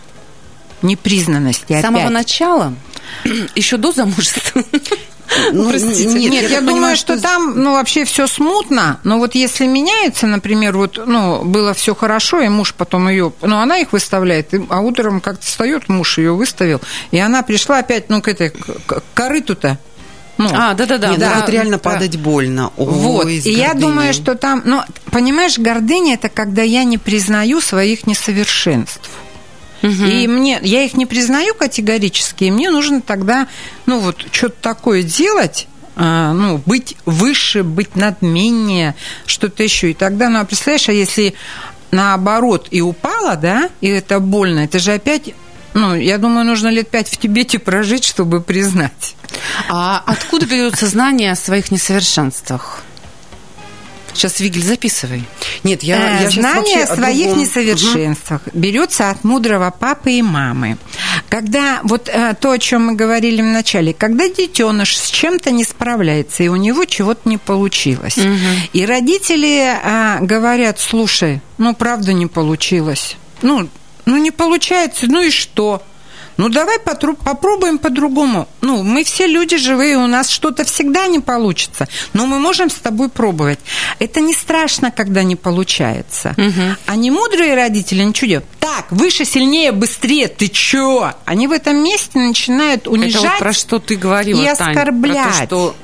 [0.83, 2.73] Непризнанности С самого начала,
[3.55, 4.63] еще до замужества.
[5.51, 6.05] Ну, Простите.
[6.05, 9.33] нет, Нет, я я, думаю, понимаю, что, что- там, ну, вообще все смутно, но вот
[9.33, 13.93] если меняется, например, вот, ну, было все хорошо, и муж потом ее, ну, она их
[13.93, 18.49] выставляет, а утром как-то встает, муж ее выставил, и она пришла опять, ну, к этой,
[18.51, 19.79] к- к корыту-то,
[20.37, 21.07] ну, А, да-да-да.
[21.09, 21.89] Нет, ну да, вот реально да.
[21.89, 22.71] падать больно.
[22.77, 23.27] Ой, вот.
[23.27, 29.09] И я думаю, что там, ну, понимаешь, гордыня это когда я не признаю своих несовершенств.
[29.83, 33.47] И мне, я их не признаю категорически, и мне нужно тогда,
[33.85, 39.91] ну вот, что-то такое делать, а, ну, быть выше, быть надменнее, что-то еще.
[39.91, 41.33] И тогда, ну, а представляешь, а если
[41.91, 45.33] наоборот и упала, да, и это больно, это же опять,
[45.73, 49.15] ну, я думаю, нужно лет пять в Тибете прожить, чтобы признать.
[49.69, 52.83] А откуда берется знание о своих несовершенствах?
[54.13, 55.23] Сейчас, Вигель, записывай.
[55.63, 57.43] Нет, я, Э, я Знание о своих другом.
[57.43, 60.77] несовершенствах берется от мудрого папы и мамы.
[61.29, 65.63] Когда вот э, то, о чем мы говорили в начале, когда детеныш с чем-то не
[65.63, 68.17] справляется, и у него чего-то не получилось.
[68.73, 73.17] И родители а, говорят, слушай, ну правда не получилось.
[73.41, 73.67] Ну,
[74.05, 75.81] ну не получается, ну и что?
[76.37, 78.47] Ну, давай потру- попробуем по-другому.
[78.61, 82.75] Ну, мы все люди живые, у нас что-то всегда не получится, но мы можем с
[82.75, 83.59] тобой пробовать.
[83.99, 86.35] Это не страшно, когда не получается.
[86.85, 88.49] А не мудрые родители ничего делают.
[88.59, 91.11] Так, выше, сильнее, быстрее, ты чё?
[91.25, 93.21] Они в этом месте начинают унижать.
[93.23, 94.71] Это вот про что ты говорила, и Тань.
[94.71, 95.23] оскорблять.
[95.23, 95.75] Про то, что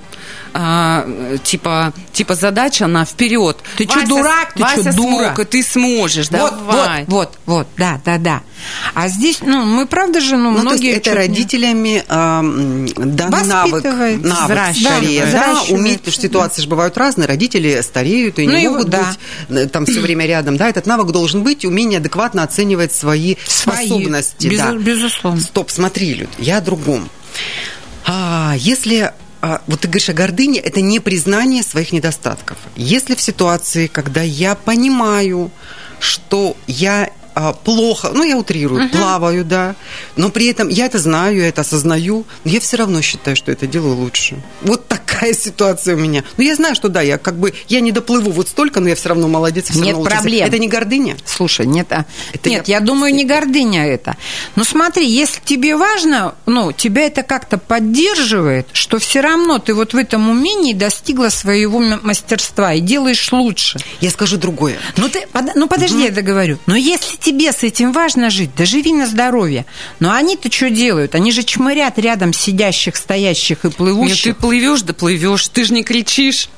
[0.53, 1.05] а,
[1.43, 3.57] типа, типа задача на вперед.
[3.77, 4.53] Ты чё, дурак?
[4.53, 5.25] Ты Вася чё, дура?
[5.35, 6.29] смог, и ты сможешь.
[6.31, 7.05] Вот, Давай.
[7.07, 8.41] вот, вот, вот, да, да, да.
[8.93, 10.91] А здесь, ну, мы правда же, ну, Ну, многие...
[10.93, 16.97] это родителями м, дан навык, навык скорее, Да, да, уметь, потому что ситуации же бывают
[16.97, 19.15] разные, родители стареют и Ну, не его- могут да.
[19.49, 23.35] быть э, там все время рядом, да, этот навык должен быть, умение адекватно оценивать свои,
[23.47, 24.73] Свои, способности, безу- да.
[24.73, 25.39] безусловно.
[25.41, 27.09] Стоп, смотри, Люд, я о другом.
[28.05, 29.13] А, если
[29.67, 32.57] вот ты говоришь о гордыне, это не признание своих недостатков.
[32.75, 35.51] Если в ситуации, когда я понимаю,
[35.99, 37.11] что я а,
[37.63, 39.75] плохо, ну я утрирую, плаваю, да,
[40.15, 43.51] но при этом я это знаю, я это осознаю, но я все равно считаю, что
[43.51, 44.37] это делаю лучше.
[44.61, 46.23] Вот такая ситуация у меня.
[46.37, 48.95] Ну я знаю, что да, я как бы я не доплыву вот столько, но я
[48.95, 50.47] все равно молодец, все Нет равно проблем.
[50.47, 51.17] Это не гордыня.
[51.25, 54.15] Слушай, нет, а- Это нет, я я, думаю, не гордыня это.
[54.55, 59.93] Но смотри, если тебе важно, ну, тебя это как-то поддерживает, что все равно ты вот
[59.93, 63.79] в этом умении достигла своего мастерства и делаешь лучше.
[64.01, 64.77] Я скажу другое.
[64.97, 66.57] Ну, ты, ну подожди, я договорю.
[66.65, 69.65] Но если тебе с этим важно жить, да живи на здоровье.
[69.99, 71.15] Но они-то что делают?
[71.15, 74.23] Они же чмырят рядом сидящих, стоящих и Нет, плывущих.
[74.23, 76.49] ты плывешь, да плывешь, ты же не кричишь.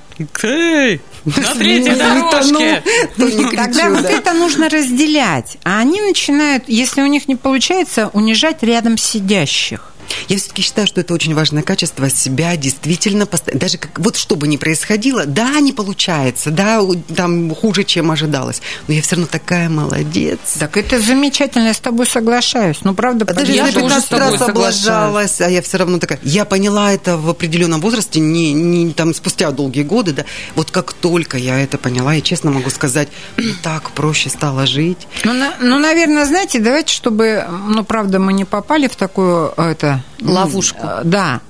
[0.44, 2.84] Эй, на третьей дорожке.
[3.18, 5.58] То не кричу, Тогда вот это нужно разделять.
[5.64, 9.91] А они начинают, если у них не получается, унижать рядом сидящих.
[10.28, 13.60] Я все-таки считаю, что это очень важное качество себя действительно постоянно.
[13.60, 16.82] Даже как, вот что бы ни происходило, да, не получается, да,
[17.16, 18.62] там хуже, чем ожидалось.
[18.88, 20.40] Но я все равно такая молодец.
[20.60, 22.78] Так это замечательно, я с тобой соглашаюсь.
[22.84, 25.78] Ну, правда, А Даже Я если тоже 15 с тобой раз облажалась, а я все
[25.78, 26.20] равно такая.
[26.24, 30.26] Я поняла это в определенном возрасте, не, не там спустя долгие годы, да.
[30.56, 35.08] Вот как только я это поняла, я честно могу сказать, ну, так проще стало жить.
[35.24, 39.72] Ну, на- ну, наверное, знаете, давайте, чтобы, ну, правда, мы не попали в такую, э,
[39.72, 40.01] это...
[40.22, 40.80] Ловушку.
[40.84, 41.42] э, Да.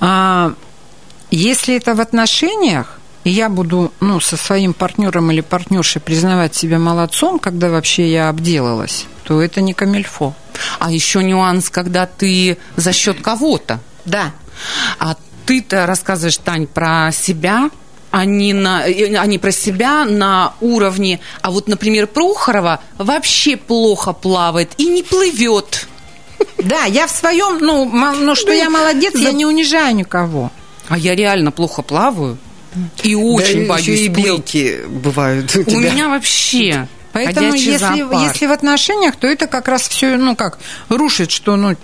[0.00, 0.54] А,
[1.30, 6.78] если это в отношениях, и я буду, ну, со своим партнером или партнершей признавать себя
[6.78, 10.34] молодцом, когда вообще я обделалась, то это не камильфо.
[10.78, 13.80] А еще нюанс, когда ты за счет кого-то.
[14.04, 14.32] Да.
[14.98, 15.16] А
[15.46, 17.70] ты-то рассказываешь, Тань, про себя,
[18.10, 21.20] а не, на, э, а не про себя на уровне...
[21.42, 25.86] А вот, например, Прохорова вообще плохо плавает и не плывет.
[26.58, 30.50] Да, я в своем, ну, ну что я молодец, я не унижаю никого.
[30.88, 32.38] А я реально плохо плаваю
[33.02, 37.78] и очень Да, боюсь еще и белки бывают у У меня вообще Поэтому, ходячий если,
[38.02, 38.22] зоопарк.
[38.32, 40.58] если в отношениях, то это как раз все, ну как,
[40.88, 41.74] рушит, что, ну,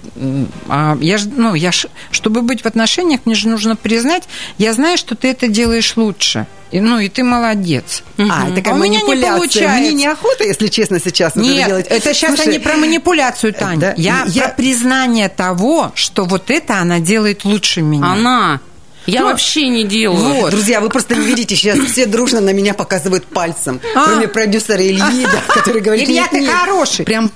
[0.69, 4.24] а я ж, ну, я ж, чтобы быть в отношениях, мне же нужно признать,
[4.59, 6.47] я знаю, что ты это делаешь лучше.
[6.73, 8.03] И, ну, и ты молодец.
[8.19, 9.36] А, это как А у меня не манипуляция.
[9.39, 9.78] получается.
[9.78, 11.86] Мне неохота, если честно, сейчас вот это Нет, делать.
[11.89, 13.78] это сейчас Слушай, они про манипуляцию, Тань.
[13.78, 18.07] да, я, я- про признание того, что вот это она делает лучше меня.
[18.12, 18.61] Она.
[19.07, 20.19] Я Ну, вообще не делаю.
[20.19, 20.51] Вот.
[20.51, 23.81] Друзья, вы просто не видите, сейчас все дружно на меня показывают пальцем.
[23.95, 24.05] А.
[24.05, 26.51] Кроме продюсера Ильи, да, который говорит, Илья, нет, ты нет.
[26.51, 27.05] хороший.
[27.05, 27.31] Прям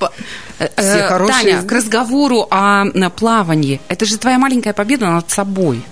[0.59, 1.45] э, Все э, хорошие.
[1.57, 3.81] Таня, к разговору о плавании.
[3.89, 5.83] Это же твоя маленькая победа над собой.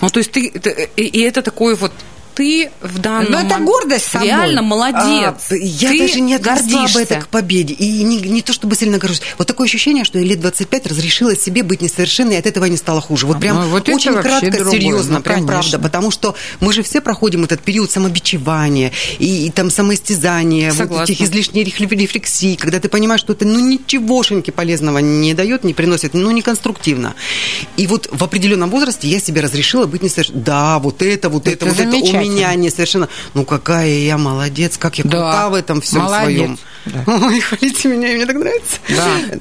[0.00, 1.92] Ну, то есть ты, ты- и, и это такой вот
[2.34, 3.32] ты в данном...
[3.32, 4.28] Ну, это гордость собой.
[4.28, 5.34] Реально молодец.
[5.50, 7.74] А, я Ты даже не отнесла бы это к победе.
[7.74, 9.22] И не, не то чтобы сильно горжусь.
[9.38, 12.76] Вот такое ощущение, что я лет 25 разрешила себе быть несовершенной, и от этого не
[12.76, 13.26] стало хуже.
[13.26, 14.72] Вот прям ну, вот очень кратко, другое.
[14.72, 15.60] серьезно, Ну, прям конечно.
[15.60, 15.78] правда.
[15.78, 21.12] Потому что мы же все проходим этот период самобичевания и, и там самоистязания, вот Согласна.
[21.12, 25.74] этих излишней рефле- рефлексий, когда ты понимаешь, что это ну ничегошеньки полезного не дает, не
[25.74, 27.14] приносит, ну не конструктивно.
[27.76, 30.42] И вот в определенном возрасте я себе разрешила быть несовершенной.
[30.42, 32.23] Да, вот это, вот это, Это вот это у замечательно.
[32.28, 33.08] Меня несовершенно.
[33.34, 36.36] Ну какая я молодец, как я Да, крута в этом всем молодец.
[36.36, 36.58] своем.
[37.06, 38.76] Ой, хвалите меня, мне так нравится.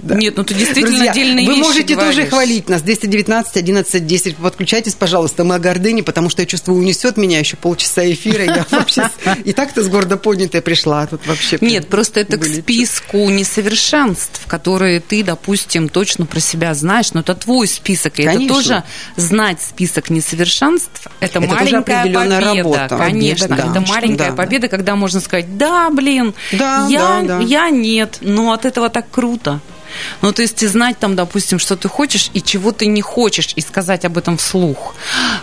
[0.01, 0.15] Да.
[0.15, 2.29] Нет, ну ты действительно Друзья, отдельные вы вещи можете тоже говоришь.
[2.29, 2.81] хвалить нас.
[2.83, 4.35] 219 11 10.
[4.37, 5.43] Подключайтесь, пожалуйста.
[5.43, 8.43] Мы о гордыне, потому что я чувствую, унесет меня еще полчаса эфира.
[8.45, 9.09] Я вообще
[9.43, 11.01] и так-то с гордо поднятая пришла.
[11.01, 16.73] а Тут вообще Нет, просто это к списку несовершенств, которые ты, допустим, точно про себя
[16.73, 18.19] знаешь, но это твой список.
[18.19, 18.83] И это тоже
[19.17, 21.07] знать список несовершенств.
[21.19, 22.53] Это, Это тоже маленькая определенная победа.
[22.75, 22.97] Работа.
[22.97, 24.35] Конечно, Победа, это конечно, маленькая да.
[24.35, 27.39] победа, когда можно сказать, да, блин, Да, я, да, да.
[27.39, 29.59] я нет, но от этого так круто.
[30.21, 33.53] Ну, то есть и знать там, допустим, что ты хочешь и чего ты не хочешь,
[33.55, 34.95] и сказать об этом вслух.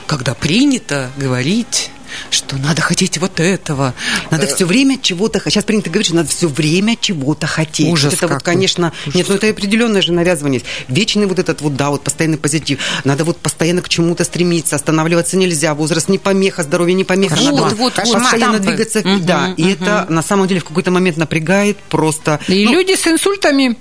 [0.07, 1.91] Когда принято говорить,
[2.31, 3.95] что надо хотеть вот этого.
[4.31, 5.41] Надо все время чего-то...
[5.45, 7.89] Сейчас принято говорить, что надо все время чего-то хотеть.
[7.89, 8.93] Ужас Вот это вот, конечно...
[9.15, 10.63] Нет, ну это определенное же навязывание.
[10.89, 12.81] Вечный вот этот вот, да, вот постоянный позитив.
[13.05, 14.77] Надо вот постоянно к чему-то стремиться.
[14.77, 15.75] Останавливаться нельзя.
[15.75, 17.37] Возраст не помеха, здоровье не помеха.
[17.37, 18.59] Вот, Надо вот, вот, постоянно штампы.
[18.61, 19.01] двигаться.
[19.01, 22.41] Мгм, да, и это на самом деле в какой-то момент напрягает просто...
[22.49, 23.77] И Ну, люди с инсультами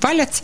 [0.00, 0.42] палятся.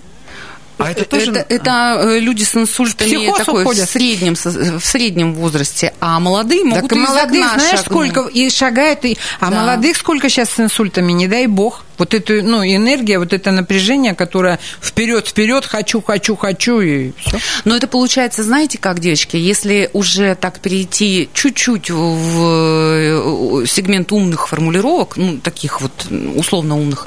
[0.79, 1.33] А это тоже...
[1.33, 6.91] Это, это, э, люди с инсультами такой, в, среднем, в среднем возрасте, а молодые могут
[6.91, 7.87] так и окна знаешь, шагнуть.
[7.87, 9.17] сколько и шагают, и...
[9.41, 9.61] а Да.
[9.63, 11.86] молодых сколько сейчас с инсультами, не дай бог.
[11.99, 17.39] Вот эту, ну, энергия, вот это напряжение, которое вперед, вперед, хочу, хочу, хочу, и все.
[17.65, 24.49] Но это получается, знаете как, девочки, если уже так перейти чуть-чуть в э, сегмент умных
[24.49, 25.93] формулировок, ну, таких вот
[26.37, 27.07] условно умных,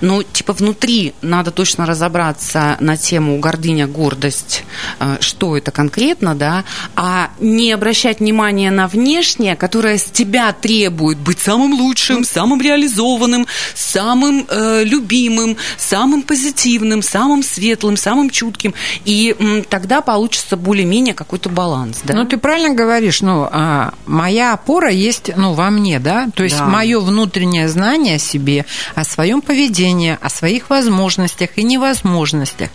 [0.00, 4.64] ну, типа внутри надо точно разобраться на тему гордыня, гордость,
[5.00, 11.18] э, что это конкретно, да, а не обращать внимания на внешнее, которое с тебя требует
[11.18, 18.74] быть самым лучшим, самым реализованным, самым э, любимым, самым позитивным, самым светлым, самым чутким.
[19.04, 22.00] И м, тогда получится более-менее какой-то баланс.
[22.04, 22.14] Да?
[22.14, 26.58] Ну, ты правильно говоришь, ну, а, моя опора есть, ну, во мне, да, то есть
[26.58, 26.66] Да.
[26.66, 28.64] мое внутреннее знание о себе,
[28.94, 32.70] о своем поведении, о своих возможностях и невозможностях.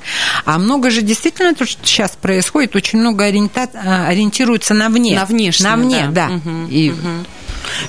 [0.45, 5.15] А много же действительно то, что сейчас происходит, очень много ориента- а, ориентируется на вне.
[5.15, 6.27] На внешнее, На мне, да.
[6.27, 6.29] да.
[6.29, 6.93] Мгм, И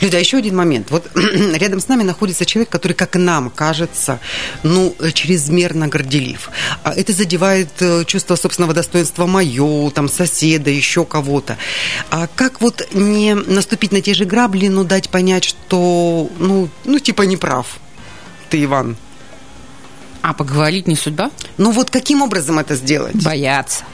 [0.00, 0.90] Люда, еще один момент.
[0.90, 4.20] Вот рядом с нами находится человек, который, как нам кажется,
[4.62, 6.50] ну, э, чрезмерно горделив.
[6.82, 11.56] А Это задевает э, чувство собственного достоинства мое, там, соседа, еще кого-то.
[12.10, 16.98] А как вот не наступить на те же грабли, но дать понять, что, ну, ну
[16.98, 17.78] типа, не прав
[18.54, 18.96] ты, Иван?
[20.22, 21.32] А поговорить не судьба?
[21.58, 23.20] Ну вот каким образом это сделать?
[23.24, 23.84] боятся.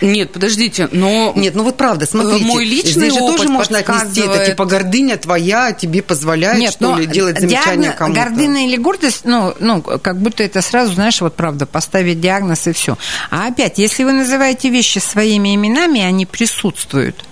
[0.00, 1.32] Нет, подождите, но...
[1.36, 2.44] Нет, ну вот правда, смотрите.
[2.44, 6.58] Мой личный Здесь же опыт тоже можно отнести это, подсказывает- типа, гордыня твоя тебе позволяет,
[6.58, 8.20] Нет, что ли, делать замечания диагноз- кому-то.
[8.20, 12.72] Гордыня или гордость, ну, ну, как будто это сразу, знаешь, вот правда, поставить диагноз и
[12.72, 12.98] все.
[13.30, 17.24] А опять, если вы называете вещи своими именами, они присутствуют.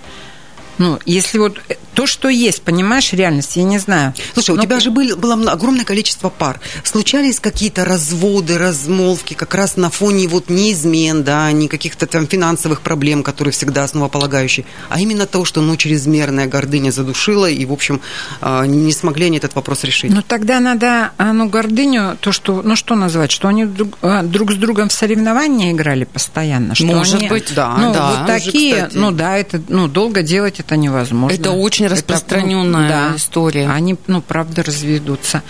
[0.81, 1.59] Ну, если вот
[1.93, 4.13] то, что есть, понимаешь, реальность, я не знаю.
[4.33, 6.59] Слушай, у Ну, тебя же были- было мно- огромное количество пар.
[6.83, 12.25] Случались какие-то разводы, размолвки как раз на фоне вот не измен, да, не каких-то там
[12.27, 17.73] финансовых проблем, которые всегда основополагающие, а именно того, что, ну, чрезмерная гордыня задушила, и, в
[17.73, 18.01] общем,
[18.41, 20.09] а, не смогли они этот вопрос решить.
[20.11, 24.23] Ну, тогда надо, а, ну, гордыню, то, что, ну, что назвать, что они друг, а,
[24.23, 28.09] друг с другом в соревнования играли постоянно, что Может они, быть, да, ну, да.
[28.11, 28.97] вот такие, кстати.
[28.97, 31.35] ну, да, это, ну, долго делать это невозможно.
[31.35, 33.15] Это очень Это, распространенная да.
[33.15, 33.69] история.
[33.69, 35.41] Они, ну, правда, разведутся.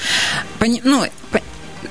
[0.60, 1.06] Пони- ну,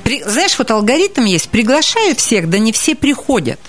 [0.04, 3.60] при- знаешь, вот алгоритм есть, приглашаю всех, да не все приходят.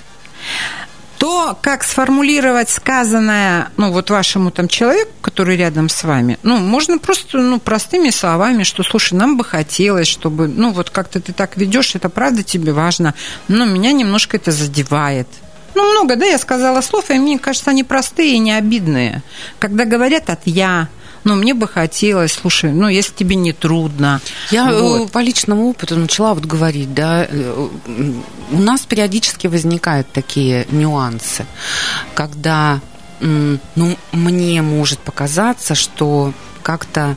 [1.17, 6.97] То, как сформулировать сказанное, ну, вот вашему там человеку, который рядом с вами, ну, можно
[6.97, 11.57] просто, ну, простыми словами, что, слушай, нам бы хотелось, чтобы, ну, вот как-то ты так
[11.57, 13.13] ведешь, это правда тебе важно,
[13.47, 15.27] но меня немножко это задевает.
[15.75, 19.23] Ну, много, да, я сказала слов, и мне кажется, они простые и не обидные.
[19.59, 20.89] Когда говорят от «я»,
[21.23, 24.21] ну, мне бы хотелось, слушай, ну, если тебе не трудно.
[24.49, 25.11] Я э, Вот.
[25.11, 27.69] по личному опыту начала вот говорить, да, э,
[28.51, 31.45] у нас периодически возникают такие нюансы,
[32.15, 32.81] когда,
[33.19, 33.59] ну,
[34.11, 36.33] мне может показаться, что
[36.63, 37.15] как-то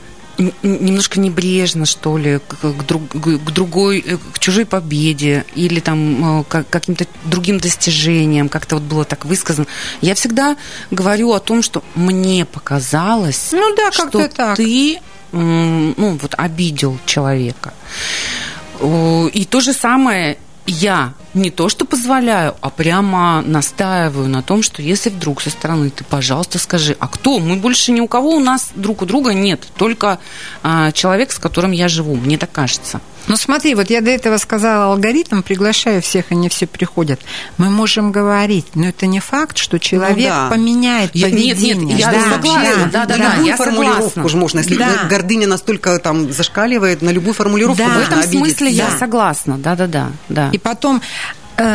[0.63, 6.41] немножко небрежно, что ли, к, к друг- к другой, э, к чужой победе или там
[6.41, 9.67] э, к каким-то другим достижениям, как-то вот было так высказано.
[10.01, 10.57] Я всегда
[10.91, 14.57] говорю о том, что мне показалось, Ну да, что так.
[14.57, 15.01] ты
[15.33, 17.75] ну, вот, обидел человека.
[18.83, 24.83] И то же самое я не то что позволяю, а прямо настаиваю на том, что
[24.83, 27.39] если вдруг со стороны ты, пожалуйста, скажи, а кто?
[27.39, 30.19] Мы больше ни у кого у нас друг у друга нет, только
[30.63, 33.01] а, человек, с которым я живу, мне так кажется.
[33.27, 37.21] Ну смотри, вот я до этого сказала алгоритм, приглашаю всех, они все приходят.
[37.57, 40.49] Мы можем говорить, но это не факт, что человек да.
[40.51, 41.97] поменяет Я- нет, поведение.
[41.97, 44.29] нет, я согласна, да, да, любую я формулировку согласна.
[44.29, 45.05] же можно, если Да.
[45.09, 47.89] гордыня настолько там зашкаливает, на любую формулировку Да.
[47.95, 48.39] В этом обидеться.
[48.39, 48.99] смысле я Да.
[48.99, 50.13] согласна, да-да-да.
[50.29, 50.51] да.
[50.53, 51.01] И потом,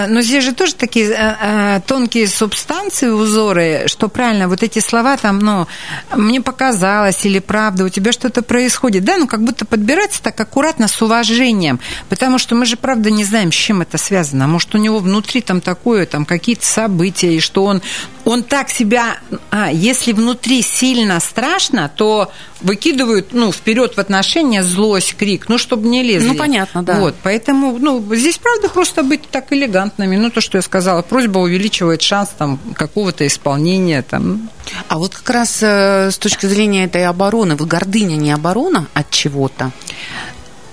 [0.10, 5.16] но здесь же тоже такие э, э, тонкие субстанции, узоры, что правильно, вот эти слова
[5.16, 5.68] там, ну,
[6.16, 10.88] мне показалось или правда, у тебя что-то происходит, да, ну, как будто подбираться так аккуратно,
[10.88, 11.80] с уважением,
[12.10, 14.48] потому что мы же, правда, не знаем, с чем это связано.
[14.48, 17.82] Может, у него внутри там такое, там какие-то события, и что он,
[18.30, 19.18] он так себя,
[19.50, 22.32] а, если внутри сильно страшно, то
[22.62, 26.28] выкидывают, ну, вперед в отношения злость, крик, ну, чтобы не лезли.
[26.28, 27.00] Ну, понятно, да.
[27.00, 30.16] Вот, поэтому, ну, здесь, правда, просто быть так элегантными.
[30.16, 34.50] Ну, то, что я сказала, просьба увеличивает шанс там какого-то исполнения, там,
[34.88, 39.10] А вот как раз э, с точки зрения этой обороны, вот гордыня не оборона от
[39.10, 39.72] чего-то?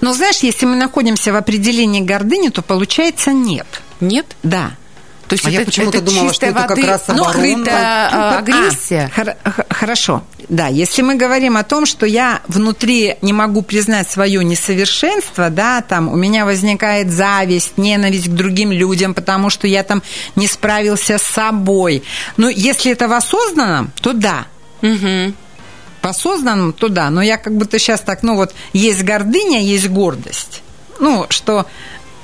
[0.03, 3.67] Но знаешь, если мы находимся в определении гордыни, то получается нет.
[4.01, 4.37] Нет?
[4.43, 4.73] Да.
[5.29, 7.31] То есть А я почему-то думала, что это как раз оборона.
[7.33, 9.11] скрытая, э, А, агрессия.
[9.15, 10.23] хор- х- хорошо.
[10.49, 15.81] Да, если мы говорим о том, что я внутри не могу признать свое несовершенство, да,
[15.81, 20.03] там у меня возникает зависть, ненависть к другим людям, потому что я там
[20.37, 22.05] не справился с собой.
[22.37, 24.47] Но если это в осознанном, то да.
[24.83, 25.35] Мгм.
[26.03, 27.11] По осознанному, то да.
[27.11, 30.63] Но я как будто сейчас так, ну вот, есть гордыня, есть гордость.
[31.01, 31.67] Ну, что,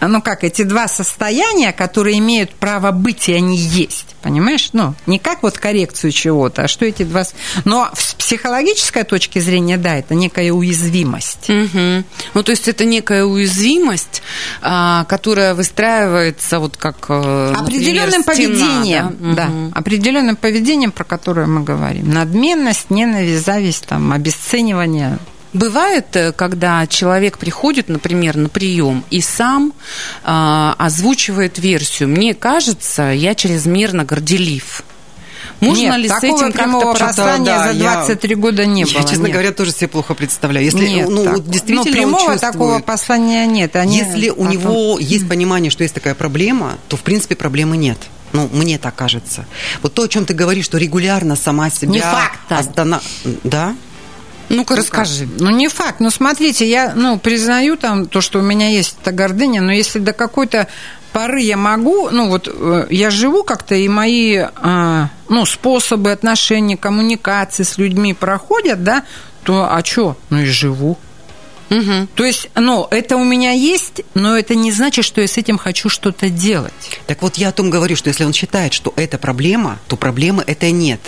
[0.08, 4.06] ну как, эти два состояния, которые имеют право быть, и они есть.
[4.22, 4.70] Понимаешь?
[4.72, 7.24] Ну, не как вот коррекцию чего-то, а что эти два...
[7.64, 11.48] Но с психологической точки зрения, да, это некая уязвимость.
[11.48, 12.04] Мгм.
[12.34, 14.22] Ну, то есть это некая уязвимость,
[14.60, 19.72] а, которая выстраивается вот как э, Определенным например, стена, поведением, да, Мгм.
[19.74, 22.12] определенным поведением, про которое мы говорим.
[22.12, 25.18] Надменность, ненависть, зависть, там, обесценивание.
[25.52, 29.72] Бывает, э, когда человек приходит, например, на прием и сам
[30.24, 32.08] а, озвучивает версию.
[32.08, 34.82] Мне кажется, я чрезмерно горделив.
[35.60, 38.92] Можно Нет, ли с такого этим как-то послания Да, за я- 23 года не было.
[38.94, 39.32] Я, честно нет.
[39.32, 40.64] говоря, тоже себе плохо представляю.
[40.66, 41.44] Если, Нет, ну, так.
[41.48, 43.76] действительно он прямого чувствует- такого послания нет.
[43.76, 47.76] Они Если у потом- него есть понимание, что есть такая проблема, то, в принципе, проблемы
[47.76, 47.98] нет.
[48.32, 49.46] Ну, мне так кажется.
[49.82, 51.92] Вот то, о чем ты говоришь, что регулярно сама себя...
[51.92, 53.02] Не факт, остана-
[53.44, 53.76] Да?
[54.52, 55.28] Ну-ка, расскажи.
[55.38, 55.98] Ну, не факт.
[55.98, 59.98] Ну, смотрите, я, ну, признаю там то, что у меня есть эта гордыня, но если
[59.98, 60.68] до какой-то
[61.12, 66.76] поры я могу, ну, вот э, я живу как-то, и мои, а, ну, способы отношений,
[66.76, 69.04] коммуникации с людьми проходят, да,
[69.42, 70.16] то, а что?
[70.28, 70.98] Ну, и живу.
[72.14, 75.58] То есть, ну, это у меня есть, но это не значит, что я с этим
[75.58, 76.72] хочу что-то делать.
[77.06, 80.44] Так вот я о том говорю, что если он считает, что это проблема, то проблемы
[80.46, 81.00] это нет.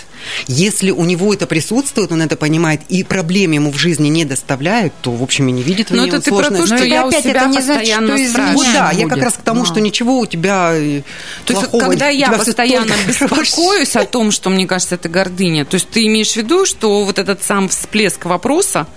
[0.47, 4.93] Если у него это присутствует, он это понимает, и проблем ему в жизни не доставляет,
[5.01, 6.61] то, в общем, и не видит в Но ней это ты про сложности.
[6.61, 8.57] то, что Но я опять себя это не значит, постоянно что из спрашиваю.
[8.57, 9.09] Вот да, я будет.
[9.09, 11.01] как раз к тому, что ничего у тебя э,
[11.45, 15.75] То есть, плохого когда я постоянно беспокоюсь о том, что мне кажется, это гордыня, то
[15.75, 18.87] есть ты имеешь в виду, что вот этот сам всплеск вопроса,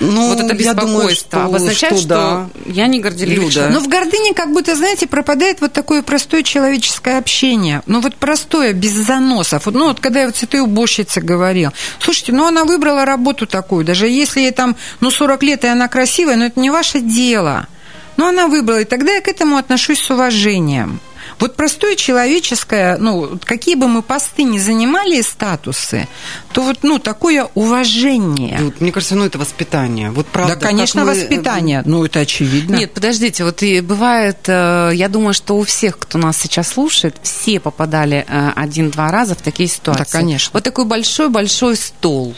[0.00, 2.48] Ну, вот это я беспокойство думаю, что, обозначает, что, да.
[2.66, 3.52] я не горделивый Люда.
[3.52, 3.74] человек.
[3.74, 7.82] Но в гордыне как будто, знаете, пропадает вот такое простое человеческое общение.
[7.86, 9.66] Ну вот простое, без заносов.
[9.66, 11.70] Вот, ну вот когда я вот с этой уборщицей говорил.
[12.00, 13.84] Слушайте, ну она выбрала работу такую.
[13.84, 17.68] Даже если ей там, ну 40 лет, и она красивая, но это не ваше дело.
[18.16, 21.00] Но она выбрала, и тогда я к этому отношусь с уважением.
[21.38, 26.08] Вот простое человеческое, ну, вот какие бы мы посты ни занимали и статусы,
[26.52, 28.58] то вот, ну, такое уважение.
[28.58, 30.10] Люд, мне кажется, ну это воспитание.
[30.10, 30.56] Вот правда.
[30.56, 31.82] да, конечно, мы, э, воспитание.
[31.84, 32.76] Ну, это очевидно.
[32.76, 37.16] Нет, подождите, вот и бывает, э, я думаю, что у всех, кто нас сейчас слушает,
[37.22, 40.04] все попадали э, один-два раза в такие ситуации.
[40.04, 40.50] Да, конечно.
[40.52, 42.34] Вот такой большой-большой стол.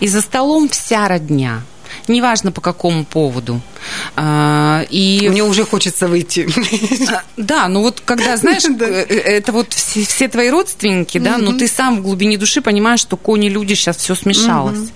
[0.00, 1.62] И за столом вся родня.
[2.08, 3.60] Неважно по какому поводу.
[4.16, 6.48] А, И Мне уже хочется выйти.
[7.10, 11.38] А, Да, ну вот когда, знаешь, э, э, это вот все, все твои родственники, да,
[11.38, 14.90] но ты сам в глубине души понимаешь, что кони люди сейчас все смешалось.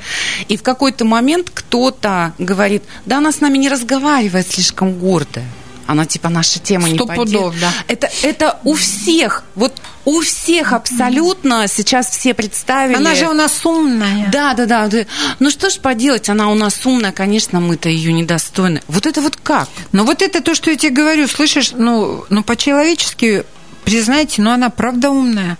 [0.49, 5.47] И в какой-то момент кто-то говорит, да, она с нами не разговаривает слишком гордая.
[5.87, 7.73] Она типа наша тема не подел- пудов, да.
[7.89, 9.73] Это, это у всех, вот
[10.05, 12.97] у всех абсолютно сейчас все представили.
[12.97, 14.29] Она же у нас умная.
[14.31, 14.87] Да, да, да.
[14.89, 15.05] да.
[15.41, 18.83] Ну что ж поделать, она у нас умная, конечно, мы-то ее недостойны.
[18.89, 19.69] Вот это вот как?
[19.93, 23.45] Но вот это то, что я тебе говорю, слышишь, ну, ну по-человечески
[23.85, 25.59] признайте, но она правда умная.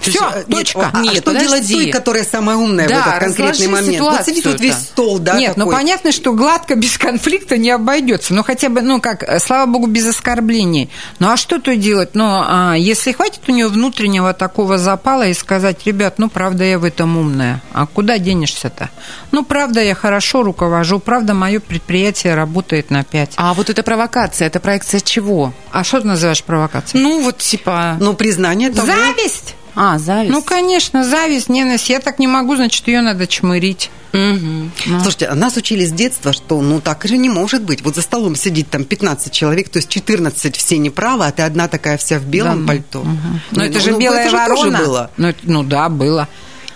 [0.00, 0.90] Все, есть, э, нет, точка.
[0.92, 1.74] А, а Нет, что делать подожди.
[1.74, 4.00] той, которая самая умная Да, в этот конкретный момент?
[4.00, 5.78] Вот сидит вот весь стол, да, Нет, ну такой.
[5.78, 8.34] понятно, что гладко без конфликта не обойдется.
[8.34, 10.90] Ну хотя бы, ну как, э, слава богу, без оскорблений.
[11.18, 12.10] Ну а что то делать?
[12.14, 16.78] Ну, а, если хватит у нее внутреннего такого запала и сказать, ребят, ну правда я
[16.78, 18.90] в этом умная, а куда денешься-то?
[19.32, 23.34] Ну правда я хорошо руковожу, правда мое предприятие работает на 5.
[23.36, 25.52] А вот эта провокация, это проекция чего?
[25.72, 27.02] А что ты называешь провокацией?
[27.02, 27.96] Ну, вот типа...
[28.00, 28.86] Ну, признание того...
[28.86, 29.54] Зависть!
[29.74, 30.32] А, зависть.
[30.32, 31.88] Ну, конечно, зависть, ненависть.
[31.90, 33.90] Я так не могу, значит, ее надо чмырить.
[34.12, 34.72] Мгм.
[35.02, 37.82] Слушайте, а нас учили с детства, что ну так же не может быть.
[37.82, 41.68] Вот за столом сидит там 15 человек, то есть 14 все неправы, а ты одна
[41.68, 43.06] такая вся в белом Да, пальто.
[43.52, 44.78] Но это же ну, белая это же тоже ворона.
[44.78, 45.10] было.
[45.16, 46.28] Ну, ну да, было.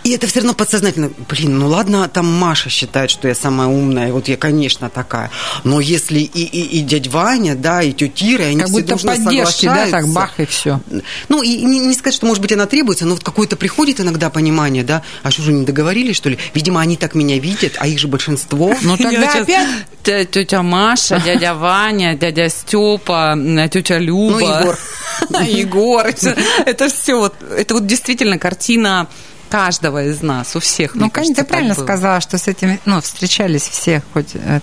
[0.04, 4.12] И это все равно подсознательно, блин, ну ладно, там Маша считает, что я самая умная,
[4.12, 5.30] вот я, конечно, такая.
[5.64, 8.88] Но если и, и, и дядь Ваня, да, и тетя Ира, они Как все будто
[8.88, 10.80] дружно поддержки, да, так бах и все.
[11.30, 14.28] Ну, и не, не сказать, что, может быть, она требуется, но вот какое-то приходит иногда
[14.28, 16.38] понимание, да, а что же не договорились, что ли?
[16.52, 18.74] Видимо, они так меня видят, а их же большинство.
[18.82, 19.66] Ну тогда опять
[20.02, 23.38] Тя- Тетя Маша, дядя Ваня, дядя Степа,
[23.72, 24.38] тетя Люба.
[24.38, 24.78] Ну, Егор.
[25.46, 26.06] Егор.
[26.06, 26.36] Это-
[26.66, 29.08] Это все вот, это вот действительно картина
[29.54, 30.96] каждого из нас, у всех.
[30.96, 31.84] Ну, конечно, ты правильно было.
[31.84, 34.62] сказала, что с этим, ну, встречались все хоть это.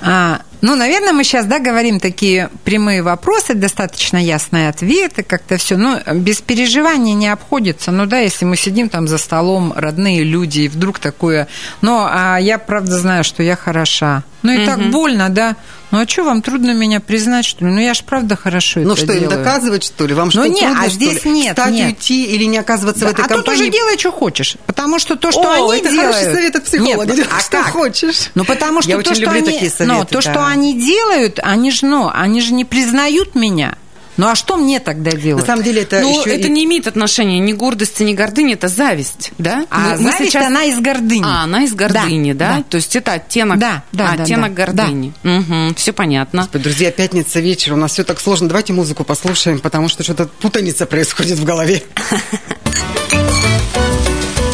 [0.00, 5.76] А, ну, наверное, мы сейчас, да, говорим такие прямые вопросы, достаточно ясные ответы, как-то все.
[5.76, 7.90] Ну, без переживаний не обходится.
[7.90, 11.46] Ну, да, если мы сидим там за столом, родные люди, и вдруг такое...
[11.82, 14.22] Ну, а я, правда, знаю, что я хороша.
[14.42, 15.56] Ну, и так больно, да.
[15.90, 17.70] Ну, а что, вам трудно меня признать, что ли?
[17.72, 19.38] Ну, я ж правда хорошо Ну это что, им делаю.
[19.38, 20.14] доказывать, что ли?
[20.14, 21.30] Вам что, не, трудно, а что здесь ли?
[21.32, 21.86] нет, Встать, нет.
[21.88, 23.62] уйти или не оказываться в Да, этой а тут компании?
[23.62, 24.56] уже делай, что хочешь.
[24.66, 26.14] Потому что то, что О, они это делают...
[26.16, 27.12] хороший совет от психолога.
[27.14, 27.66] Нет, а что как?
[27.72, 28.30] хочешь.
[28.34, 30.20] Ну, потому что Я то, очень что люблю они, такие ну, советы, то, да.
[30.22, 33.76] что они делают, они же, ну, они же не признают меня.
[34.20, 35.46] Ну, а что мне тогда На делать?
[35.46, 38.68] самом деле это Ну, еще это и- не имеет отношения ни гордости, ни гордыни, это
[38.68, 39.64] зависть, да?
[39.70, 41.24] А Мы- мы зависть, сейчас- она из гордыни.
[41.24, 42.56] А, она из гордыни, да?
[42.58, 42.62] да.
[42.68, 45.14] То есть это оттенок, Да, да, да, оттенок да, гордыни.
[45.24, 46.42] Угу, все понятно.
[46.42, 48.48] Господи, Друзья, пятница вечер, у нас все так сложно.
[48.48, 51.82] Давайте музыку послушаем, потому что что-то путаница происходит в голове.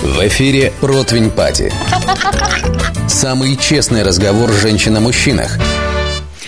[0.05, 1.73] В эфире «Противень Пати».
[3.09, 5.59] Самый честный разговор женщин о мужчинах.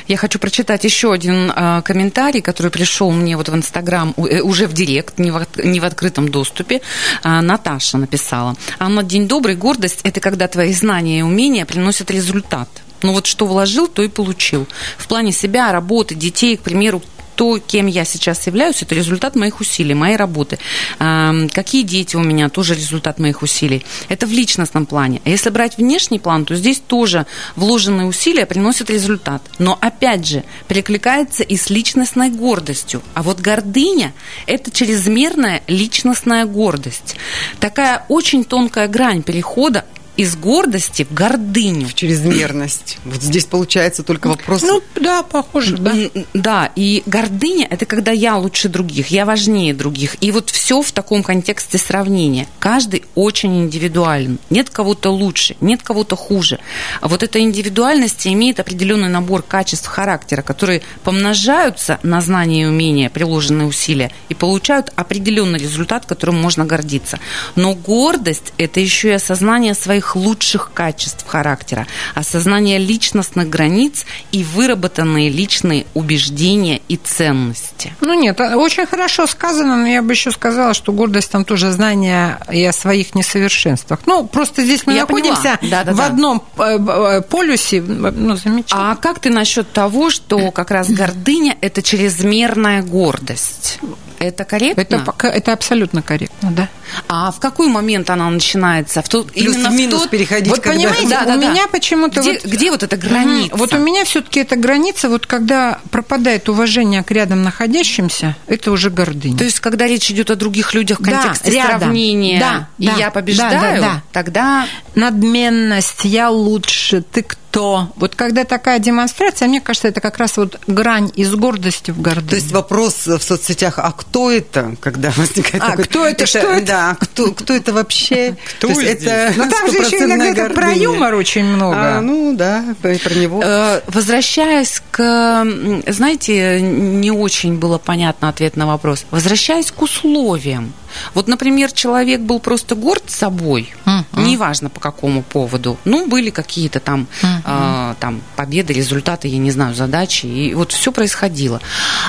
[0.09, 4.67] Я хочу прочитать еще один э, комментарий, который пришел мне вот в Инстаграм э, уже
[4.67, 6.81] в Директ, не в, не в открытом доступе.
[7.23, 8.57] А, Наташа написала.
[8.79, 9.55] Анна, день добрый.
[9.55, 12.71] Гордость– это когда твои знания и умения приносят результат.
[13.03, 14.67] Ну вот что вложил, то и получил.
[14.97, 17.03] В плане себя, работы, детей, к примеру,
[17.39, 20.59] то, кем я сейчас являюсь, это результат моих усилий, моей работы.
[20.99, 23.87] Какие дети у меня, тоже результат моих усилий.
[24.09, 25.23] Это в личностном плане.
[25.25, 29.41] А если брать внешний план, то здесь тоже вложенные усилия приносят результат.
[29.61, 33.03] Но, опять же, перекликается и с личностной гордостью.
[33.15, 34.15] А вот гордыня–
[34.47, 37.15] это чрезмерная личностная гордость.
[37.61, 39.85] Такая очень тонкая грань перехода
[40.19, 41.87] из гордости в гордыню.
[41.87, 42.99] В чрезмерность.
[43.05, 44.63] Вот здесь получается только вопрос...
[44.63, 45.95] Ну, да, похоже, да.
[46.35, 50.17] Да, и гордыня– это когда я лучше других, я важнее других.
[50.21, 52.49] И вот все в таком контексте сравнения.
[52.59, 54.41] Каждый очень индивидуален.
[54.51, 56.59] Нет кого-то лучше, нет кого-то хуже.
[57.01, 63.09] А вот эта индивидуальность имеет определенный набор качеств характера, которые помножаются на знания и умения,
[63.09, 67.21] приложенные усилия, и получают определенный результат, которым можно гордиться.
[67.55, 75.29] Но гордость– это еще и осознание своих лучших качеств характера, осознание личностных границ и выработанные
[75.31, 77.95] личные убеждения и ценности.
[78.01, 81.71] Ну нет, а, очень хорошо сказано, но я бы еще сказала, что гордость там тоже
[81.73, 84.01] знание и о своих несовершенствах.
[84.07, 85.85] Ну, просто здесь мы Я находимся поняла.
[85.85, 85.93] Да-да-да.
[85.95, 88.93] в одном э, э, полюсе, ну, замечательно.
[88.93, 93.79] А как ты насчет того, что как раз гордыня– это чрезмерная гордость?
[94.19, 94.81] Это корректно?
[94.81, 96.69] Это, пока- это абсолютно корректно, да.
[97.09, 99.03] А в какой момент она начинается?
[99.03, 100.79] В тот, Плюс именно в минус тот- переходить, Вот когда...
[100.79, 101.51] понимаете, Да, у да, да.
[101.51, 103.57] меня почему-то Где, вот- где вот эта граница?
[103.57, 108.91] Вот у меня все-таки эта граница, вот когда пропадает уважение к рядом находящимся, это уже
[108.91, 109.37] гордыня.
[109.39, 111.81] То есть, когда речь идет о других людях в Да, контексте рядом.
[111.81, 114.03] сравнения, Да, и да, я побеждаю, да, да, да.
[114.13, 117.48] тогда надменность, я лучше, ты кто?
[117.55, 122.29] Вот когда такая демонстрация, мне кажется, это как раз вот грань из гордости в гордыню.
[122.29, 126.39] То есть вопрос в соцсетях, а кто это, когда возникает А, такой- кто это, что
[126.39, 126.67] это?
[126.67, 128.37] Да, кто, кто это вообще?
[128.59, 129.11] Кто То есть здесь?
[129.13, 130.83] это Но там же еще иногда про гордыня.
[130.83, 131.77] юмор очень много.
[131.99, 133.41] А, ну да, про, про него.
[133.43, 135.45] Э, Возвращаясь к,
[135.87, 139.05] знаете, не очень было понятно ответ на вопрос.
[139.11, 140.73] Возвращаясь к условиям.
[141.15, 144.25] Вот, например, человек был просто горд собой, Мгм.
[144.25, 145.79] неважно по какому поводу.
[145.85, 150.93] Ну, были какие-то там, э, там победы, результаты, я не знаю, задачи, и вот все
[150.93, 151.61] происходило.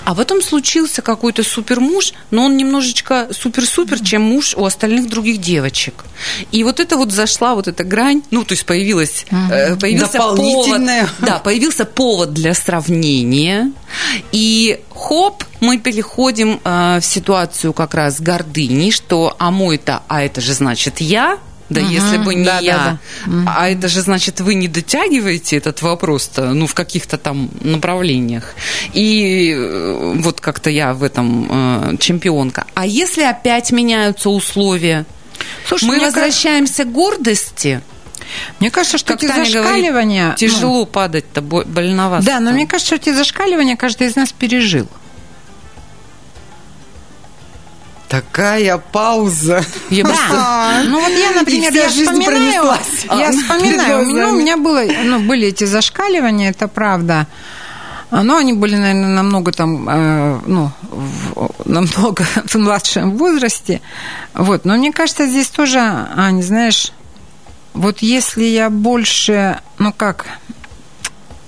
[0.05, 6.05] А потом случился какой-то супермуж, но он немножечко супер-супер, чем муж у остальных других девочек.
[6.51, 10.81] И вот это вот зашла вот эта грань, ну, то есть появилась, э, появился повод,
[11.19, 13.71] да, появился повод для сравнения,
[14.31, 20.41] и хоп, мы переходим э, в ситуацию как раз гордыни, что а мой-то, а это
[20.41, 21.39] же значит я,
[21.69, 22.99] да Мгм, если бы не да, да, я, да.
[23.27, 23.47] Мгм.
[23.47, 28.55] а это же значит вы не дотягиваете этот вопрос-то, ну в каких-то там направлениях.
[28.93, 31.47] И э, вот как-то я в этом
[31.93, 32.65] э, чемпионка.
[32.73, 35.05] А если опять меняются условия?
[35.67, 37.81] Слушай, мы возвращаемся к гордости.
[38.59, 40.27] Мне кажется, что Как эти Таня говорит, зашкаливания...
[40.29, 42.25] ну, Тяжело падать-то, бо- больновато.
[42.25, 44.87] Да, но мне кажется, что эти зашкаливания каждый из нас пережил.
[48.07, 49.63] Такая пауза.
[49.91, 50.81] Я Да.
[50.85, 52.73] Ну вот я, например, я вспоминаю,
[53.19, 57.27] я вспоминаю, ну, у меня было, ну, были эти зашкаливания, это правда.
[58.11, 63.81] А, Но они были, наверное, намного там, э, ну, в- намного в младшем возрасте.
[64.33, 64.65] Вот.
[64.65, 65.77] Но мне кажется, здесь тоже,
[66.15, 66.91] Аня, знаешь,
[67.73, 70.27] вот если я больше, ну как,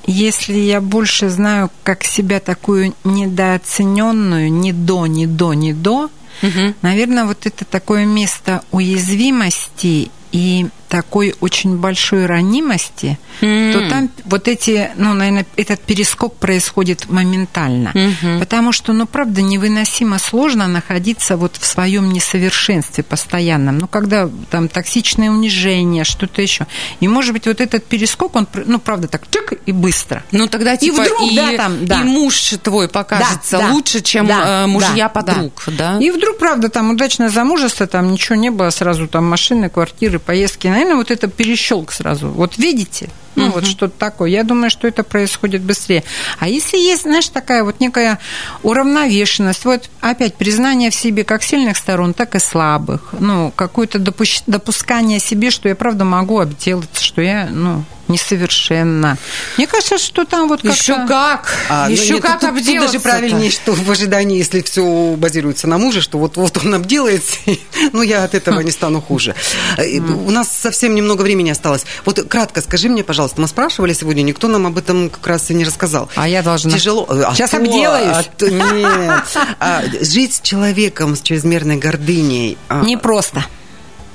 [0.05, 6.09] если я больше знаю, как себя такую недооцененную, ни до, ни до, ни до,
[6.41, 6.75] Мгм.
[6.81, 13.71] Наверное, вот это такое место уязвимости и такой очень большой ранимости, М.
[13.71, 17.91] то там вот эти, ну, наверное, этот перескок происходит моментально.
[17.93, 18.41] Мгм.
[18.41, 23.77] Потому что, ну, правда, невыносимо сложно находиться вот в своем несовершенстве постоянном.
[23.77, 26.67] Ну, когда там токсичное унижение, что-то еще.
[26.99, 30.23] И, может быть, вот этот перескок, он, ну, правда, так чик и быстро.
[30.31, 32.01] Ну тогда И типа вдруг, и, да, там, да.
[32.01, 35.97] и муж твой покажется Да, да, лучше, чем да, э, мужья да, подруг, да?
[36.01, 40.67] И вдруг, правда, там удачное замужество, там ничего не было, сразу там машины, квартиры, поездки.
[40.81, 42.29] Наверное, вот это перещелк сразу.
[42.29, 43.07] Вот видите?
[43.35, 44.29] Ну, вот что-то такое.
[44.29, 46.03] Я думаю, что это происходит быстрее.
[46.39, 48.19] А если есть, знаешь, такая вот некая
[48.63, 54.43] уравновешенность, вот опять признание в себе как сильных сторон, так и слабых, ну, какое-то допущ-
[54.47, 59.17] допускание себе, что я, правда, могу обделаться, что я, ну, несовершенна.
[59.57, 62.59] Мне кажется, что там вот как Еще как, А, ну еще нет, как тут, тут
[62.59, 66.73] обделаться даже правильнее, что в ожидании, если все базируется на муже, что вот, вот он
[66.75, 67.37] обделается,
[67.93, 69.33] ну я от этого не стану хуже.
[69.77, 71.85] Э, У нас совсем немного времени осталось.
[72.03, 75.53] Вот кратко скажи мне, пожалуйста, мы спрашивали сегодня, никто нам об этом как раз и
[75.53, 76.09] не рассказал.
[76.15, 76.71] А я должна.
[76.71, 77.05] Тяжело.
[77.09, 78.17] А Сейчас то, обделаюсь.
[78.17, 79.23] а то- нет.
[79.59, 82.57] А жить с человеком с чрезмерной гордыней.
[82.67, 83.45] а, Непросто.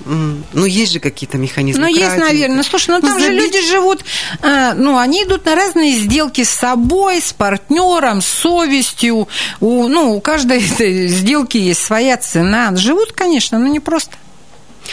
[0.05, 1.83] Ну, есть же какие-то механизмы.
[1.83, 2.63] Ну, есть, наверное.
[2.63, 4.05] Слушай, ну там же забить- люди живут,
[4.41, 9.27] э, ну, они идут на разные сделки с собой, с партнером, с совестью.
[9.59, 10.61] У, ну, у каждой
[11.09, 12.77] сделки есть своя цена.
[12.77, 14.13] Живут, конечно, но не просто.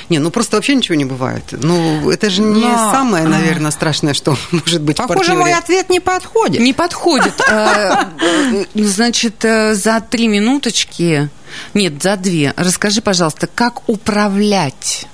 [0.10, 1.44] Не, ну просто вообще ничего не бывает.
[1.52, 5.40] Ну, это же не Но- самое, наверное, страшное, что может быть в Похоже, партнере.
[5.40, 6.62] мой ответ не подходит.
[6.62, 7.34] Не подходит.
[7.50, 11.30] Э, э, Значит, э, за три минуточки,
[11.74, 15.06] нет, за две, расскажи, пожалуйста, как управлять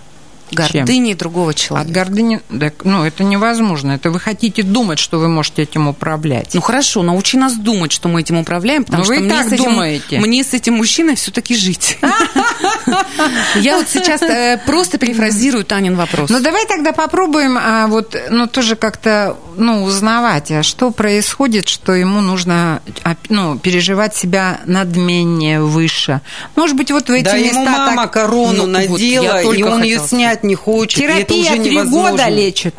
[0.50, 0.86] Чем?
[0.86, 1.92] Гордыней другого От человека.
[1.92, 3.92] гордыни, так, ну, это невозможно.
[3.94, 6.54] Это вы хотите думать, что вы можете этим управлять.
[6.54, 9.36] Ну хорошо, научи нас думать, что мы этим управляем, потому Ну, вы что и мне,
[9.36, 10.20] так с этим, думаете.
[10.20, 11.98] мне с этим мужчиной все-таки жить.
[13.56, 16.30] Я вот сейчас э, просто перефразирую Танин вопрос.
[16.30, 21.94] Ну, давай тогда попробуем, а, вот, ну, тоже как-то, ну, узнавать, а что происходит, что
[21.94, 26.22] ему нужно, а, ну, переживать себя надменнее, выше.
[26.56, 28.14] Может быть, вот в эти Да, места ему мама так...
[28.14, 30.08] корону Ну, надела, и только он ее хотела
[30.40, 30.99] снять не хочет.
[31.02, 32.76] это Терапия три года лечит.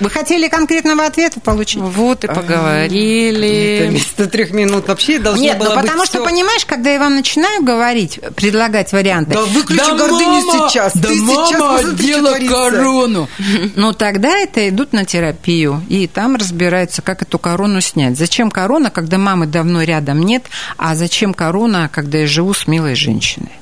[0.00, 1.80] Вы хотели конкретного ответа получить?
[1.80, 3.86] Вот и Это поговорили.
[3.90, 6.24] вместо трех минут вообще должно Нет, было ну быть потому что, всё.
[6.24, 9.34] понимаешь, когда я вам начинаю говорить, предлагать варианты...
[9.34, 10.96] Да выключи гордыню сейчас.
[10.96, 13.28] Да Ты сейчас мама что одела корону.
[13.76, 18.18] Ну, тогда это идут на терапию, и там разбираются, как эту корону снять.
[18.18, 20.42] Зачем корона, когда мамы давно рядом нет,
[20.76, 23.52] а зачем корона, когда я живу с милой женщиной?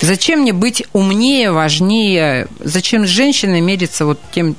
[0.00, 2.48] Зачем мне быть умнее, важнее?
[2.60, 4.56] Зачем с женщиной мериться вот тем,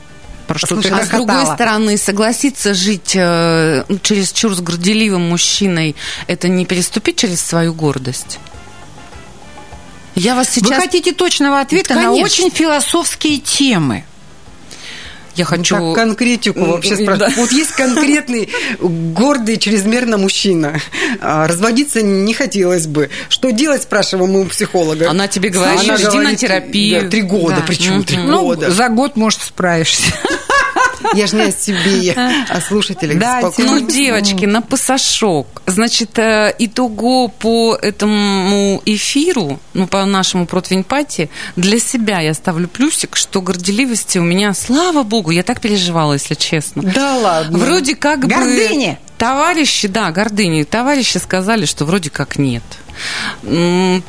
[0.48, 5.30] про что Слушай, ты А с другой стороны, согласиться жить э, через чур с горделивым
[5.30, 5.96] мужчиной,
[6.28, 8.40] это не переступить через свою гордость?
[10.14, 10.78] Я вас Вы сейчас...
[10.78, 12.26] хотите точного ответа на Конечно.
[12.26, 14.04] очень философские темы.
[15.36, 15.76] Я хочу...
[15.76, 17.18] Так, конкретику вообще М, спрашиваю.
[17.30, 17.34] да.
[17.38, 18.50] Вот есть конкретный
[18.80, 20.80] гордый чрезмерно мужчина.
[21.22, 23.10] А, Разводиться не хотелось бы.
[23.30, 25.10] Что делать, спрашиваем мы у психолога.
[25.10, 27.02] Она тебе говорит, Она иди на говорит, терапию.
[27.04, 27.64] да, Три года, Да.
[27.68, 28.72] причем три Ну, года.
[28.72, 30.14] за год, может, справишься.
[31.14, 32.16] Я же не о себе,
[32.50, 33.20] о слушателях.
[33.20, 33.80] Да, Спокойно.
[33.80, 35.62] Ну, девочки, на пасашок.
[35.66, 43.16] Значит, э, итого по этому эфиру, ну, по нашему противень-пати, для себя я ставлю плюсик,
[43.16, 46.84] что горделивости у меня, слава богу, я так переживала, если честно.
[46.84, 47.58] Да ладно.
[47.58, 48.92] Вроде как Гордыни.
[48.92, 48.98] бы...
[49.18, 50.64] Товарищи, да, гордыни.
[50.64, 52.64] Товарищи сказали, что вроде как нет.
[53.44, 54.02] И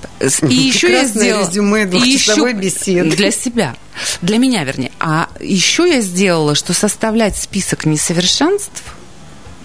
[0.48, 1.48] еще я сделала...
[1.48, 3.16] резюме двухчасовой еще- беседы.
[3.16, 3.74] Для себя.
[4.20, 4.92] Для меня, вернее.
[4.98, 8.82] А еще я сделала, что составлять список несовершенств,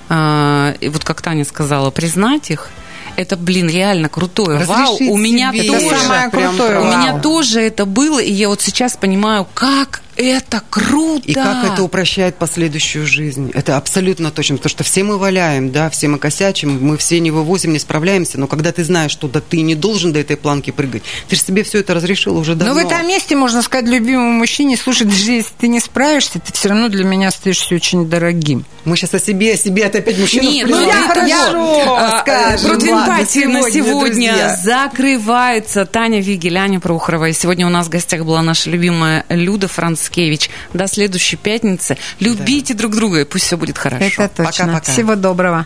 [0.10, 2.70] а, и вот как Таня сказала, признать их,
[3.18, 4.64] это, блин, реально крутое.
[4.66, 5.64] Вау, у меня себе.
[5.64, 5.86] тоже...
[5.88, 6.80] Это самое Прям крутое.
[6.80, 6.98] У Вау.
[6.98, 11.24] меня тоже это было, и я вот сейчас понимаю, как это круто.
[11.28, 13.52] И как это упрощает последующую жизнь.
[13.54, 14.58] Это абсолютно точно.
[14.58, 18.40] Потому что все мы валяем, да, все мы косячим, мы все не вывозим, не справляемся.
[18.40, 21.42] Но когда ты знаешь, что да ты не должен до этой планки прыгать, ты же
[21.42, 22.74] себе все это разрешил уже Но давно.
[22.76, 26.70] в этом месте можно сказать любимому мужчине, слушай, даже если ты не справишься, ты все
[26.70, 28.66] равно для меня остаешься очень дорогим.
[28.86, 32.70] Мы сейчас о себе, о себе, это опять мужчину Нет, ну я хорошо скажем.
[32.70, 34.56] ладно, Протвинпати на сегодня друзья.
[34.64, 35.86] закрывается.
[35.86, 37.30] Таня Вигель, Аня Прохорова.
[37.30, 39.68] И сегодня у нас в гостях была наша любимая Люда
[40.08, 40.50] Францкевич.
[40.74, 41.98] До следующей пятницы.
[42.20, 44.06] Любите друг друга, и пусть все будет хорошо.
[44.06, 44.66] Это точно.
[44.66, 44.92] Пока-пока.
[44.92, 45.66] Всего доброго.